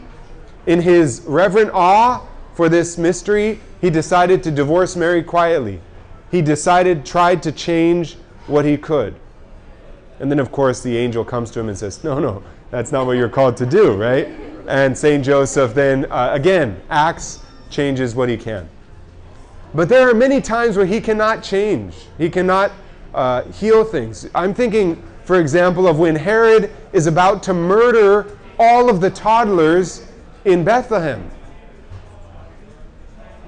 in 0.65 0.81
his 0.81 1.21
reverent 1.25 1.71
awe 1.73 2.25
for 2.55 2.69
this 2.69 2.97
mystery, 2.97 3.59
he 3.81 3.89
decided 3.89 4.41
to 4.43 4.51
divorce 4.51 4.95
Mary 4.95 5.21
quietly. 5.21 5.81
He 6.31 6.41
decided, 6.41 7.05
tried 7.05 7.43
to 7.43 7.51
change 7.51 8.15
what 8.47 8.65
he 8.65 8.77
could. 8.77 9.15
And 10.19 10.31
then, 10.31 10.39
of 10.39 10.51
course, 10.51 10.81
the 10.81 10.97
angel 10.97 11.23
comes 11.23 11.51
to 11.51 11.59
him 11.59 11.69
and 11.69 11.77
says, 11.77 12.03
No, 12.03 12.19
no, 12.19 12.43
that's 12.71 12.91
not 12.91 13.05
what 13.05 13.17
you're 13.17 13.29
called 13.29 13.55
to 13.57 13.65
do, 13.65 13.95
right? 13.95 14.27
And 14.67 14.97
St. 14.97 15.23
Joseph 15.23 15.73
then, 15.73 16.05
uh, 16.11 16.31
again, 16.33 16.81
acts, 16.89 17.39
changes 17.69 18.15
what 18.15 18.29
he 18.29 18.37
can. 18.37 18.67
But 19.73 19.89
there 19.89 20.09
are 20.09 20.13
many 20.13 20.41
times 20.41 20.77
where 20.77 20.85
he 20.85 20.99
cannot 20.99 21.43
change, 21.43 21.93
he 22.17 22.29
cannot 22.29 22.71
uh, 23.17 23.43
heal 23.51 23.83
things. 23.83 24.29
I'm 24.35 24.53
thinking, 24.53 25.01
for 25.23 25.39
example, 25.41 25.87
of 25.87 25.97
when 25.97 26.15
Herod 26.15 26.71
is 26.93 27.07
about 27.07 27.41
to 27.43 27.53
murder 27.53 28.37
all 28.59 28.89
of 28.89 29.01
the 29.01 29.09
toddlers 29.09 30.07
in 30.45 30.63
Bethlehem. 30.63 31.29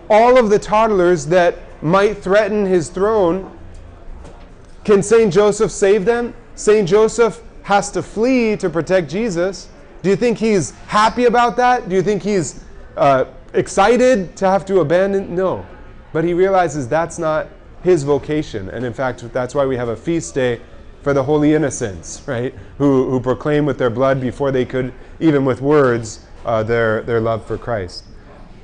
All 0.10 0.40
of 0.40 0.50
the 0.50 0.58
toddlers 0.58 1.28
that 1.28 1.56
might 1.84 2.18
threaten 2.18 2.66
his 2.66 2.90
throne. 2.90 3.58
Can 4.84 5.04
St. 5.04 5.32
Joseph 5.32 5.72
save 5.72 6.04
them? 6.04 6.34
St. 6.56 6.90
Joseph 6.90 7.42
has 7.62 7.92
to 7.92 8.02
flee 8.02 8.58
to 8.58 8.72
protect 8.72 9.10
Jesus. 9.10 9.70
Do 10.02 10.10
you 10.10 10.16
think 10.16 10.40
he's 10.40 10.72
happy 10.88 11.26
about 11.26 11.56
that? 11.58 11.88
Do 11.88 11.96
you 11.96 12.02
think 12.02 12.24
he's 12.24 12.64
uh, 12.98 13.26
excited 13.54 14.36
to 14.38 14.48
have 14.48 14.66
to 14.66 14.80
abandon? 14.80 15.36
No. 15.36 15.64
But 16.12 16.24
he 16.24 16.34
realizes 16.34 16.88
that's 16.88 17.20
not 17.20 17.48
his 17.84 18.04
vocation. 18.04 18.70
And 18.70 18.86
in 18.86 18.94
fact, 18.94 19.32
that's 19.34 19.56
why 19.56 19.66
we 19.66 19.78
have 19.78 19.90
a 19.90 19.96
feast 19.96 20.36
day 20.36 20.62
for 21.02 21.14
the 21.14 21.24
holy 21.24 21.54
innocents, 21.54 22.22
right? 22.26 22.54
Who, 22.78 23.10
who 23.10 23.20
proclaim 23.20 23.66
with 23.66 23.78
their 23.78 23.90
blood 23.90 24.20
before 24.20 24.52
they 24.52 24.66
could, 24.66 24.94
even 25.20 25.46
with 25.46 25.62
words, 25.62 26.26
uh, 26.46 26.64
their, 26.64 27.02
their 27.04 27.22
love 27.22 27.46
for 27.46 27.58
Christ. 27.58 28.06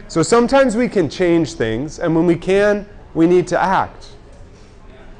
So 0.07 0.21
sometimes 0.21 0.75
we 0.75 0.87
can 0.87 1.09
change 1.09 1.53
things, 1.53 1.99
and 1.99 2.15
when 2.15 2.25
we 2.25 2.35
can, 2.35 2.87
we 3.13 3.25
need 3.25 3.47
to 3.47 3.61
act. 3.61 4.09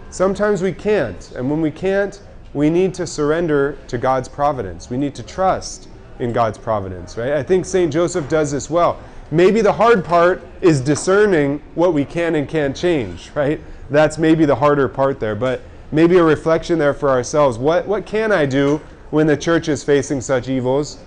Sometimes 0.09 0.61
we 0.61 0.71
can't, 0.71 1.31
and 1.31 1.49
when 1.49 1.61
we 1.61 1.71
can't, 1.71 2.21
we 2.53 2.69
need 2.69 2.93
to 2.93 3.07
surrender 3.07 3.77
to 3.87 3.97
God's 3.97 4.29
providence. 4.29 4.89
We 4.89 4.97
need 4.97 5.15
to 5.15 5.23
trust 5.23 5.89
in 6.19 6.31
God's 6.31 6.57
providence, 6.57 7.17
right? 7.17 7.33
I 7.33 7.43
think 7.43 7.65
St. 7.65 7.91
Joseph 7.91 8.29
does 8.29 8.51
this 8.51 8.69
well. 8.69 8.99
Maybe 9.31 9.61
the 9.61 9.73
hard 9.73 10.05
part 10.05 10.43
is 10.61 10.81
discerning 10.81 11.61
what 11.73 11.93
we 11.93 12.05
can 12.05 12.35
and 12.35 12.47
can't 12.47 12.75
change, 12.75 13.31
right? 13.33 13.59
That's 13.89 14.17
maybe 14.17 14.45
the 14.45 14.55
harder 14.55 14.87
part 14.87 15.19
there, 15.19 15.35
but 15.35 15.61
maybe 15.91 16.17
a 16.17 16.23
reflection 16.23 16.77
there 16.77 16.93
for 16.93 17.09
ourselves. 17.09 17.57
What, 17.57 17.87
what 17.87 18.05
can 18.05 18.31
I 18.31 18.45
do 18.45 18.81
when 19.09 19.27
the 19.27 19.37
church 19.37 19.67
is 19.67 19.83
facing 19.83 20.21
such 20.21 20.47
evils? 20.47 20.97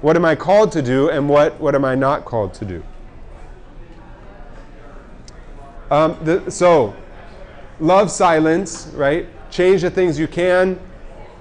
What 0.00 0.16
am 0.16 0.24
I 0.24 0.34
called 0.34 0.72
to 0.72 0.82
do, 0.82 1.10
and 1.10 1.28
what, 1.28 1.58
what 1.60 1.74
am 1.74 1.84
I 1.84 1.94
not 1.94 2.24
called 2.24 2.54
to 2.54 2.64
do? 2.64 2.82
Um, 5.90 6.18
the, 6.22 6.50
so, 6.50 6.94
love 7.78 8.10
silence, 8.10 8.88
right? 8.94 9.26
Change 9.50 9.82
the 9.82 9.90
things 9.90 10.18
you 10.18 10.26
can. 10.26 10.78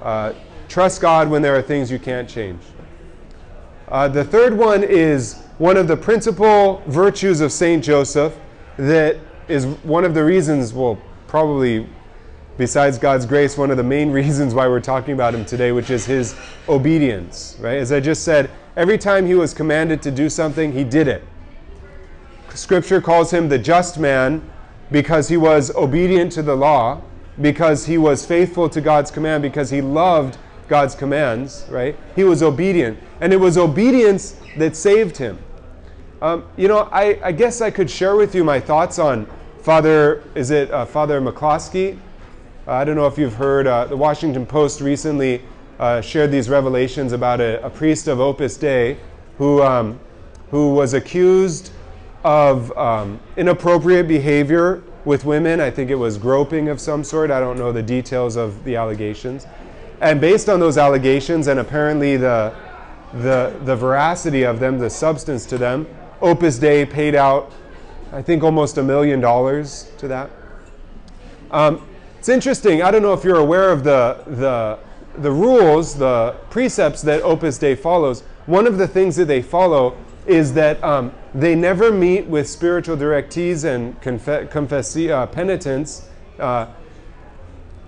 Uh, 0.01 0.33
trust 0.67 1.01
God 1.01 1.29
when 1.29 1.41
there 1.41 1.55
are 1.55 1.61
things 1.61 1.89
you 1.89 1.99
can't 1.99 2.29
change. 2.29 2.61
Uh, 3.87 4.07
the 4.07 4.23
third 4.23 4.57
one 4.57 4.83
is 4.83 5.44
one 5.57 5.77
of 5.77 5.87
the 5.87 5.95
principal 5.95 6.83
virtues 6.87 7.39
of 7.39 7.51
Saint 7.51 7.83
Joseph 7.83 8.37
that 8.77 9.17
is 9.47 9.65
one 9.65 10.03
of 10.03 10.13
the 10.13 10.23
reasons, 10.23 10.73
well, 10.73 10.97
probably 11.27 11.87
besides 12.57 12.97
God's 12.97 13.25
grace, 13.25 13.57
one 13.57 13.71
of 13.71 13.77
the 13.77 13.83
main 13.83 14.11
reasons 14.21 14.53
why 14.53 14.67
we're 14.67 14.81
talking 14.81 15.13
about 15.13 15.33
him 15.33 15.45
today, 15.45 15.71
which 15.71 15.89
is 15.89 16.05
his 16.05 16.35
obedience, 16.67 17.57
right? 17.59 17.77
As 17.77 17.91
I 17.91 17.99
just 17.99 18.23
said, 18.23 18.49
every 18.75 18.97
time 18.97 19.25
he 19.25 19.35
was 19.35 19.53
commanded 19.53 20.01
to 20.01 20.11
do 20.11 20.29
something, 20.29 20.73
he 20.73 20.83
did 20.83 21.07
it. 21.07 21.23
Scripture 22.53 23.01
calls 23.01 23.31
him 23.31 23.49
the 23.49 23.57
just 23.57 23.97
man 23.97 24.49
because 24.91 25.29
he 25.29 25.37
was 25.37 25.73
obedient 25.75 26.31
to 26.33 26.41
the 26.41 26.55
law, 26.55 27.01
because 27.41 27.85
he 27.85 27.97
was 27.97 28.25
faithful 28.25 28.69
to 28.69 28.79
God's 28.79 29.11
command, 29.11 29.41
because 29.41 29.69
he 29.69 29.81
loved 29.81 30.37
God's 30.67 30.95
commands, 30.95 31.65
right? 31.69 31.97
He 32.15 32.23
was 32.23 32.41
obedient. 32.41 32.97
And 33.21 33.33
it 33.33 33.37
was 33.37 33.57
obedience 33.57 34.37
that 34.57 34.75
saved 34.75 35.17
him. 35.17 35.37
Um, 36.21 36.45
you 36.55 36.67
know, 36.69 36.89
I, 36.91 37.19
I, 37.21 37.31
guess 37.33 37.59
I 37.59 37.69
could 37.69 37.89
share 37.89 38.15
with 38.15 38.33
you 38.33 38.43
my 38.43 38.59
thoughts 38.59 38.99
on 38.99 39.27
Father, 39.61 40.23
is 40.33 40.49
it 40.49 40.71
uh, 40.71 40.85
Father 40.85 41.19
McCloskey? 41.19 41.97
Uh, 42.65 42.71
I 42.71 42.85
don't 42.85 42.95
know 42.95 43.07
if 43.07 43.17
you've 43.17 43.33
heard, 43.33 43.67
uh, 43.67 43.85
the 43.85 43.97
Washington 43.97 44.45
Post 44.45 44.79
recently 44.79 45.41
uh, 45.77 45.99
shared 45.99 46.31
these 46.31 46.49
revelations 46.49 47.11
about 47.11 47.41
a, 47.41 47.63
a, 47.65 47.69
priest 47.69 48.07
of 48.07 48.21
Opus 48.21 48.55
Dei 48.55 48.97
who, 49.37 49.61
um, 49.61 49.99
who 50.51 50.73
was 50.73 50.93
accused 50.93 51.71
of 52.23 52.75
um, 52.77 53.19
inappropriate 53.35 54.07
behavior 54.07 54.83
with 55.03 55.25
women. 55.25 55.59
I 55.59 55.69
think 55.69 55.91
it 55.91 55.95
was 55.95 56.17
groping 56.17 56.69
of 56.69 56.79
some 56.79 57.03
sort. 57.03 57.29
I 57.29 57.41
don't 57.41 57.57
know 57.59 57.73
the 57.73 57.83
details 57.83 58.37
of 58.37 58.63
the 58.63 58.77
allegations. 58.77 59.47
And 59.99 60.21
based 60.21 60.47
on 60.47 60.61
those 60.61 60.77
allegations 60.77 61.47
and 61.47 61.59
apparently 61.59 62.15
the, 62.15 62.53
the, 63.13 63.53
the 63.63 63.75
veracity 63.75 64.43
of 64.43 64.61
them, 64.61 64.79
the 64.79 64.89
substance 64.89 65.45
to 65.47 65.57
them, 65.57 65.85
Opus 66.25 66.57
Dei 66.59 66.85
paid 66.85 67.15
out, 67.15 67.51
I 68.11 68.21
think, 68.21 68.43
almost 68.43 68.77
a 68.77 68.83
million 68.83 69.21
dollars 69.21 69.91
to 69.99 70.07
that. 70.07 70.29
Um, 71.51 71.87
it's 72.19 72.29
interesting. 72.29 72.81
I 72.81 72.91
don't 72.91 73.03
know 73.03 73.13
if 73.13 73.23
you're 73.23 73.39
aware 73.39 73.71
of 73.71 73.83
the, 73.83 74.23
the, 74.27 74.79
the 75.21 75.31
rules, 75.31 75.95
the 75.95 76.35
precepts 76.49 77.01
that 77.03 77.21
Opus 77.21 77.59
Dei 77.59 77.75
follows. 77.75 78.23
One 78.47 78.65
of 78.67 78.77
the 78.77 78.87
things 78.87 79.15
that 79.17 79.25
they 79.25 79.41
follow 79.41 79.95
is 80.25 80.53
that 80.55 80.83
um, 80.83 81.13
they 81.35 81.53
never 81.53 81.91
meet 81.91 82.25
with 82.25 82.49
spiritual 82.49 82.97
directees 82.97 83.63
and 83.63 84.01
confe- 84.01 84.49
confessi- 84.49 85.11
uh, 85.11 85.27
penitents 85.27 86.09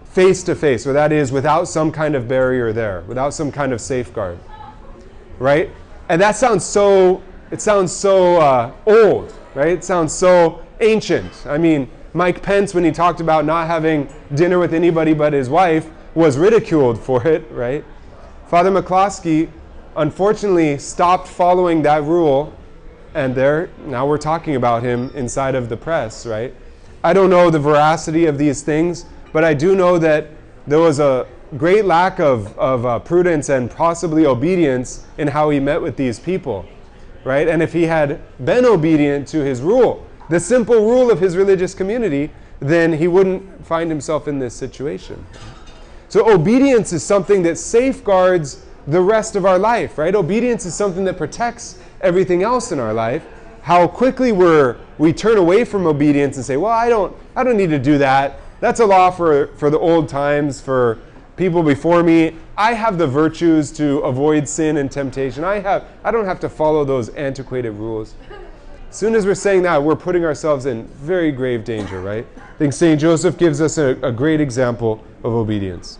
face 0.05 0.43
to 0.43 0.55
face, 0.55 0.87
or 0.87 0.93
that 0.93 1.11
is 1.11 1.31
without 1.31 1.67
some 1.67 1.91
kind 1.91 2.15
of 2.15 2.27
barrier 2.27 2.73
there, 2.73 3.01
without 3.07 3.33
some 3.33 3.51
kind 3.51 3.73
of 3.73 3.81
safeguard. 3.81 4.39
Right? 5.39 5.71
And 6.09 6.21
that 6.21 6.35
sounds 6.35 6.65
so, 6.65 7.21
it 7.51 7.61
sounds 7.61 7.91
so 7.91 8.37
uh, 8.37 8.71
old, 8.85 9.33
right? 9.55 9.69
It 9.69 9.83
sounds 9.83 10.13
so 10.13 10.65
ancient. 10.79 11.45
I 11.45 11.57
mean, 11.57 11.89
Mike 12.13 12.41
Pence, 12.41 12.73
when 12.73 12.83
he 12.83 12.91
talked 12.91 13.19
about 13.19 13.45
not 13.45 13.67
having 13.67 14.09
dinner 14.33 14.59
with 14.59 14.73
anybody 14.73 15.13
but 15.13 15.33
his 15.33 15.49
wife, 15.49 15.89
was 16.15 16.37
ridiculed 16.37 16.99
for 16.99 17.25
it, 17.27 17.49
right? 17.51 17.85
Father 18.47 18.71
McCloskey 18.71 19.49
unfortunately 19.97 20.77
stopped 20.77 21.27
following 21.27 21.81
that 21.81 22.03
rule 22.03 22.53
and 23.15 23.33
there 23.33 23.69
now 23.87 24.05
we're 24.05 24.17
talking 24.17 24.55
about 24.55 24.83
him 24.83 25.09
inside 25.15 25.55
of 25.55 25.69
the 25.69 25.75
press 25.75 26.23
right 26.23 26.53
i 27.03 27.11
don't 27.11 27.31
know 27.31 27.49
the 27.49 27.59
veracity 27.59 28.27
of 28.27 28.37
these 28.37 28.61
things 28.61 29.05
but 29.33 29.43
i 29.43 29.55
do 29.55 29.75
know 29.75 29.97
that 29.97 30.27
there 30.67 30.79
was 30.79 30.99
a 30.99 31.25
great 31.57 31.85
lack 31.85 32.19
of, 32.19 32.57
of 32.59 32.85
uh, 32.85 32.99
prudence 32.99 33.49
and 33.49 33.71
possibly 33.71 34.25
obedience 34.25 35.07
in 35.17 35.27
how 35.27 35.49
he 35.49 35.59
met 35.59 35.81
with 35.81 35.95
these 35.97 36.19
people 36.19 36.63
right 37.27 37.47
and 37.47 37.61
if 37.61 37.73
he 37.73 37.83
had 37.83 38.19
been 38.43 38.65
obedient 38.65 39.27
to 39.27 39.43
his 39.43 39.61
rule 39.61 40.07
the 40.29 40.39
simple 40.39 40.75
rule 40.75 41.11
of 41.11 41.19
his 41.19 41.37
religious 41.37 41.73
community 41.73 42.31
then 42.59 42.93
he 42.93 43.07
wouldn't 43.07 43.65
find 43.65 43.89
himself 43.89 44.27
in 44.27 44.39
this 44.39 44.53
situation 44.53 45.23
so 46.09 46.29
obedience 46.29 46.93
is 46.93 47.03
something 47.03 47.43
that 47.43 47.57
safeguards 47.57 48.65
the 48.87 49.01
rest 49.01 49.35
of 49.35 49.45
our 49.45 49.59
life, 49.59 49.97
right? 49.97 50.15
Obedience 50.15 50.65
is 50.65 50.73
something 50.73 51.03
that 51.03 51.17
protects 51.17 51.77
everything 52.01 52.41
else 52.41 52.71
in 52.71 52.79
our 52.79 52.93
life. 52.93 53.25
How 53.61 53.85
quickly 53.87 54.31
we're, 54.31 54.77
we 54.97 55.11
turn 55.11 55.37
away 55.37 55.65
from 55.65 55.85
obedience 55.85 56.37
and 56.37 56.45
say, 56.45 56.55
well, 56.55 56.71
I 56.71 56.87
don't, 56.87 57.15
I 57.35 57.43
don't 57.43 57.57
need 57.57 57.69
to 57.71 57.79
do 57.79 57.97
that. 57.97 58.39
That's 58.61 58.79
a 58.79 58.85
law 58.85 59.11
for, 59.11 59.47
for 59.57 59.69
the 59.69 59.77
old 59.77 60.07
times, 60.07 60.61
for 60.61 60.99
people 61.37 61.61
before 61.61 62.03
me. 62.03 62.35
I 62.57 62.73
have 62.73 62.97
the 62.97 63.07
virtues 63.07 63.71
to 63.73 63.99
avoid 63.99 64.49
sin 64.49 64.77
and 64.77 64.91
temptation. 64.91 65.43
I, 65.43 65.59
have, 65.59 65.85
I 66.03 66.11
don't 66.11 66.25
have 66.25 66.39
to 66.41 66.49
follow 66.49 66.83
those 66.83 67.09
antiquated 67.09 67.71
rules. 67.71 68.15
As 68.89 68.95
soon 68.95 69.15
as 69.15 69.25
we're 69.25 69.35
saying 69.35 69.61
that, 69.63 69.81
we're 69.81 69.95
putting 69.95 70.25
ourselves 70.25 70.65
in 70.65 70.85
very 70.87 71.31
grave 71.31 71.63
danger, 71.63 72.01
right? 72.01 72.25
I 72.37 72.57
think 72.57 72.73
St. 72.73 72.99
Joseph 72.99 73.37
gives 73.37 73.61
us 73.61 73.77
a, 73.77 73.89
a 74.01 74.11
great 74.11 74.41
example 74.41 75.03
of 75.23 75.33
obedience. 75.33 75.99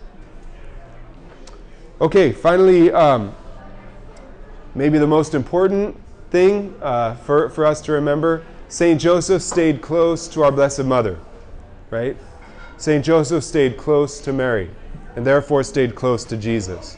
Okay, 2.00 2.32
finally, 2.32 2.90
um, 2.90 3.34
maybe 4.74 4.98
the 4.98 5.06
most 5.06 5.34
important 5.34 5.96
thing 6.30 6.74
uh, 6.82 7.14
for, 7.14 7.48
for 7.50 7.64
us 7.64 7.80
to 7.82 7.92
remember 7.92 8.44
St. 8.68 9.00
Joseph 9.00 9.42
stayed 9.42 9.80
close 9.80 10.28
to 10.28 10.42
our 10.42 10.52
Blessed 10.52 10.84
Mother, 10.84 11.18
right? 11.90 12.16
St. 12.76 13.04
Joseph 13.04 13.44
stayed 13.44 13.76
close 13.76 14.20
to 14.20 14.32
Mary 14.32 14.70
and 15.18 15.26
therefore 15.26 15.64
stayed 15.64 15.96
close 15.96 16.22
to 16.22 16.36
Jesus. 16.36 16.96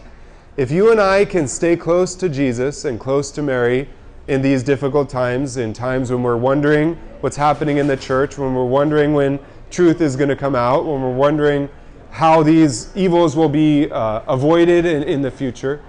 If 0.58 0.70
you 0.70 0.90
and 0.90 1.00
I 1.00 1.24
can 1.24 1.48
stay 1.48 1.74
close 1.74 2.14
to 2.16 2.28
Jesus 2.28 2.84
and 2.84 3.00
close 3.00 3.30
to 3.30 3.40
Mary 3.40 3.88
in 4.28 4.42
these 4.42 4.62
difficult 4.62 5.08
times, 5.08 5.56
in 5.56 5.72
times 5.72 6.12
when 6.12 6.22
we're 6.22 6.36
wondering 6.36 6.96
what's 7.22 7.38
happening 7.38 7.78
in 7.78 7.86
the 7.86 7.96
church, 7.96 8.36
when 8.36 8.54
we're 8.54 8.66
wondering 8.66 9.14
when 9.14 9.38
truth 9.70 10.02
is 10.02 10.16
going 10.16 10.28
to 10.28 10.36
come 10.36 10.54
out, 10.54 10.84
when 10.84 11.00
we're 11.00 11.14
wondering 11.14 11.66
how 12.10 12.42
these 12.42 12.94
evils 12.94 13.36
will 13.36 13.48
be 13.48 13.90
uh, 13.90 14.20
avoided 14.28 14.84
in, 14.84 15.02
in 15.04 15.22
the 15.22 15.30
future, 15.30 15.82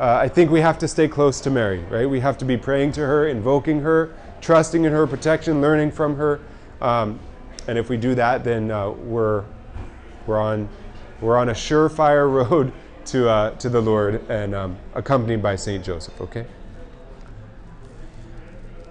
uh, 0.00 0.16
I 0.16 0.26
think 0.26 0.50
we 0.50 0.60
have 0.62 0.76
to 0.80 0.88
stay 0.88 1.06
close 1.06 1.40
to 1.42 1.50
Mary, 1.50 1.84
right? 1.84 2.10
We 2.10 2.18
have 2.18 2.36
to 2.38 2.44
be 2.44 2.56
praying 2.56 2.90
to 2.94 3.02
her, 3.02 3.28
invoking 3.28 3.78
her, 3.82 4.12
trusting 4.40 4.84
in 4.84 4.90
her 4.90 5.06
protection, 5.06 5.60
learning 5.60 5.92
from 5.92 6.16
her. 6.16 6.40
Um, 6.80 7.20
and 7.68 7.78
if 7.78 7.88
we 7.88 7.96
do 7.96 8.16
that, 8.16 8.42
then 8.42 8.72
uh, 8.72 8.90
we're, 8.90 9.44
we're, 10.26 10.40
on, 10.40 10.68
we're 11.20 11.36
on 11.36 11.48
a 11.48 11.54
surefire 11.54 12.30
road 12.30 12.72
to, 13.06 13.28
uh, 13.28 13.50
to 13.56 13.68
the 13.68 13.80
Lord 13.80 14.28
and 14.30 14.54
um, 14.54 14.78
accompanied 14.94 15.42
by 15.42 15.56
St. 15.56 15.84
Joseph, 15.84 16.20
okay? 16.20 16.46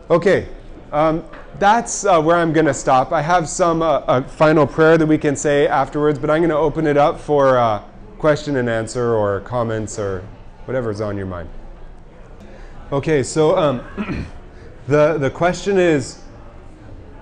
Okay, 0.10 0.48
um, 0.92 1.24
that's 1.60 2.06
uh, 2.06 2.20
where 2.22 2.38
I'm 2.38 2.52
going 2.52 2.66
to 2.66 2.74
stop. 2.74 3.12
I 3.12 3.22
have 3.22 3.48
some 3.48 3.82
uh, 3.82 4.00
a 4.08 4.24
final 4.24 4.66
prayer 4.66 4.98
that 4.98 5.06
we 5.06 5.18
can 5.18 5.36
say 5.36 5.68
afterwards, 5.68 6.18
but 6.18 6.30
I'm 6.30 6.40
going 6.40 6.50
to 6.50 6.58
open 6.58 6.88
it 6.88 6.98
up 6.98 7.20
for 7.20 7.58
uh, 7.58 7.84
question 8.18 8.56
and 8.56 8.68
answer 8.68 9.14
or 9.14 9.42
comments 9.42 10.00
or 10.00 10.28
whatever's 10.66 11.00
on 11.00 11.16
your 11.16 11.28
mind. 11.28 11.50
Okay, 12.92 13.22
so 13.22 13.56
um, 13.56 14.26
the 14.88 15.18
the 15.20 15.30
question 15.30 15.78
is. 15.78 16.22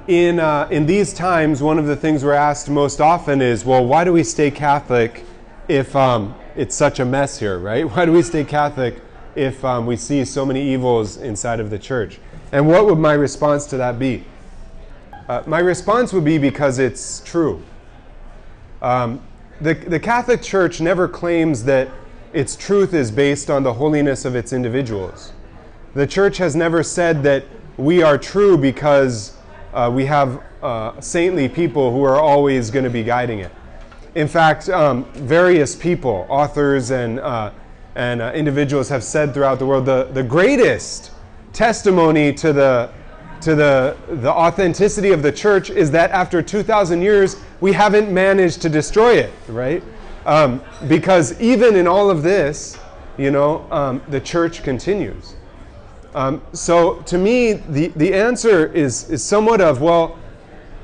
In, 0.08 0.40
uh, 0.40 0.70
in 0.72 0.86
these 0.86 1.14
times, 1.14 1.62
one 1.62 1.78
of 1.78 1.86
the 1.86 1.96
things 1.96 2.24
we're 2.24 2.32
asked 2.32 2.70
most 2.70 3.02
often 3.02 3.42
is, 3.42 3.66
well, 3.66 3.86
why 3.86 4.06
do 4.06 4.14
we 4.14 4.24
stay 4.24 4.50
Catholic 4.50 5.26
if 5.68 5.94
um, 5.98 6.34
it's 6.56 6.76
such 6.76 7.02
a 7.02 7.06
mess 7.06 7.38
here, 7.40 7.60
right? 7.60 7.84
Why 7.92 8.06
do 8.06 8.14
we 8.14 8.24
stay 8.24 8.46
Catholic 8.46 9.02
if 9.36 9.64
um, 9.66 9.86
we 9.86 9.98
see 9.98 10.24
so 10.24 10.46
many 10.46 10.62
evils 10.74 11.18
inside 11.18 11.60
of 11.60 11.70
the 11.70 11.78
church? 11.78 12.20
And 12.54 12.68
what 12.68 12.86
would 12.86 13.00
my 13.00 13.14
response 13.14 13.66
to 13.68 13.78
that 13.78 14.00
be? 14.00 14.24
Uh, 15.28 15.44
my 15.46 15.60
response 15.60 16.14
would 16.14 16.24
be 16.24 16.38
because 16.38 16.80
it's 16.80 17.20
true. 17.20 17.62
Um, 18.82 19.22
the, 19.60 19.74
the 19.74 20.00
Catholic 20.00 20.42
Church 20.42 20.80
never 20.80 21.10
claims 21.10 21.66
that 21.66 21.90
its 22.32 22.56
truth 22.56 22.94
is 22.94 23.12
based 23.12 23.50
on 23.50 23.64
the 23.64 23.74
holiness 23.74 24.24
of 24.24 24.36
its 24.36 24.54
individuals. 24.54 25.34
The 25.96 26.08
Church 26.08 26.38
has 26.38 26.56
never 26.56 26.82
said 26.82 27.24
that 27.24 27.44
we 27.76 28.02
are 28.02 28.18
true 28.18 28.58
because 28.58 29.37
uh, 29.74 29.92
we 29.94 30.06
have 30.06 30.42
uh, 30.62 31.00
saintly 31.02 31.48
people 31.48 31.92
who 31.92 32.04
are 32.04 32.20
always 32.20 32.72
going 32.72 32.84
to 32.84 32.90
be 32.90 33.04
guiding 33.04 33.40
it. 33.40 33.52
In 34.16 34.28
fact, 34.28 34.70
um, 34.70 35.04
various 35.14 35.76
people, 35.76 36.26
authors 36.30 36.92
and, 36.92 37.20
uh, 37.20 37.52
and 37.96 38.22
uh, 38.22 38.32
individuals 38.34 38.90
have 38.90 39.04
said 39.04 39.34
throughout 39.34 39.60
the 39.60 39.66
world 39.66 39.86
the, 39.86 40.06
the 40.14 40.24
greatest 40.24 41.12
testimony 41.54 42.34
to 42.34 42.54
the 42.54 42.92
to 43.42 43.56
the, 43.56 43.96
the 44.08 44.32
authenticity 44.32 45.12
of 45.12 45.22
the 45.22 45.32
church 45.32 45.70
is 45.70 45.92
that 45.92 46.12
after 46.12 46.42
2,000 46.42 47.02
years, 47.02 47.38
we 47.62 47.72
haven't 47.72 48.12
managed 48.12 48.62
to 48.64 48.70
destroy 48.70 49.14
it, 49.14 49.32
right? 49.48 49.84
Um, 50.26 50.62
because 50.88 51.40
even 51.40 51.76
in 51.76 51.88
all 51.88 52.10
of 52.10 52.24
this, 52.24 52.78
you 53.18 53.32
know, 53.32 53.66
um, 53.72 54.02
the 54.10 54.20
church 54.20 54.64
continues. 54.64 55.37
Um, 56.16 56.42
so 56.54 57.02
to 57.02 57.18
me, 57.18 57.54
the, 57.54 57.88
the 57.90 58.14
answer 58.14 58.66
is, 58.74 59.10
is 59.10 59.24
somewhat 59.24 59.62
of, 59.62 59.82
well, 59.82 60.18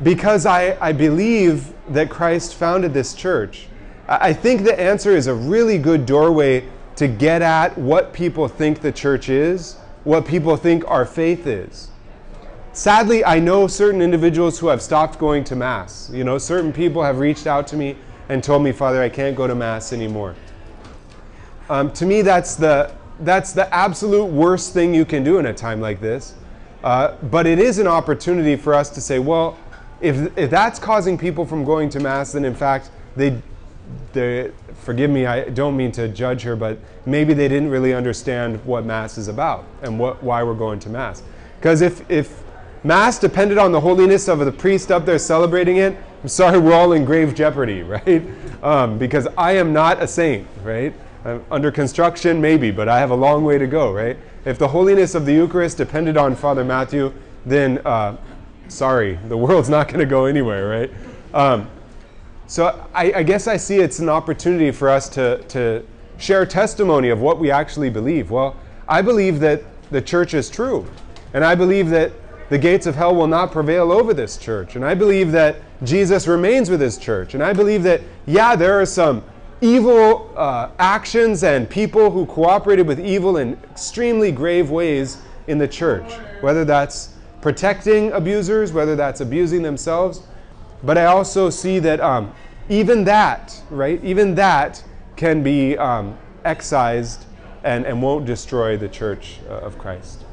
because 0.02 0.46
I, 0.46 0.78
I 0.82 0.92
believe 0.92 1.74
that 1.90 2.10
Christ 2.10 2.56
founded 2.56 2.94
this 2.94 3.14
church, 3.14 3.68
I, 4.08 4.34
think 4.34 4.64
the 4.64 4.78
answer 4.80 5.12
is 5.12 5.28
a 5.28 5.34
really 5.34 5.78
good 5.78 6.06
doorway 6.06 6.68
to 6.98 7.08
get 7.08 7.42
at 7.42 7.78
what 7.78 8.14
people 8.14 8.48
think 8.48 8.82
the 8.82 8.92
church 8.92 9.30
is 9.30 9.78
what 10.04 10.26
people 10.26 10.58
think 10.58 10.84
our 10.90 11.06
faith 11.06 11.48
is. 11.48 11.90
Sadly, 12.74 13.24
I 13.24 13.40
know 13.40 13.68
certain 13.68 14.02
individuals 14.02 14.60
who 14.60 14.68
have 14.68 14.82
stopped 14.82 15.20
going 15.20 15.44
to 15.46 15.56
Mass. 15.56 16.10
You 16.12 16.24
know, 16.24 16.38
certain 16.38 16.74
people 16.74 17.04
have 17.04 17.20
reached 17.20 17.48
out 17.48 17.68
to 17.68 17.78
me 17.78 17.96
and 18.30 18.44
told 18.44 18.64
me, 18.64 18.72
Father, 18.72 19.02
I 19.02 19.10
can't 19.10 19.36
go 19.36 19.48
to 19.48 19.56
Mass 19.56 19.94
anymore. 19.94 20.36
Um, 21.70 21.92
to 21.94 22.06
me, 22.06 22.22
that's 22.22 22.56
the, 22.56 22.94
that's 23.26 23.54
the 23.54 23.74
absolute 23.74 24.26
worst 24.26 24.74
thing 24.74 24.94
you 24.94 25.06
can 25.06 25.24
do 25.24 25.40
in 25.40 25.46
a 25.46 25.54
time 25.54 25.82
like 25.82 26.00
this. 26.02 26.36
Uh, 26.84 27.16
but 27.24 27.48
it 27.48 27.60
is 27.60 27.80
an 27.80 27.88
opportunity 27.88 28.56
for 28.56 28.74
us 28.74 28.90
to 28.90 29.02
say, 29.02 29.20
well, 29.20 29.58
if, 30.02 30.38
if 30.38 30.50
that's 30.50 30.80
causing 30.80 31.18
people 31.18 31.46
from 31.46 31.64
going 31.64 31.90
to 31.90 32.00
Mass, 32.00 32.34
then 32.34 32.44
in 32.44 32.54
fact, 32.54 32.92
they, 33.16 33.42
forgive 34.82 35.10
me, 35.10 35.26
I 35.26 35.50
don't 35.50 35.78
mean 35.78 35.92
to 35.94 36.08
judge 36.10 36.42
her, 36.44 36.56
but 36.56 36.78
maybe 37.06 37.34
they 37.34 37.48
didn't 37.48 37.70
really 37.70 37.94
understand 37.94 38.64
what 38.66 38.86
Mass 38.86 39.18
is 39.18 39.28
about 39.28 39.66
and 39.82 39.98
what, 39.98 40.22
why 40.22 40.44
we're 40.44 40.56
going 40.56 40.80
to 40.80 40.90
Mass. 40.90 41.24
Because 41.58 41.82
if, 41.82 42.10
if 42.12 42.44
Mass 42.84 43.18
depended 43.18 43.58
on 43.58 43.72
the 43.72 43.80
holiness 43.80 44.28
of 44.28 44.40
the 44.40 44.52
priest 44.52 44.92
up 44.92 45.06
there 45.06 45.20
celebrating 45.20 45.78
it, 45.78 45.98
I'm 46.22 46.30
sorry, 46.30 46.60
we're 46.60 46.74
all 46.74 46.94
in 46.94 47.06
grave 47.06 47.34
jeopardy, 47.34 47.84
right? 47.84 48.24
Um, 48.62 48.98
because 48.98 49.28
I 49.38 49.54
am 49.54 49.72
not 49.72 50.02
a 50.02 50.08
saint, 50.08 50.48
right? 50.64 50.94
I'm 51.26 51.44
under 51.50 51.72
construction, 51.72 52.42
maybe, 52.42 52.72
but 52.72 52.90
I 52.90 53.00
have 53.00 53.12
a 53.12 53.16
long 53.16 53.44
way 53.44 53.58
to 53.58 53.68
go, 53.68 53.94
right? 53.94 54.18
If 54.46 54.58
the 54.60 54.68
holiness 54.68 55.16
of 55.16 55.26
the 55.26 55.34
Eucharist 55.34 55.78
depended 55.78 56.18
on 56.18 56.36
Father 56.36 56.66
Matthew, 56.66 57.14
then 57.46 57.80
uh, 57.80 58.18
sorry, 58.68 59.18
the 59.28 59.38
world's 59.46 59.70
not 59.70 59.88
going 59.88 60.00
to 60.00 60.06
go 60.06 60.26
anywhere, 60.26 60.70
right? 60.70 60.92
Um, 61.34 61.70
so 62.48 62.88
I, 62.94 63.14
I, 63.14 63.24
guess 63.24 63.48
I 63.48 63.58
see 63.58 63.78
it's 63.78 64.00
an 64.00 64.10
opportunity 64.10 64.70
for 64.70 64.90
us 64.90 65.08
to, 65.10 65.42
to 65.44 65.84
share 66.18 66.46
testimony 66.46 67.10
of 67.10 67.22
what 67.22 67.40
we 67.40 67.50
actually 67.50 67.90
believe. 67.90 68.30
Well, 68.30 68.56
I 68.88 69.02
believe 69.02 69.40
that 69.40 69.64
the 69.92 70.02
church 70.02 70.34
is 70.34 70.50
true. 70.50 70.86
And 71.34 71.44
I 71.44 71.56
believe 71.56 71.90
that 71.90 72.12
the 72.50 72.58
gates 72.58 72.86
of 72.86 72.96
hell 72.96 73.16
will 73.16 73.28
not 73.28 73.52
prevail 73.52 73.92
over 73.92 74.14
this 74.14 74.38
church. 74.38 74.76
And 74.76 74.86
I 74.86 74.94
believe 74.94 75.32
that 75.32 75.56
Jesus 75.84 76.28
remains 76.28 76.70
with 76.70 76.82
his 76.82 76.98
church. 76.98 77.34
And 77.34 77.42
I 77.42 77.54
believe 77.54 77.84
that, 77.84 78.02
yeah, 78.26 78.56
there 78.56 78.80
are 78.80 78.86
some 78.86 79.24
evil 79.64 80.30
uh, 80.36 80.70
actions 80.78 81.42
and 81.44 81.70
people 81.70 82.12
who 82.12 82.26
cooperated 82.26 82.86
with 82.86 83.00
evil 83.00 83.38
in 83.38 83.54
extremely 83.72 84.30
grave 84.30 84.70
ways 84.70 85.22
in 85.48 85.58
the 85.58 85.68
church, 85.68 86.12
whether 86.42 86.66
that's 86.66 87.14
protecting 87.42 88.12
abusers, 88.12 88.74
whether 88.74 88.96
that's 88.96 89.22
abusing 89.22 89.62
themselves. 89.62 90.22
But 90.84 90.98
I 90.98 91.06
also 91.06 91.50
see 91.50 91.80
that 91.80 92.02
um, 92.02 92.34
even 92.68 93.06
that, 93.06 93.62
right, 93.70 94.04
even 94.04 94.36
that 94.36 94.84
can 95.16 95.42
be 95.42 95.78
um, 95.78 96.18
excised 96.44 97.24
and, 97.64 97.86
and 97.86 98.02
won't 98.02 98.26
destroy 98.26 98.76
the 98.76 98.90
church 98.90 99.40
uh, 99.48 99.60
of 99.60 99.78
Christ. 99.78 100.26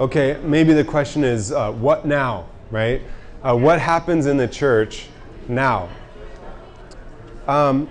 Okay, 0.00 0.38
maybe 0.42 0.72
the 0.72 0.84
question 0.84 1.24
is 1.24 1.52
uh, 1.52 1.72
what 1.72 2.06
now, 2.06 2.46
right? 2.70 3.02
Uh, 3.42 3.54
what 3.54 3.80
happens 3.80 4.24
in 4.24 4.38
the 4.38 4.48
church 4.48 5.08
now? 5.46 5.90
Um, 7.46 7.88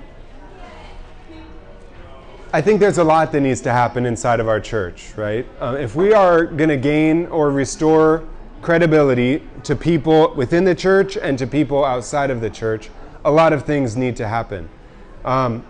I 2.52 2.62
think 2.62 2.80
there's 2.80 2.98
a 2.98 3.04
lot 3.04 3.32
that 3.32 3.42
needs 3.42 3.62
to 3.62 3.72
happen 3.72 4.06
inside 4.06 4.40
of 4.40 4.48
our 4.48 4.60
church, 4.60 5.14
right? 5.16 5.46
Uh, 5.60 5.78
if 5.80 5.96
we 5.96 6.14
are 6.14 6.46
going 6.46 6.70
to 6.70 6.78
gain 6.78 7.26
or 7.28 7.52
restore 7.52 8.24
credibility 8.62 9.44
to 9.64 9.76
people 9.76 10.34
within 10.36 10.64
the 10.64 10.76
church 10.76 11.18
and 11.18 11.38
to 11.38 11.48
people 11.48 11.84
outside 11.84 12.30
of 12.30 12.42
the 12.42 12.50
church, 12.50 12.90
a 13.24 13.32
lot 13.32 13.54
of 13.54 13.66
things 13.66 13.96
need 13.96 14.16
to 14.16 14.28
happen. 14.28 14.70
Um, 15.24 15.66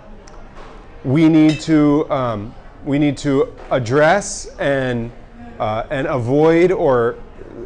we 1.03 1.29
need 1.29 1.59
to 1.61 2.09
um, 2.11 2.53
we 2.83 2.99
need 2.99 3.17
to 3.17 3.55
address 3.71 4.47
and 4.59 5.11
uh, 5.59 5.85
and 5.89 6.07
avoid 6.07 6.71
or 6.71 7.17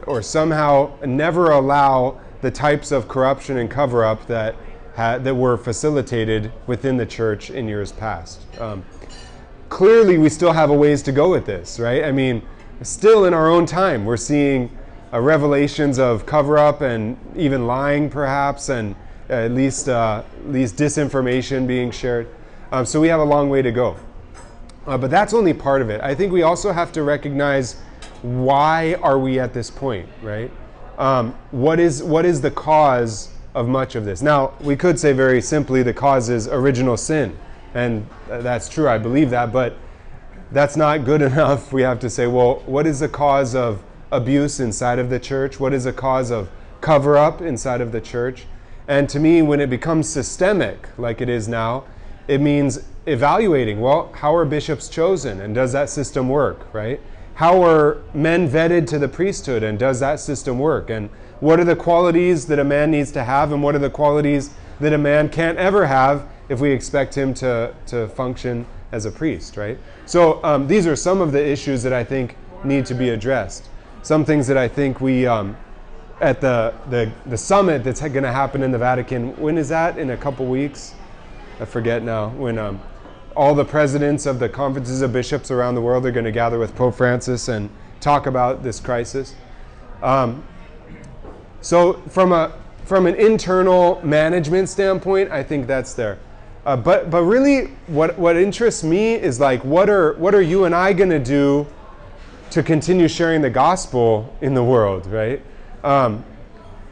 or 0.05 0.21
somehow 0.21 0.91
never 1.05 1.51
allow 1.51 2.19
the 2.41 2.51
types 2.51 2.91
of 2.91 3.07
corruption 3.07 3.57
and 3.57 3.69
cover 3.69 4.03
up 4.03 4.27
that 4.27 4.55
ha- 4.55 4.68
that 4.99 5.35
were 5.35 5.57
facilitated 5.57 6.51
within 6.67 6.97
the 6.97 7.05
church 7.05 7.49
in 7.49 7.67
years 7.67 7.91
past. 7.91 8.41
Um, 8.59 8.83
clearly 9.69 10.17
we 10.17 10.29
still 10.29 10.51
have 10.51 10.69
a 10.69 10.73
ways 10.73 11.01
to 11.03 11.11
go 11.11 11.29
with 11.29 11.45
this, 11.45 11.79
right? 11.79 12.03
I 12.03 12.11
mean, 12.11 12.41
still 12.81 13.25
in 13.25 13.33
our 13.33 13.49
own 13.49 13.65
time, 13.65 14.05
we're 14.05 14.17
seeing 14.17 14.69
uh, 15.13 15.21
revelations 15.21 15.99
of 15.99 16.25
cover 16.25 16.57
up 16.57 16.81
and 16.81 17.17
even 17.35 17.65
lying, 17.65 18.09
perhaps, 18.09 18.69
and 18.69 18.95
uh, 19.29 19.33
at 19.33 19.51
least, 19.51 19.87
uh, 19.87 20.23
at 20.39 20.51
least 20.51 20.75
disinformation 20.75 21.65
being 21.65 21.91
shared. 21.91 22.27
Um, 22.71 22.85
so 22.85 22.99
we 22.99 23.07
have 23.07 23.19
a 23.19 23.25
long 23.25 23.49
way 23.49 23.61
to 23.61 23.71
go. 23.71 23.95
Uh, 24.85 24.97
but 24.97 25.09
that's 25.09 25.33
only 25.33 25.53
part 25.53 25.81
of 25.81 25.89
it. 25.89 26.01
I 26.01 26.13
think 26.13 26.31
we 26.33 26.41
also 26.41 26.71
have 26.71 26.91
to 26.93 27.03
recognize 27.03 27.77
why 28.21 28.95
are 28.95 29.17
we 29.17 29.39
at 29.39 29.53
this 29.53 29.69
point, 29.69 30.09
right? 30.21 30.51
Um, 30.97 31.33
what 31.51 31.79
is 31.79 32.03
what 32.03 32.25
is 32.25 32.41
the 32.41 32.51
cause 32.51 33.29
of 33.53 33.67
much 33.67 33.95
of 33.95 34.05
this? 34.05 34.21
Now 34.21 34.53
we 34.61 34.75
could 34.75 34.99
say 34.99 35.13
very 35.13 35.41
simply 35.41 35.83
the 35.83 35.93
cause 35.93 36.29
is 36.29 36.47
original 36.47 36.97
sin, 36.97 37.37
and 37.73 38.07
that's 38.27 38.69
true. 38.69 38.87
I 38.87 38.97
believe 38.97 39.29
that, 39.29 39.51
but 39.51 39.75
that's 40.51 40.75
not 40.75 41.05
good 41.05 41.21
enough. 41.31 41.71
We 41.71 41.81
have 41.81 41.99
to 41.99 42.09
say, 42.09 42.27
well, 42.27 42.63
what 42.65 42.87
is 42.87 42.99
the 42.99 43.09
cause 43.09 43.55
of 43.55 43.83
abuse 44.11 44.59
inside 44.59 44.99
of 44.99 45.09
the 45.09 45.19
church? 45.19 45.59
What 45.59 45.73
is 45.73 45.83
the 45.83 45.93
cause 45.93 46.31
of 46.31 46.49
cover 46.81 47.17
up 47.17 47.41
inside 47.41 47.81
of 47.81 47.91
the 47.91 48.01
church? 48.01 48.45
And 48.87 49.07
to 49.09 49.19
me, 49.19 49.41
when 49.43 49.59
it 49.59 49.69
becomes 49.69 50.09
systemic, 50.09 50.89
like 50.97 51.21
it 51.21 51.29
is 51.29 51.47
now, 51.47 51.83
it 52.27 52.41
means 52.41 52.79
evaluating 53.05 53.81
well, 53.81 54.11
how 54.13 54.35
are 54.35 54.45
bishops 54.45 54.87
chosen 54.87 55.41
and 55.41 55.53
does 55.55 55.71
that 55.73 55.89
system 55.89 56.29
work, 56.29 56.71
right? 56.73 56.99
How 57.35 57.63
are 57.63 58.01
men 58.13 58.49
vetted 58.49 58.87
to 58.87 58.99
the 58.99 59.07
priesthood 59.07 59.63
and 59.63 59.79
does 59.79 59.99
that 59.99 60.19
system 60.19 60.59
work? 60.59 60.89
And 60.89 61.09
what 61.39 61.59
are 61.59 61.63
the 61.63 61.75
qualities 61.75 62.45
that 62.47 62.59
a 62.59 62.63
man 62.63 62.91
needs 62.91 63.11
to 63.11 63.23
have 63.23 63.51
and 63.51 63.63
what 63.63 63.75
are 63.75 63.79
the 63.79 63.89
qualities 63.89 64.51
that 64.79 64.93
a 64.93 64.97
man 64.97 65.29
can't 65.29 65.57
ever 65.57 65.85
have 65.85 66.27
if 66.49 66.59
we 66.59 66.71
expect 66.71 67.15
him 67.15 67.33
to, 67.33 67.73
to 67.85 68.07
function 68.09 68.65
as 68.91 69.05
a 69.05 69.11
priest, 69.11 69.55
right? 69.55 69.77
So 70.05 70.43
um, 70.43 70.67
these 70.67 70.87
are 70.87 70.95
some 70.95 71.21
of 71.21 71.31
the 71.31 71.45
issues 71.45 71.83
that 71.83 71.93
I 71.93 72.03
think 72.03 72.35
need 72.63 72.85
to 72.87 72.93
be 72.93 73.09
addressed. 73.09 73.69
Some 74.01 74.25
things 74.25 74.47
that 74.47 74.57
I 74.57 74.67
think 74.67 74.99
we, 75.01 75.27
um, 75.27 75.55
at 76.21 76.41
the, 76.41 76.73
the, 76.89 77.11
the 77.25 77.37
summit 77.37 77.83
that's 77.83 78.01
going 78.01 78.23
to 78.23 78.31
happen 78.31 78.63
in 78.63 78.71
the 78.71 78.77
Vatican, 78.77 79.35
when 79.37 79.57
is 79.57 79.69
that? 79.69 79.97
In 79.97 80.11
a 80.11 80.17
couple 80.17 80.45
weeks? 80.45 80.95
I 81.59 81.65
forget 81.65 82.03
now. 82.03 82.29
When 82.29 82.57
um, 82.57 82.81
all 83.35 83.53
the 83.53 83.65
presidents 83.65 84.25
of 84.25 84.39
the 84.39 84.49
conferences 84.49 85.01
of 85.01 85.13
bishops 85.13 85.51
around 85.51 85.75
the 85.75 85.81
world 85.81 86.05
are 86.05 86.11
going 86.11 86.25
to 86.25 86.31
gather 86.31 86.57
with 86.57 86.75
Pope 86.75 86.95
Francis 86.95 87.47
and 87.47 87.69
talk 87.99 88.25
about 88.25 88.63
this 88.63 88.79
crisis. 88.79 89.35
Um, 90.01 90.43
so, 91.61 91.93
from 92.09 92.31
a 92.31 92.53
from 92.85 93.05
an 93.05 93.15
internal 93.15 94.01
management 94.03 94.67
standpoint, 94.67 95.31
I 95.31 95.43
think 95.43 95.67
that's 95.67 95.93
there. 95.93 96.17
Uh, 96.65 96.75
but 96.75 97.09
but 97.09 97.23
really, 97.23 97.67
what 97.87 98.17
what 98.17 98.35
interests 98.37 98.83
me 98.83 99.13
is 99.15 99.39
like 99.39 99.63
what 99.63 99.89
are 99.89 100.13
what 100.13 100.33
are 100.33 100.41
you 100.41 100.65
and 100.65 100.73
I 100.73 100.93
going 100.93 101.09
to 101.09 101.19
do 101.19 101.67
to 102.51 102.63
continue 102.63 103.07
sharing 103.07 103.41
the 103.41 103.49
gospel 103.49 104.35
in 104.41 104.53
the 104.53 104.63
world, 104.63 105.05
right? 105.07 105.41
Um, 105.83 106.23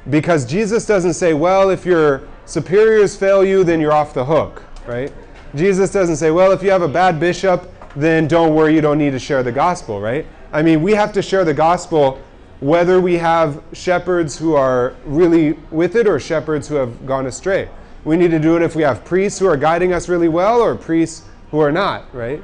because 0.09 0.45
Jesus 0.45 0.85
doesn't 0.85 1.13
say, 1.13 1.33
well, 1.33 1.69
if 1.69 1.85
your 1.85 2.27
superiors 2.45 3.15
fail 3.15 3.43
you, 3.43 3.63
then 3.63 3.81
you're 3.81 3.93
off 3.93 4.13
the 4.13 4.23
hook, 4.23 4.63
right? 4.85 5.11
Jesus 5.55 5.91
doesn't 5.91 6.17
say, 6.17 6.31
well, 6.31 6.51
if 6.51 6.61
you 6.61 6.69
have 6.71 6.83
a 6.83 6.87
bad 6.87 7.19
bishop, 7.19 7.71
then 7.95 8.27
don't 8.27 8.53
worry, 8.53 8.75
you 8.75 8.81
don't 8.81 8.97
need 8.97 9.11
to 9.11 9.19
share 9.19 9.43
the 9.43 9.51
gospel, 9.51 9.99
right? 9.99 10.25
I 10.53 10.61
mean, 10.61 10.81
we 10.81 10.93
have 10.93 11.11
to 11.13 11.21
share 11.21 11.43
the 11.43 11.53
gospel 11.53 12.21
whether 12.59 12.99
we 12.99 13.15
have 13.15 13.63
shepherds 13.73 14.37
who 14.37 14.55
are 14.55 14.95
really 15.05 15.53
with 15.71 15.95
it 15.95 16.07
or 16.07 16.19
shepherds 16.19 16.67
who 16.67 16.75
have 16.75 17.05
gone 17.05 17.27
astray. 17.27 17.69
We 18.03 18.17
need 18.17 18.31
to 18.31 18.39
do 18.39 18.55
it 18.55 18.61
if 18.61 18.75
we 18.75 18.83
have 18.83 19.05
priests 19.05 19.39
who 19.39 19.47
are 19.47 19.57
guiding 19.57 19.93
us 19.93 20.09
really 20.09 20.29
well 20.29 20.61
or 20.61 20.75
priests 20.75 21.27
who 21.51 21.59
are 21.59 21.71
not, 21.71 22.13
right? 22.15 22.41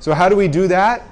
So, 0.00 0.14
how 0.14 0.28
do 0.28 0.36
we 0.36 0.48
do 0.48 0.66
that? 0.68 1.06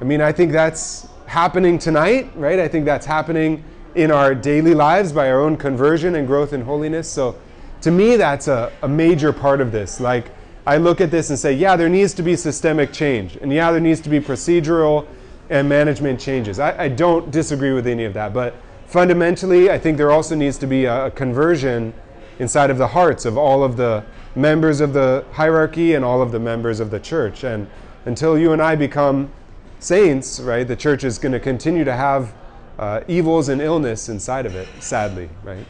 I 0.00 0.04
mean, 0.04 0.20
I 0.20 0.32
think 0.32 0.52
that's 0.52 1.08
happening 1.26 1.78
tonight, 1.78 2.30
right? 2.34 2.58
I 2.58 2.68
think 2.68 2.84
that's 2.84 3.06
happening 3.06 3.64
in 3.94 4.10
our 4.10 4.34
daily 4.34 4.74
lives 4.74 5.12
by 5.12 5.30
our 5.30 5.40
own 5.40 5.56
conversion 5.56 6.16
and 6.16 6.26
growth 6.26 6.52
in 6.52 6.62
holiness. 6.62 7.08
So, 7.08 7.38
to 7.82 7.90
me, 7.90 8.16
that's 8.16 8.48
a, 8.48 8.72
a 8.82 8.88
major 8.88 9.32
part 9.32 9.60
of 9.60 9.72
this. 9.72 10.00
Like, 10.00 10.30
I 10.66 10.78
look 10.78 11.00
at 11.00 11.10
this 11.10 11.30
and 11.30 11.38
say, 11.38 11.52
yeah, 11.52 11.76
there 11.76 11.88
needs 11.88 12.14
to 12.14 12.22
be 12.22 12.36
systemic 12.36 12.92
change. 12.92 13.36
And 13.36 13.52
yeah, 13.52 13.70
there 13.70 13.80
needs 13.80 14.00
to 14.00 14.08
be 14.08 14.18
procedural 14.18 15.06
and 15.54 15.68
management 15.68 16.18
changes. 16.18 16.58
I, 16.58 16.84
I 16.84 16.88
don't 16.88 17.30
disagree 17.30 17.72
with 17.72 17.86
any 17.86 18.04
of 18.04 18.12
that. 18.14 18.34
But 18.34 18.56
fundamentally, 18.86 19.70
I 19.70 19.78
think 19.78 19.96
there 19.96 20.10
also 20.10 20.34
needs 20.34 20.58
to 20.58 20.66
be 20.66 20.86
a, 20.86 21.06
a 21.06 21.10
conversion 21.12 21.94
inside 22.40 22.70
of 22.70 22.78
the 22.78 22.88
hearts 22.88 23.24
of 23.24 23.38
all 23.38 23.62
of 23.62 23.76
the 23.76 24.04
members 24.34 24.80
of 24.80 24.92
the 24.92 25.24
hierarchy 25.30 25.94
and 25.94 26.04
all 26.04 26.20
of 26.20 26.32
the 26.32 26.40
members 26.40 26.80
of 26.80 26.90
the 26.90 26.98
church. 26.98 27.44
And 27.44 27.68
until 28.04 28.36
you 28.36 28.52
and 28.52 28.60
I 28.60 28.74
become 28.74 29.30
saints, 29.78 30.40
right, 30.40 30.66
the 30.66 30.74
church 30.74 31.04
is 31.04 31.18
going 31.18 31.30
to 31.30 31.38
continue 31.38 31.84
to 31.84 31.94
have 31.94 32.34
uh, 32.76 33.02
evils 33.06 33.48
and 33.48 33.62
illness 33.62 34.08
inside 34.08 34.46
of 34.46 34.56
it, 34.56 34.66
sadly, 34.80 35.30
right? 35.44 35.66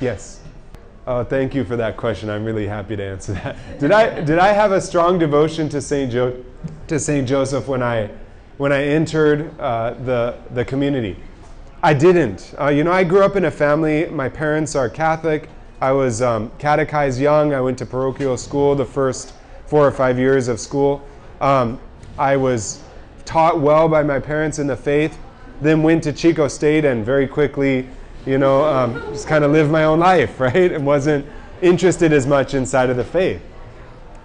Yes. 0.00 0.38
Oh, 1.08 1.24
thank 1.24 1.56
you 1.56 1.64
for 1.64 1.74
that 1.74 1.96
question. 1.96 2.30
I'm 2.30 2.44
really 2.44 2.68
happy 2.68 2.94
to 2.94 3.02
answer 3.02 3.32
that. 3.32 3.56
Did 3.80 3.90
I 3.90 4.20
did 4.20 4.38
I 4.38 4.52
have 4.52 4.70
a 4.70 4.80
strong 4.80 5.18
devotion 5.18 5.68
to 5.70 5.80
Saint 5.80 6.12
jo- 6.12 6.44
to 6.86 7.00
Saint 7.00 7.26
Joseph 7.26 7.66
when 7.66 7.82
I 7.82 8.10
when 8.58 8.72
I 8.72 8.84
entered 8.84 9.58
uh, 9.58 9.94
the 10.04 10.36
the 10.52 10.64
community? 10.64 11.16
I 11.82 11.94
didn't. 11.94 12.54
Uh, 12.60 12.68
you 12.68 12.84
know, 12.84 12.92
I 12.92 13.04
grew 13.04 13.22
up 13.22 13.36
in 13.36 13.44
a 13.44 13.50
family. 13.50 14.06
My 14.06 14.28
parents 14.28 14.74
are 14.74 14.88
Catholic. 14.90 15.48
I 15.80 15.92
was 15.92 16.20
um, 16.20 16.50
catechized 16.58 17.20
young. 17.20 17.54
I 17.54 17.60
went 17.60 17.78
to 17.78 17.86
parochial 17.86 18.36
school 18.36 18.74
the 18.74 18.84
first 18.84 19.32
four 19.66 19.86
or 19.86 19.92
five 19.92 20.18
years 20.18 20.48
of 20.48 20.58
school. 20.58 21.06
Um, 21.40 21.80
I 22.18 22.36
was 22.36 22.82
taught 23.24 23.60
well 23.60 23.88
by 23.88 24.02
my 24.02 24.18
parents 24.18 24.58
in 24.58 24.66
the 24.66 24.76
faith. 24.76 25.18
Then 25.60 25.82
went 25.82 26.02
to 26.04 26.12
Chico 26.12 26.48
State 26.48 26.84
and 26.84 27.04
very 27.04 27.28
quickly 27.28 27.86
you 28.28 28.36
know, 28.36 28.64
um, 28.64 29.00
just 29.12 29.26
kind 29.26 29.42
of 29.42 29.52
lived 29.52 29.70
my 29.70 29.84
own 29.84 29.98
life, 29.98 30.38
right? 30.40 30.70
And 30.70 30.84
wasn't 30.84 31.26
interested 31.62 32.12
as 32.12 32.26
much 32.26 32.54
inside 32.54 32.90
of 32.90 32.96
the 32.96 33.04
faith. 33.04 33.42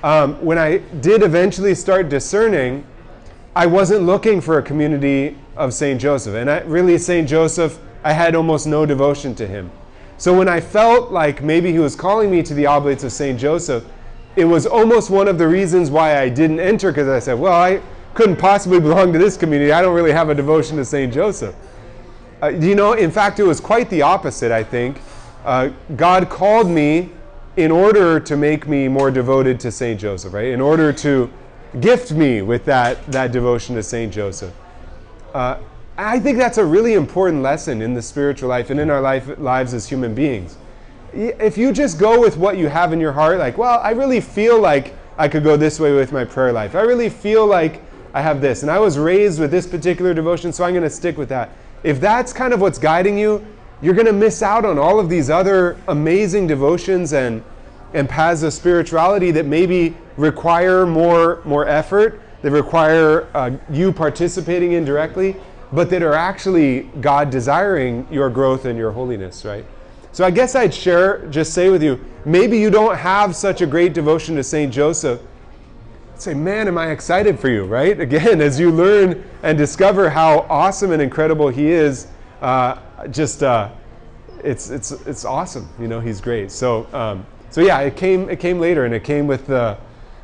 Um, 0.04 0.44
when 0.44 0.58
I 0.58 0.80
did 1.00 1.24
eventually 1.24 1.74
start 1.74 2.10
discerning, 2.10 2.86
I 3.56 3.68
wasn't 3.68 4.04
looking 4.04 4.42
for 4.42 4.58
a 4.58 4.64
community 4.64 5.38
of 5.56 5.74
St. 5.74 6.02
Joseph. 6.02 6.34
And 6.34 6.50
I, 6.50 6.62
really, 6.62 6.98
St. 6.98 7.28
Joseph, 7.30 7.80
I 8.04 8.12
had 8.12 8.36
almost 8.36 8.66
no 8.66 8.86
devotion 8.86 9.36
to 9.36 9.48
him. 9.48 9.72
So 10.18 10.36
when 10.36 10.48
I 10.48 10.60
felt 10.60 11.12
like 11.12 11.44
maybe 11.44 11.72
he 11.72 11.80
was 11.80 11.96
calling 11.96 12.32
me 12.32 12.42
to 12.44 12.54
the 12.54 12.66
Oblates 12.66 13.04
of 13.04 13.12
St. 13.12 13.40
Joseph, 13.40 13.84
it 14.36 14.46
was 14.46 14.66
almost 14.66 15.10
one 15.10 15.28
of 15.28 15.38
the 15.38 15.48
reasons 15.48 15.92
why 15.92 16.20
I 16.20 16.30
didn't 16.30 16.60
enter 16.60 16.92
because 16.92 17.08
I 17.08 17.20
said, 17.20 17.40
well, 17.40 17.54
I 17.54 17.82
couldn't 18.16 18.38
possibly 18.38 18.80
belong 18.88 19.14
to 19.14 19.20
this 19.20 19.38
community. 19.38 19.72
I 19.72 19.82
don't 19.82 19.94
really 19.94 20.12
have 20.12 20.30
a 20.30 20.36
devotion 20.36 20.78
to 20.78 20.86
St. 20.86 21.14
Joseph. 21.14 21.56
Uh, 22.42 22.48
you 22.48 22.74
know, 22.74 22.94
in 22.94 23.12
fact, 23.12 23.40
it 23.40 23.44
was 23.44 23.60
quite 23.60 23.90
the 23.90 24.02
opposite, 24.02 24.52
I 24.52 24.64
think. 24.64 24.98
Uh, 25.46 25.70
God 25.96 26.30
called 26.30 26.70
me 26.70 27.12
in 27.58 27.72
order 27.72 28.20
to 28.20 28.36
make 28.36 28.68
me 28.68 28.88
more 28.88 29.12
devoted 29.12 29.60
to 29.60 29.72
St. 29.72 30.00
Joseph, 30.00 30.34
right? 30.34 30.48
In 30.48 30.60
order 30.60 30.92
to 30.94 31.32
gift 31.80 32.12
me 32.12 32.42
with 32.42 32.66
that, 32.66 33.06
that 33.12 33.32
devotion 33.32 33.76
to 33.76 33.84
St. 33.84 34.14
Joseph. 34.14 34.54
Uh, 35.34 35.58
I 35.98 36.20
think 36.20 36.38
that's 36.38 36.58
a 36.58 36.66
really 36.66 36.94
important 36.94 37.42
lesson 37.42 37.82
in 37.82 37.94
the 37.94 38.02
spiritual 38.02 38.50
life 38.50 38.70
and 38.70 38.80
in 38.80 38.90
our 38.90 39.02
life, 39.02 39.38
lives 39.40 39.74
as 39.74 39.88
human 39.88 40.16
beings. 40.16 40.58
If 41.14 41.58
you 41.58 41.72
just 41.72 42.00
go 42.00 42.20
with 42.20 42.38
what 42.38 42.58
you 42.58 42.68
have 42.68 42.94
in 42.94 43.00
your 43.00 43.12
heart, 43.12 43.38
like, 43.38 43.58
well, 43.58 43.80
I 43.80 43.92
really 43.92 44.20
feel 44.22 44.60
like 44.60 44.96
I 45.18 45.28
could 45.28 45.44
go 45.44 45.56
this 45.58 45.80
way 45.80 45.94
with 45.94 46.12
my 46.12 46.26
prayer 46.26 46.52
life. 46.52 46.76
I 46.76 46.82
really 46.82 47.10
feel 47.10 47.46
like 47.46 47.82
I 48.14 48.22
have 48.22 48.42
this. 48.42 48.64
And 48.64 48.72
I 48.72 48.80
was 48.80 48.98
raised 48.98 49.40
with 49.40 49.52
this 49.52 49.68
particular 49.68 50.14
devotion, 50.14 50.52
so 50.52 50.64
I'm 50.64 50.74
going 50.74 50.84
to 50.84 50.90
stick 50.90 51.18
with 51.18 51.30
that 51.30 51.52
if 51.84 52.00
that's 52.00 52.32
kind 52.34 52.54
of 52.54 52.62
what's 52.62 52.80
guiding 52.80 53.18
you, 53.18 53.46
you're 53.82 53.94
going 53.94 54.08
to 54.08 54.14
miss 54.14 54.42
out 54.42 54.64
on 54.66 54.80
all 54.80 55.00
of 55.00 55.10
these 55.10 55.30
other 55.30 55.78
amazing 55.88 56.48
devotions 56.48 57.14
and, 57.14 57.44
and 57.94 58.10
paths 58.10 58.44
of 58.44 58.54
spirituality 58.54 59.32
that 59.32 59.46
maybe 59.46 59.96
require 60.18 60.86
more, 60.86 61.42
more 61.46 61.68
effort, 61.68 62.22
that 62.42 62.52
require 62.52 63.28
uh, 63.34 63.52
you 63.70 63.92
participating 63.92 64.74
in 64.74 64.84
directly, 64.86 65.36
but 65.72 65.90
that 65.90 66.04
are 66.04 66.14
actually 66.14 66.82
God 67.02 67.30
desiring 67.30 68.08
your 68.12 68.30
growth 68.30 68.66
and 68.66 68.78
your 68.78 68.92
holiness, 68.92 69.46
right? 69.46 69.66
So 70.12 70.24
I 70.24 70.32
guess 70.32 70.54
I'd 70.56 70.74
share, 70.74 71.26
just 71.28 71.54
say 71.54 71.70
with 71.70 71.82
you, 71.82 72.04
maybe 72.26 72.60
you 72.60 72.70
don't 72.70 72.96
have 72.96 73.36
such 73.36 73.62
a 73.62 73.66
great 73.66 73.94
devotion 73.94 74.36
to 74.36 74.44
St. 74.44 74.72
Joseph 74.72 75.22
say, 76.24 76.34
man, 76.34 76.68
am 76.68 76.78
I 76.78 76.92
excited 76.92 77.40
for 77.40 77.50
you, 77.50 77.66
right? 77.66 78.00
Again, 78.00 78.42
as 78.42 78.60
you 78.60 78.72
learn 78.72 79.24
and 79.44 79.58
discover 79.58 80.10
how 80.10 80.46
awesome 80.50 80.92
and 80.92 81.02
incredible 81.02 81.50
he 81.50 81.68
is, 81.68 82.08
uh, 82.42 82.78
just 83.08 83.44
uh, 83.44 83.70
it's 84.44 84.70
it's 84.70 84.92
it's 84.92 85.26
awesome. 85.26 85.68
You 85.80 85.88
know, 85.88 86.00
he's 86.00 86.20
great. 86.20 86.52
So 86.52 86.88
um, 86.94 87.26
so 87.54 87.62
yeah, 87.62 87.82
it 87.82 87.96
came 87.96 88.32
it 88.32 88.40
came 88.40 88.60
later, 88.60 88.84
and 88.84 88.96
it 88.96 89.04
came 89.04 89.28
with 89.28 89.46
the 89.46 89.78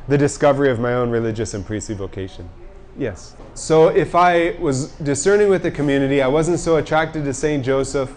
the 0.08 0.18
discovery 0.18 0.68
of 0.68 0.80
my 0.80 0.94
own 0.94 1.10
religious 1.10 1.54
and 1.54 1.64
priestly 1.64 1.94
vocation. 1.94 2.50
Yes. 2.98 3.36
So 3.54 3.86
if 3.86 4.16
I 4.16 4.56
was 4.58 4.90
discerning 4.96 5.48
with 5.48 5.62
the 5.62 5.70
community, 5.70 6.22
I 6.22 6.26
wasn't 6.26 6.58
so 6.58 6.78
attracted 6.78 7.24
to 7.24 7.32
Saint 7.32 7.64
Joseph, 7.64 8.12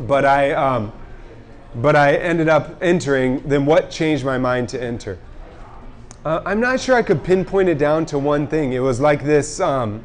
but 0.00 0.24
I 0.24 0.50
um, 0.54 0.92
but 1.76 1.94
I 1.94 2.16
ended 2.16 2.48
up 2.48 2.76
entering. 2.82 3.46
Then 3.46 3.64
what 3.64 3.92
changed 3.92 4.24
my 4.24 4.38
mind 4.38 4.70
to 4.70 4.82
enter? 4.82 5.20
Uh, 6.24 6.42
I'm 6.44 6.58
not 6.58 6.80
sure 6.80 6.96
I 6.96 7.02
could 7.02 7.22
pinpoint 7.22 7.68
it 7.68 7.78
down 7.78 8.06
to 8.06 8.18
one 8.18 8.48
thing. 8.48 8.72
It 8.72 8.80
was 8.80 8.98
like 8.98 9.22
this, 9.22 9.60
um, 9.60 10.02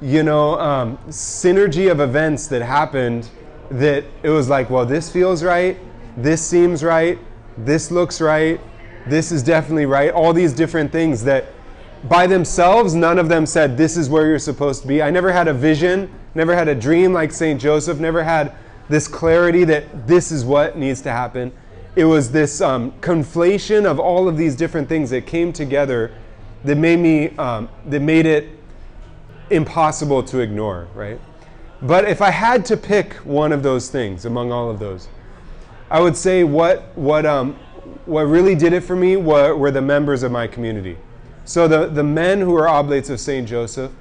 you 0.00 0.24
know, 0.24 0.58
um, 0.58 0.98
synergy 1.10 1.92
of 1.92 2.00
events 2.00 2.48
that 2.48 2.60
happened 2.62 3.28
that 3.70 4.02
it 4.24 4.30
was 4.30 4.48
like, 4.48 4.68
well, 4.68 4.84
this 4.84 5.08
feels 5.08 5.44
right, 5.44 5.78
this 6.16 6.46
seems 6.46 6.82
right, 6.82 7.18
this 7.56 7.90
looks 7.90 8.20
right, 8.20 8.60
this 9.06 9.32
is 9.32 9.42
definitely 9.42 9.86
right. 9.86 10.12
All 10.12 10.32
these 10.32 10.52
different 10.52 10.92
things 10.92 11.24
that 11.24 11.46
by 12.04 12.26
themselves, 12.26 12.94
none 12.94 13.18
of 13.18 13.28
them 13.28 13.46
said, 13.46 13.76
this 13.76 13.96
is 13.96 14.08
where 14.10 14.26
you're 14.26 14.38
supposed 14.38 14.82
to 14.82 14.88
be. 14.88 15.02
I 15.02 15.10
never 15.10 15.32
had 15.32 15.48
a 15.48 15.54
vision, 15.54 16.12
never 16.34 16.54
had 16.54 16.68
a 16.68 16.74
dream 16.74 17.12
like 17.12 17.32
St. 17.32 17.60
Joseph, 17.60 17.98
never 17.98 18.24
had 18.24 18.54
this 18.88 19.06
clarity 19.06 19.64
that 19.64 20.06
this 20.06 20.32
is 20.32 20.44
what 20.44 20.76
needs 20.76 21.00
to 21.02 21.10
happen. 21.10 21.52
It 21.94 22.04
was 22.04 22.32
this 22.32 22.60
um, 22.60 22.92
conflation 23.00 23.84
of 23.84 24.00
all 24.00 24.28
of 24.28 24.36
these 24.36 24.56
different 24.56 24.88
things 24.88 25.10
that 25.10 25.26
came 25.26 25.52
together 25.52 26.12
that 26.64 26.76
made 26.76 26.98
me, 26.98 27.36
um, 27.36 27.68
that 27.86 28.00
made 28.00 28.26
it 28.26 28.48
impossible 29.50 30.22
to 30.24 30.40
ignore, 30.40 30.88
right? 30.94 31.20
But 31.82 32.08
if 32.08 32.22
I 32.22 32.30
had 32.30 32.64
to 32.66 32.76
pick 32.76 33.14
one 33.24 33.52
of 33.52 33.62
those 33.62 33.90
things 33.90 34.24
among 34.24 34.52
all 34.52 34.70
of 34.70 34.78
those, 34.78 35.08
I 35.92 36.00
would 36.00 36.16
say 36.16 36.42
what, 36.42 36.84
what, 36.96 37.26
um, 37.26 37.52
what 38.06 38.22
really 38.22 38.54
did 38.54 38.72
it 38.72 38.80
for 38.80 38.96
me 38.96 39.16
were, 39.16 39.54
were 39.54 39.70
the 39.70 39.82
members 39.82 40.22
of 40.22 40.32
my 40.32 40.46
community. 40.46 40.96
So 41.44 41.68
the, 41.68 41.86
the 41.86 42.02
men 42.02 42.40
who 42.40 42.56
are 42.56 42.66
oblates 42.66 43.10
of 43.10 43.20
St. 43.20 43.46
Joseph, 43.46 43.92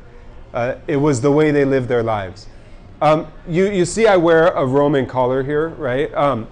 uh, 0.54 0.76
it 0.88 0.96
was 0.96 1.20
the 1.20 1.32
way 1.32 1.52
they 1.52 1.66
lived 1.66 1.90
their 1.90 2.02
lives. 2.02 2.48
Um, 3.02 3.28
you, 3.46 3.70
you 3.70 3.84
see, 3.84 4.08
I 4.08 4.16
wear 4.16 4.48
a 4.52 4.66
Roman 4.66 5.06
collar 5.06 5.44
here, 5.44 5.68
right? 5.68 6.14
Um, 6.14 6.48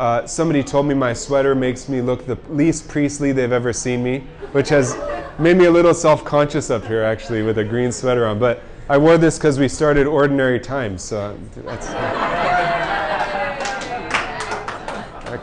uh, 0.00 0.26
somebody 0.26 0.64
told 0.64 0.86
me 0.86 0.94
my 0.96 1.12
sweater 1.12 1.54
makes 1.54 1.88
me 1.88 2.00
look 2.00 2.26
the 2.26 2.36
least 2.48 2.88
priestly 2.88 3.30
they've 3.30 3.52
ever 3.52 3.72
seen 3.72 4.02
me, 4.02 4.24
which 4.50 4.68
has 4.70 4.96
made 5.38 5.58
me 5.58 5.66
a 5.66 5.70
little 5.70 5.94
self 5.94 6.24
conscious 6.24 6.70
up 6.70 6.84
here, 6.86 7.04
actually, 7.04 7.42
with 7.42 7.58
a 7.58 7.64
green 7.64 7.92
sweater 7.92 8.26
on. 8.26 8.40
But 8.40 8.60
I 8.88 8.98
wore 8.98 9.16
this 9.16 9.38
because 9.38 9.60
we 9.60 9.68
started 9.68 10.08
Ordinary 10.08 10.58
Times, 10.58 11.02
so 11.02 11.38
that's. 11.54 12.41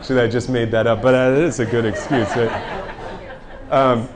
Actually, 0.00 0.20
I 0.22 0.28
just 0.28 0.48
made 0.48 0.70
that 0.70 0.86
up, 0.86 1.02
but 1.02 1.12
uh, 1.12 1.36
it 1.36 1.44
is 1.44 1.60
a 1.60 1.66
good 1.66 1.84
excuse. 1.84 2.26
Right? 2.34 2.90
Um, 3.70 4.08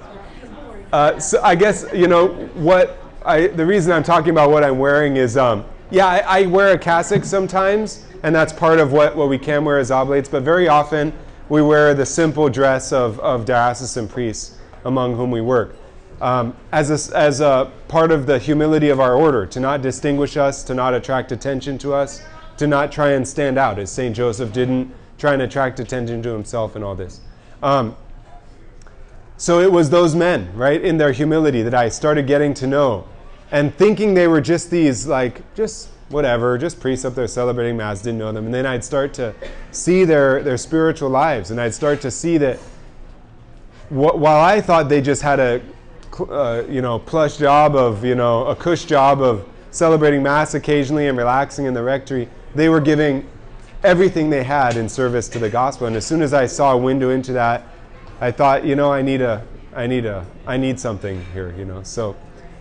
uh, 0.91 1.19
so 1.19 1.43
I 1.43 1.55
guess 1.55 1.85
you 1.93 2.09
know 2.09 2.29
what 2.55 2.99
I. 3.23 3.49
The 3.49 3.67
reason 3.67 3.93
I'm 3.93 4.03
talking 4.03 4.31
about 4.31 4.49
what 4.49 4.65
I'm 4.65 4.79
wearing 4.79 5.19
is, 5.19 5.37
um, 5.37 5.63
yeah, 5.91 6.07
I, 6.07 6.41
I, 6.41 6.47
wear 6.47 6.73
a 6.73 6.79
cassock 6.79 7.23
sometimes, 7.23 8.07
and 8.23 8.35
that's 8.35 8.51
part 8.51 8.81
of 8.81 8.93
what, 8.93 9.15
what 9.15 9.29
we 9.29 9.37
can 9.37 9.63
wear 9.63 9.79
as 9.79 9.91
oblates. 9.91 10.27
But 10.27 10.43
very 10.43 10.69
often 10.69 11.13
we 11.51 11.61
wear 11.61 11.93
the 11.93 12.07
simple 12.07 12.49
dress 12.49 12.91
of, 12.91 13.21
of 13.21 13.45
diocesan 13.45 14.09
priests 14.09 14.57
among 14.87 15.17
whom 15.17 15.31
we 15.31 15.43
work, 15.43 15.77
um, 16.23 16.57
as 16.73 17.13
a, 17.13 17.15
as 17.15 17.43
a 17.43 17.71
part 17.89 18.11
of 18.11 18.25
the 18.25 18.39
humility 18.39 18.89
of 18.89 19.01
our 19.01 19.15
order, 19.15 19.45
to 19.45 19.61
not 19.61 19.83
distinguish 19.83 20.39
us, 20.39 20.65
to 20.65 20.73
not 20.73 20.95
attract 20.95 21.31
attention 21.31 21.77
to 21.77 21.93
us, 21.93 22.23
to 22.57 22.67
not 22.67 22.91
try 22.91 23.11
and 23.11 23.29
stand 23.29 23.59
out, 23.59 23.79
as 23.79 23.93
Saint 23.93 24.17
Joseph 24.17 24.51
didn't 24.51 24.91
try 25.19 25.33
and 25.33 25.43
attract 25.43 25.81
attention 25.81 26.23
to 26.23 26.31
himself 26.31 26.77
and 26.77 26.85
all 26.85 26.95
this. 26.95 27.21
Um, 27.63 27.97
so 29.37 29.61
it 29.61 29.71
was 29.71 29.91
those 29.91 30.15
men, 30.15 30.55
right, 30.55 30.81
in 30.81 30.97
their 30.97 31.13
humility 31.13 31.63
that 31.63 31.75
I 31.75 31.89
started 31.89 32.27
getting 32.27 32.55
to 32.55 32.67
know 32.67 33.07
and 33.51 33.75
thinking 33.75 34.15
they 34.15 34.29
were 34.29 34.41
just 34.41 34.71
these, 34.71 35.07
like, 35.07 35.43
just 35.55 35.89
whatever, 36.09 36.57
just 36.59 36.81
priests 36.81 37.05
up 37.05 37.15
there 37.15 37.27
celebrating 37.27 37.77
Mass, 37.77 38.03
didn't 38.03 38.19
know 38.19 38.33
them. 38.33 38.47
And 38.47 38.55
then 38.55 38.67
I'd 38.67 38.85
start 38.85 39.15
to 39.15 39.35
see 39.71 40.05
their, 40.05 40.43
their 40.43 40.57
spiritual 40.57 41.11
lives 41.11 41.51
and 41.51 41.61
I'd 41.61 41.75
start 41.75 42.01
to 42.03 42.11
see 42.11 42.39
that 42.39 42.59
wh- 43.89 44.17
while 44.17 44.41
I 44.41 44.61
thought 44.61 44.89
they 44.89 45.01
just 45.01 45.23
had 45.23 45.41
a, 45.41 45.63
uh, 46.31 46.63
you 46.69 46.81
know, 46.83 46.99
plush 46.99 47.37
job 47.37 47.75
of, 47.75 48.05
you 48.05 48.15
know, 48.15 48.47
a 48.47 48.55
cush 48.55 48.85
job 48.85 49.21
of 49.21 49.49
celebrating 49.71 50.23
Mass 50.23 50.55
occasionally 50.55 51.09
and 51.09 51.19
relaxing 51.19 51.67
in 51.67 51.75
the 51.75 51.83
rectory, 51.83 52.29
they 52.55 52.69
were 52.69 52.81
giving 52.81 53.29
everything 53.85 54.31
they 54.31 54.43
had 54.43 54.77
in 54.77 54.89
service 54.89 55.29
to 55.29 55.39
the 55.39 55.51
gospel. 55.51 55.87
And 55.87 55.95
as 55.95 56.07
soon 56.07 56.23
as 56.23 56.33
I 56.33 56.47
saw 56.47 56.73
a 56.73 56.77
window 56.77 57.11
into 57.11 57.33
that, 57.35 57.63
I 58.21 58.31
thought, 58.31 58.65
you 58.65 58.75
know, 58.75 58.91
I 58.93 59.03
need 59.03 59.21
a, 59.21 59.47
I 59.75 59.87
need 59.87 60.07
a, 60.07 60.27
I 60.47 60.57
need 60.57 60.81
something 60.81 61.25
here, 61.33 61.55
you 61.57 61.65
know. 61.65 61.83
So, 61.83 62.17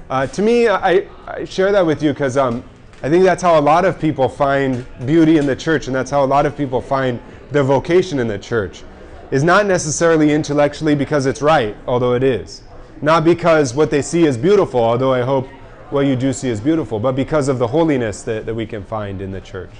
uh, 0.09 0.27
to 0.27 0.41
me, 0.41 0.67
I, 0.67 1.07
I, 1.25 1.45
share 1.45 1.71
that 1.71 1.85
with 1.85 2.03
you 2.03 2.11
because 2.11 2.35
um, 2.35 2.63
I 3.01 3.09
think 3.09 3.23
that's 3.23 3.41
how 3.41 3.57
a 3.57 3.61
lot 3.61 3.85
of 3.85 3.99
people 3.99 4.27
find 4.27 4.85
beauty 5.05 5.37
in 5.37 5.45
the 5.45 5.55
church, 5.55 5.87
and 5.87 5.95
that's 5.95 6.11
how 6.11 6.23
a 6.23 6.27
lot 6.27 6.45
of 6.45 6.57
people 6.57 6.81
find 6.81 7.21
their 7.51 7.63
vocation 7.63 8.19
in 8.19 8.27
the 8.27 8.37
church. 8.37 8.83
Is 9.31 9.43
not 9.43 9.65
necessarily 9.65 10.31
intellectually 10.31 10.93
because 10.93 11.25
it's 11.25 11.41
right, 11.41 11.75
although 11.87 12.13
it 12.13 12.23
is. 12.23 12.61
Not 13.01 13.23
because 13.23 13.73
what 13.73 13.89
they 13.89 14.01
see 14.01 14.25
is 14.25 14.37
beautiful, 14.37 14.79
although 14.81 15.13
I 15.13 15.21
hope 15.21 15.47
what 15.89 16.01
you 16.01 16.15
do 16.15 16.33
see 16.33 16.49
is 16.49 16.59
beautiful, 16.59 16.99
but 16.99 17.13
because 17.13 17.47
of 17.47 17.57
the 17.59 17.67
holiness 17.67 18.23
that, 18.23 18.45
that 18.45 18.53
we 18.53 18.65
can 18.65 18.83
find 18.83 19.21
in 19.21 19.31
the 19.31 19.41
church. 19.41 19.71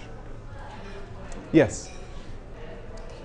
Yes. 1.54 1.89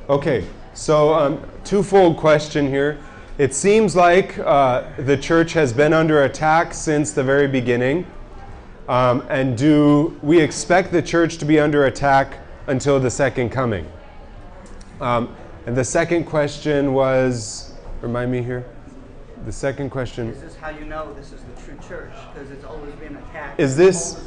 Okay, 0.08 0.46
so 0.74 1.14
um, 1.14 1.42
twofold 1.64 2.18
question 2.18 2.68
here. 2.68 2.98
It 3.38 3.54
seems 3.54 3.96
like 3.96 4.38
uh, 4.38 4.84
the 4.98 5.16
church 5.16 5.54
has 5.54 5.72
been 5.72 5.92
under 5.94 6.24
attack 6.24 6.74
since 6.74 7.12
the 7.12 7.24
very 7.24 7.48
beginning. 7.48 8.06
Um, 8.86 9.26
and 9.30 9.56
do 9.56 10.18
we 10.22 10.40
expect 10.40 10.92
the 10.92 11.02
church 11.02 11.38
to 11.38 11.44
be 11.44 11.58
under 11.58 11.86
attack 11.86 12.38
until 12.66 13.00
the 13.00 13.10
second 13.10 13.50
coming? 13.50 13.90
Um, 15.00 15.34
and 15.66 15.76
the 15.76 15.84
second 15.84 16.24
question 16.24 16.92
was 16.92 17.72
remind 18.02 18.30
me 18.30 18.42
here. 18.42 18.66
The 19.46 19.52
second 19.52 19.90
question. 19.90 20.28
Is 20.28 20.40
this 20.40 20.56
how 20.56 20.70
you 20.70 20.84
know 20.84 21.14
this 21.14 21.32
is 21.32 21.40
the 21.42 21.62
true 21.62 21.78
church? 21.88 22.12
Because 22.34 22.50
it's 22.50 22.64
always 22.64 22.94
been 22.96 23.16
attacked. 23.16 23.58
Is 23.58 23.76
this? 23.76 24.20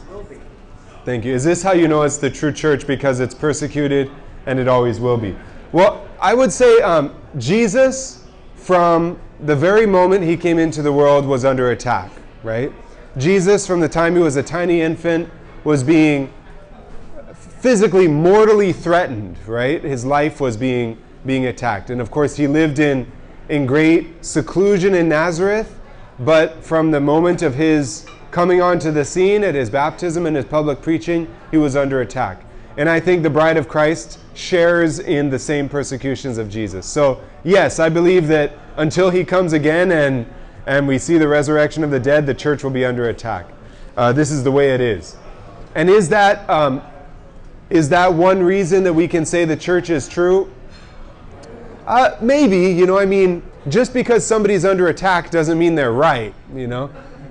Thank 1.04 1.26
you. 1.26 1.34
Is 1.34 1.44
this 1.44 1.64
how 1.64 1.72
you 1.72 1.88
know 1.88 2.04
it's 2.04 2.18
the 2.18 2.30
true 2.30 2.52
church? 2.52 2.86
Because 2.86 3.20
it's 3.20 3.34
persecuted 3.34 4.12
and 4.46 4.60
it 4.60 4.68
always 4.68 5.00
will 5.00 5.18
be. 5.18 5.36
Well, 5.72 6.08
I 6.20 6.36
would 6.36 6.52
say 6.52 6.80
um, 6.82 7.16
Jesus, 7.38 8.28
from 8.56 9.20
the 9.40 9.56
very 9.56 9.88
moment 9.88 10.24
he 10.24 10.38
came 10.38 10.60
into 10.60 10.84
the 10.84 10.92
world, 10.92 11.26
was 11.26 11.44
under 11.44 11.72
attack, 11.72 12.12
right? 12.44 12.72
Jesus, 13.18 13.66
from 13.66 13.80
the 13.80 13.90
time 13.90 14.16
he 14.16 14.22
was 14.22 14.36
a 14.36 14.44
tiny 14.44 14.82
infant, 14.82 15.28
was 15.64 15.84
being 15.84 16.32
physically, 17.34 18.08
mortally 18.08 18.72
threatened, 18.72 19.38
right? 19.48 19.84
His 19.84 20.06
life 20.06 20.40
was 20.40 20.56
being, 20.56 20.98
being 21.26 21.48
attacked. 21.48 21.90
And 21.90 22.00
of 22.00 22.12
course, 22.12 22.36
he 22.36 22.48
lived 22.48 22.78
in, 22.78 23.12
in 23.50 23.66
great 23.66 24.24
seclusion 24.24 24.94
in 24.94 25.10
Nazareth, 25.10 25.80
but 26.20 26.64
from 26.64 26.92
the 26.92 27.00
moment 27.00 27.42
of 27.42 27.56
his 27.56 28.06
coming 28.32 28.62
onto 28.62 28.92
the 28.92 29.06
scene 29.06 29.44
at 29.44 29.56
his 29.56 29.70
baptism 29.70 30.26
and 30.26 30.36
his 30.36 30.46
public 30.46 30.82
preaching, 30.82 31.28
he 31.52 31.58
was 31.58 31.76
under 31.76 32.02
attack. 32.02 32.44
And 32.78 32.90
I 32.90 33.00
think 33.00 33.22
the 33.22 33.30
bride 33.30 33.58
of 33.58 33.68
Christ 33.68 34.20
shares 34.34 35.00
in 35.00 35.30
the 35.30 35.38
same 35.38 35.68
persecutions 35.68 36.38
of 36.38 36.50
Jesus. 36.50 36.86
So, 36.86 37.22
yes, 37.44 37.80
I 37.80 37.90
believe 37.90 38.28
that 38.30 38.54
until 38.78 39.10
he 39.10 39.26
comes 39.26 39.52
again 39.52 39.92
and, 39.92 40.26
and 40.66 40.88
we 40.88 40.98
see 40.98 41.18
the 41.18 41.28
resurrection 41.28 41.84
of 41.84 41.92
the 41.92 42.00
dead, 42.00 42.26
the 42.26 42.34
church 42.34 42.64
will 42.64 42.72
be 42.72 42.86
under 42.86 43.10
attack. 43.10 43.48
Uh, 43.98 44.14
this 44.14 44.32
is 44.32 44.44
the 44.44 44.52
way 44.52 44.74
it 44.74 44.80
is. 44.80 45.18
And 45.76 45.90
is 45.90 46.08
that, 46.10 46.50
um, 46.50 46.82
is 47.70 47.90
that 47.90 48.14
one 48.14 48.42
reason 48.42 48.84
that 48.86 48.94
we 48.94 49.08
can 49.08 49.26
say 49.26 49.44
the 49.44 49.58
church 49.58 49.90
is 49.90 50.08
true? 50.08 50.50
Uh, 51.86 52.16
maybe, 52.22 52.72
you 52.72 52.86
know, 52.86 52.98
I 52.98 53.06
mean, 53.06 53.44
just 53.68 53.94
because 53.94 54.26
somebody's 54.26 54.64
under 54.64 54.88
attack 54.88 55.30
doesn't 55.30 55.60
mean 55.60 55.76
they're 55.76 55.92
right, 55.92 56.34
you 56.56 56.68
know? 56.68 56.90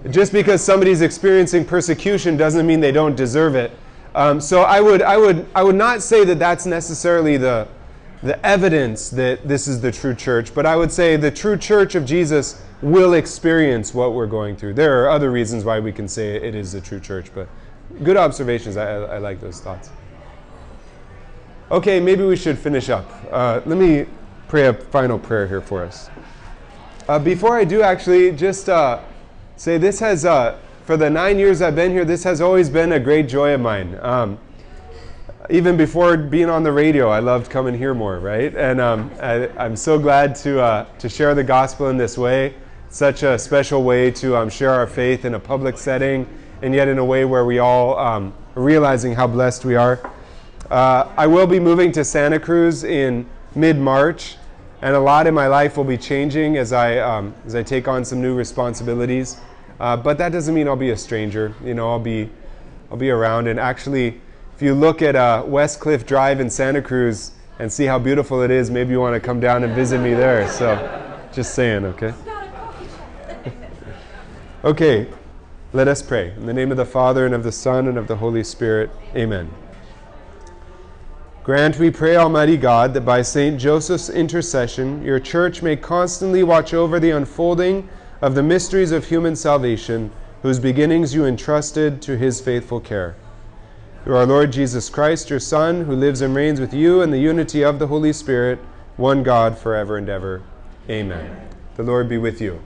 Just 0.09 0.33
because 0.33 0.63
somebody's 0.63 1.03
experiencing 1.03 1.65
persecution 1.65 2.37
doesn't 2.37 2.67
mean 2.67 2.81
they 2.81 2.93
don't 2.93 3.17
deserve 3.17 3.55
it. 3.55 3.71
Um, 4.15 4.41
so 4.41 4.63
I 4.63 4.81
would, 4.81 5.03
I, 5.03 5.17
would, 5.19 5.47
I 5.55 5.63
would 5.63 5.77
not 5.77 6.03
say 6.03 6.25
that 6.25 6.39
that's 6.39 6.65
necessarily 6.65 7.37
the, 7.37 7.69
the 8.23 8.45
evidence 8.45 9.11
that 9.11 9.47
this 9.47 9.69
is 9.69 9.81
the 9.81 9.93
true 9.93 10.15
church, 10.15 10.55
but 10.55 10.67
I 10.67 10.75
would 10.75 10.91
say 10.91 11.17
the 11.17 11.31
true 11.31 11.57
church 11.57 11.95
of 11.95 12.07
Jesus 12.07 12.63
will 12.83 13.15
experience 13.15 13.93
what 13.93 14.15
we're 14.15 14.27
going 14.27 14.57
through. 14.57 14.75
There 14.75 15.05
are 15.05 15.11
other 15.11 15.31
reasons 15.31 15.65
why 15.65 15.81
we 15.81 15.93
can 15.93 16.09
say 16.09 16.37
it 16.37 16.55
is 16.55 16.73
the 16.73 16.81
true 16.81 16.99
church, 16.99 17.31
but 17.35 17.47
good 18.03 18.17
observations. 18.17 18.77
I, 18.77 18.91
I, 18.91 18.97
I 18.97 19.19
like 19.19 19.41
those 19.41 19.61
thoughts. 19.61 19.91
Okay, 21.71 22.01
maybe 22.01 22.25
we 22.25 22.37
should 22.37 22.59
finish 22.59 22.89
up. 22.89 23.09
Uh, 23.31 23.61
let 23.67 23.79
me 23.79 24.07
pray 24.49 24.67
a 24.67 24.73
final 24.73 25.19
prayer 25.19 25.47
here 25.47 25.61
for 25.61 25.85
us. 25.85 26.11
Uh, 27.09 27.19
before 27.19 27.57
I 27.57 27.65
do, 27.65 27.83
actually, 27.83 28.33
just 28.33 28.69
uh, 28.69 29.01
say 29.61 29.77
this 29.77 30.01
has, 30.01 30.25
uh, 30.25 30.57
for 30.87 30.97
the 30.97 31.11
nine 31.11 31.39
years 31.39 31.61
I've 31.61 31.77
been 31.77 31.91
here, 31.91 32.07
this 32.07 32.25
has 32.25 32.41
always 32.41 32.71
been 32.71 32.93
a 32.93 32.99
great 32.99 33.29
joy 33.29 33.53
of 33.53 33.61
mine. 33.61 33.99
Um, 34.01 34.39
even 35.51 35.77
before 35.77 36.17
being 36.17 36.49
on 36.49 36.63
the 36.63 36.73
radio, 36.73 37.11
I 37.11 37.19
loved 37.19 37.51
coming 37.51 37.77
here 37.77 37.93
more, 37.93 38.21
right? 38.21 38.57
And 38.57 38.81
um, 38.81 39.11
I, 39.21 39.49
am 39.63 39.77
so 39.77 39.99
glad 39.99 40.35
to, 40.37 40.63
uh, 40.63 40.87
to 41.01 41.11
share 41.11 41.35
the 41.35 41.45
gospel 41.45 41.91
in 41.91 41.99
this 41.99 42.17
way. 42.17 42.55
Such 42.89 43.23
a 43.23 43.39
special 43.39 43.83
way 43.83 44.11
to 44.13 44.35
um, 44.35 44.49
share 44.49 44.71
our 44.71 44.87
faith 44.87 45.27
in 45.27 45.35
a 45.35 45.39
public 45.39 45.77
setting, 45.77 46.27
and 46.63 46.75
yet 46.75 46.89
in 46.89 46.97
a 46.97 47.05
way 47.05 47.27
where 47.27 47.45
we 47.45 47.59
all 47.59 47.99
um, 47.99 48.33
are 48.57 48.63
realizing 48.63 49.15
how 49.15 49.27
blessed 49.27 49.67
we 49.67 49.77
are. 49.77 50.01
Uh, 50.71 51.07
I 51.19 51.27
will 51.27 51.47
be 51.47 51.61
moving 51.61 51.93
to 51.93 52.03
Santa 52.03 52.41
Cruz 52.41 52.83
in 52.83 53.27
mid 53.55 53.77
March. 53.79 54.39
and 54.81 54.97
a 54.97 55.01
lot 55.01 55.27
in 55.27 55.35
my 55.35 55.49
life 55.49 55.77
will 55.77 55.85
be 55.85 55.99
changing 55.99 56.57
as 56.57 56.73
I 56.73 56.97
um, 56.97 57.35
as 57.45 57.55
I 57.55 57.63
take 57.63 57.87
on 57.87 58.07
some 58.07 58.23
new 58.23 58.35
responsibilities. 58.35 59.37
Uh, 59.81 59.97
but 59.97 60.19
that 60.19 60.31
doesn't 60.31 60.55
mean 60.55 60.69
I'll 60.69 60.77
be 60.77 60.91
a 60.91 60.97
stranger. 60.97 61.55
You 61.65 61.73
know, 61.73 61.89
I'll 61.89 61.99
be 61.99 62.29
I'll 62.91 62.99
be 62.99 63.11
around. 63.11 63.47
And 63.47 63.59
actually, 63.59 64.21
if 64.55 64.61
you 64.61 64.75
look 64.75 65.01
at 65.01 65.17
uh, 65.17 65.43
West 65.47 65.81
Cliff 65.81 66.07
Drive 66.07 66.39
in 66.39 66.51
Santa 66.51 66.83
Cruz 66.83 67.33
and 67.59 67.73
see 67.73 67.87
how 67.87 67.99
beautiful 67.99 68.43
it 68.43 68.51
is, 68.51 68.71
maybe 68.71 68.91
you 68.91 69.01
want 69.01 69.15
to 69.15 69.21
come 69.21 69.41
down 69.41 69.65
and 69.65 69.75
visit 69.75 70.01
me 70.01 70.13
there. 70.13 70.47
So, 70.51 70.77
just 71.33 71.55
saying, 71.55 71.87
okay. 71.87 72.13
okay, 74.65 75.07
let 75.73 75.89
us 75.89 76.03
pray. 76.03 76.33
In 76.33 76.45
the 76.45 76.53
name 76.53 76.71
of 76.71 76.77
the 76.77 76.85
Father 76.85 77.25
and 77.25 77.35
of 77.35 77.43
the 77.43 77.53
Son 77.53 77.89
and 77.89 77.97
of 77.97 78.07
the 78.07 78.17
Holy 78.17 78.45
Spirit. 78.45 78.91
Amen. 79.17 79.51
Grant, 81.43 81.79
we 81.79 81.91
pray, 81.91 82.17
Almighty 82.17 82.59
God, 82.59 82.93
that 82.93 83.01
by 83.03 83.23
St. 83.23 83.59
Joseph's 83.59 84.11
intercession, 84.11 85.03
your 85.03 85.19
church 85.19 85.63
may 85.63 85.75
constantly 85.75 86.43
watch 86.43 86.75
over 86.75 87.01
the 87.01 87.11
unfolding 87.13 87.89
of 88.21 88.35
the 88.35 88.43
mysteries 88.43 88.93
of 88.93 89.07
human 89.07 89.35
salvation, 89.35 90.11
whose 90.43 90.59
beginnings 90.59 91.15
you 91.15 91.25
entrusted 91.25 92.01
to 92.03 92.17
his 92.17 92.41
faithful 92.41 92.81
care. 92.81 93.15
Through 94.05 94.17
our 94.17 94.27
Lord 94.27 94.53
Jesus 94.53 94.89
Christ, 94.89 95.29
your 95.29 95.41
Son, 95.41 95.85
who 95.85 95.95
lives 95.95 96.21
and 96.23 96.35
reigns 96.35 96.61
with 96.61 96.73
you 96.73 97.03
in 97.03 97.11
the 97.11 97.19
unity 97.19 97.63
of 97.63 97.79
the 97.79 97.87
Holy 97.87 98.13
Spirit, 98.13 98.59
one 98.97 99.23
God, 99.23 99.59
forever 99.59 99.97
and 99.97 100.09
ever. 100.09 100.43
Amen. 100.89 101.49
The 101.77 101.83
Lord 101.83 102.09
be 102.09 102.19
with 102.19 102.41
you. 102.41 102.63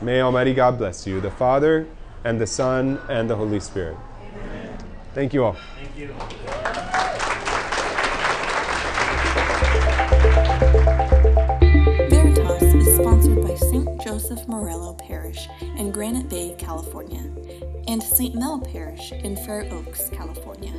May 0.00 0.20
Almighty 0.20 0.54
God 0.54 0.78
bless 0.78 1.06
you, 1.06 1.20
the 1.20 1.30
Father, 1.30 1.86
and 2.24 2.40
the 2.40 2.46
Son, 2.46 3.00
and 3.08 3.30
the 3.30 3.36
Holy 3.36 3.60
Spirit. 3.60 3.96
Amen. 4.34 4.78
Thank 5.14 5.32
you 5.32 5.44
all. 5.44 5.56
Thank 5.76 5.96
you. 5.96 6.90
Granite 15.94 16.28
Bay, 16.28 16.54
California, 16.58 17.30
and 17.86 18.02
St. 18.02 18.34
Mel 18.34 18.58
Parish 18.58 19.12
in 19.12 19.36
Fair 19.36 19.68
Oaks, 19.70 20.10
California. 20.10 20.72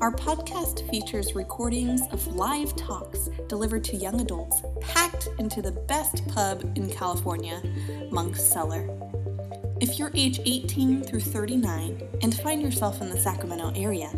Our 0.00 0.12
podcast 0.12 0.88
features 0.88 1.34
recordings 1.34 2.02
of 2.12 2.24
live 2.28 2.76
talks 2.76 3.28
delivered 3.48 3.82
to 3.84 3.96
young 3.96 4.20
adults 4.20 4.62
packed 4.80 5.28
into 5.40 5.60
the 5.60 5.72
best 5.72 6.24
pub 6.28 6.62
in 6.76 6.88
California, 6.88 7.60
Monk's 8.12 8.44
Cellar. 8.44 8.88
If 9.80 9.98
you're 9.98 10.12
age 10.14 10.38
18 10.44 11.02
through 11.02 11.20
39 11.20 12.00
and 12.22 12.38
find 12.38 12.62
yourself 12.62 13.00
in 13.00 13.10
the 13.10 13.18
Sacramento 13.18 13.72
area, 13.74 14.12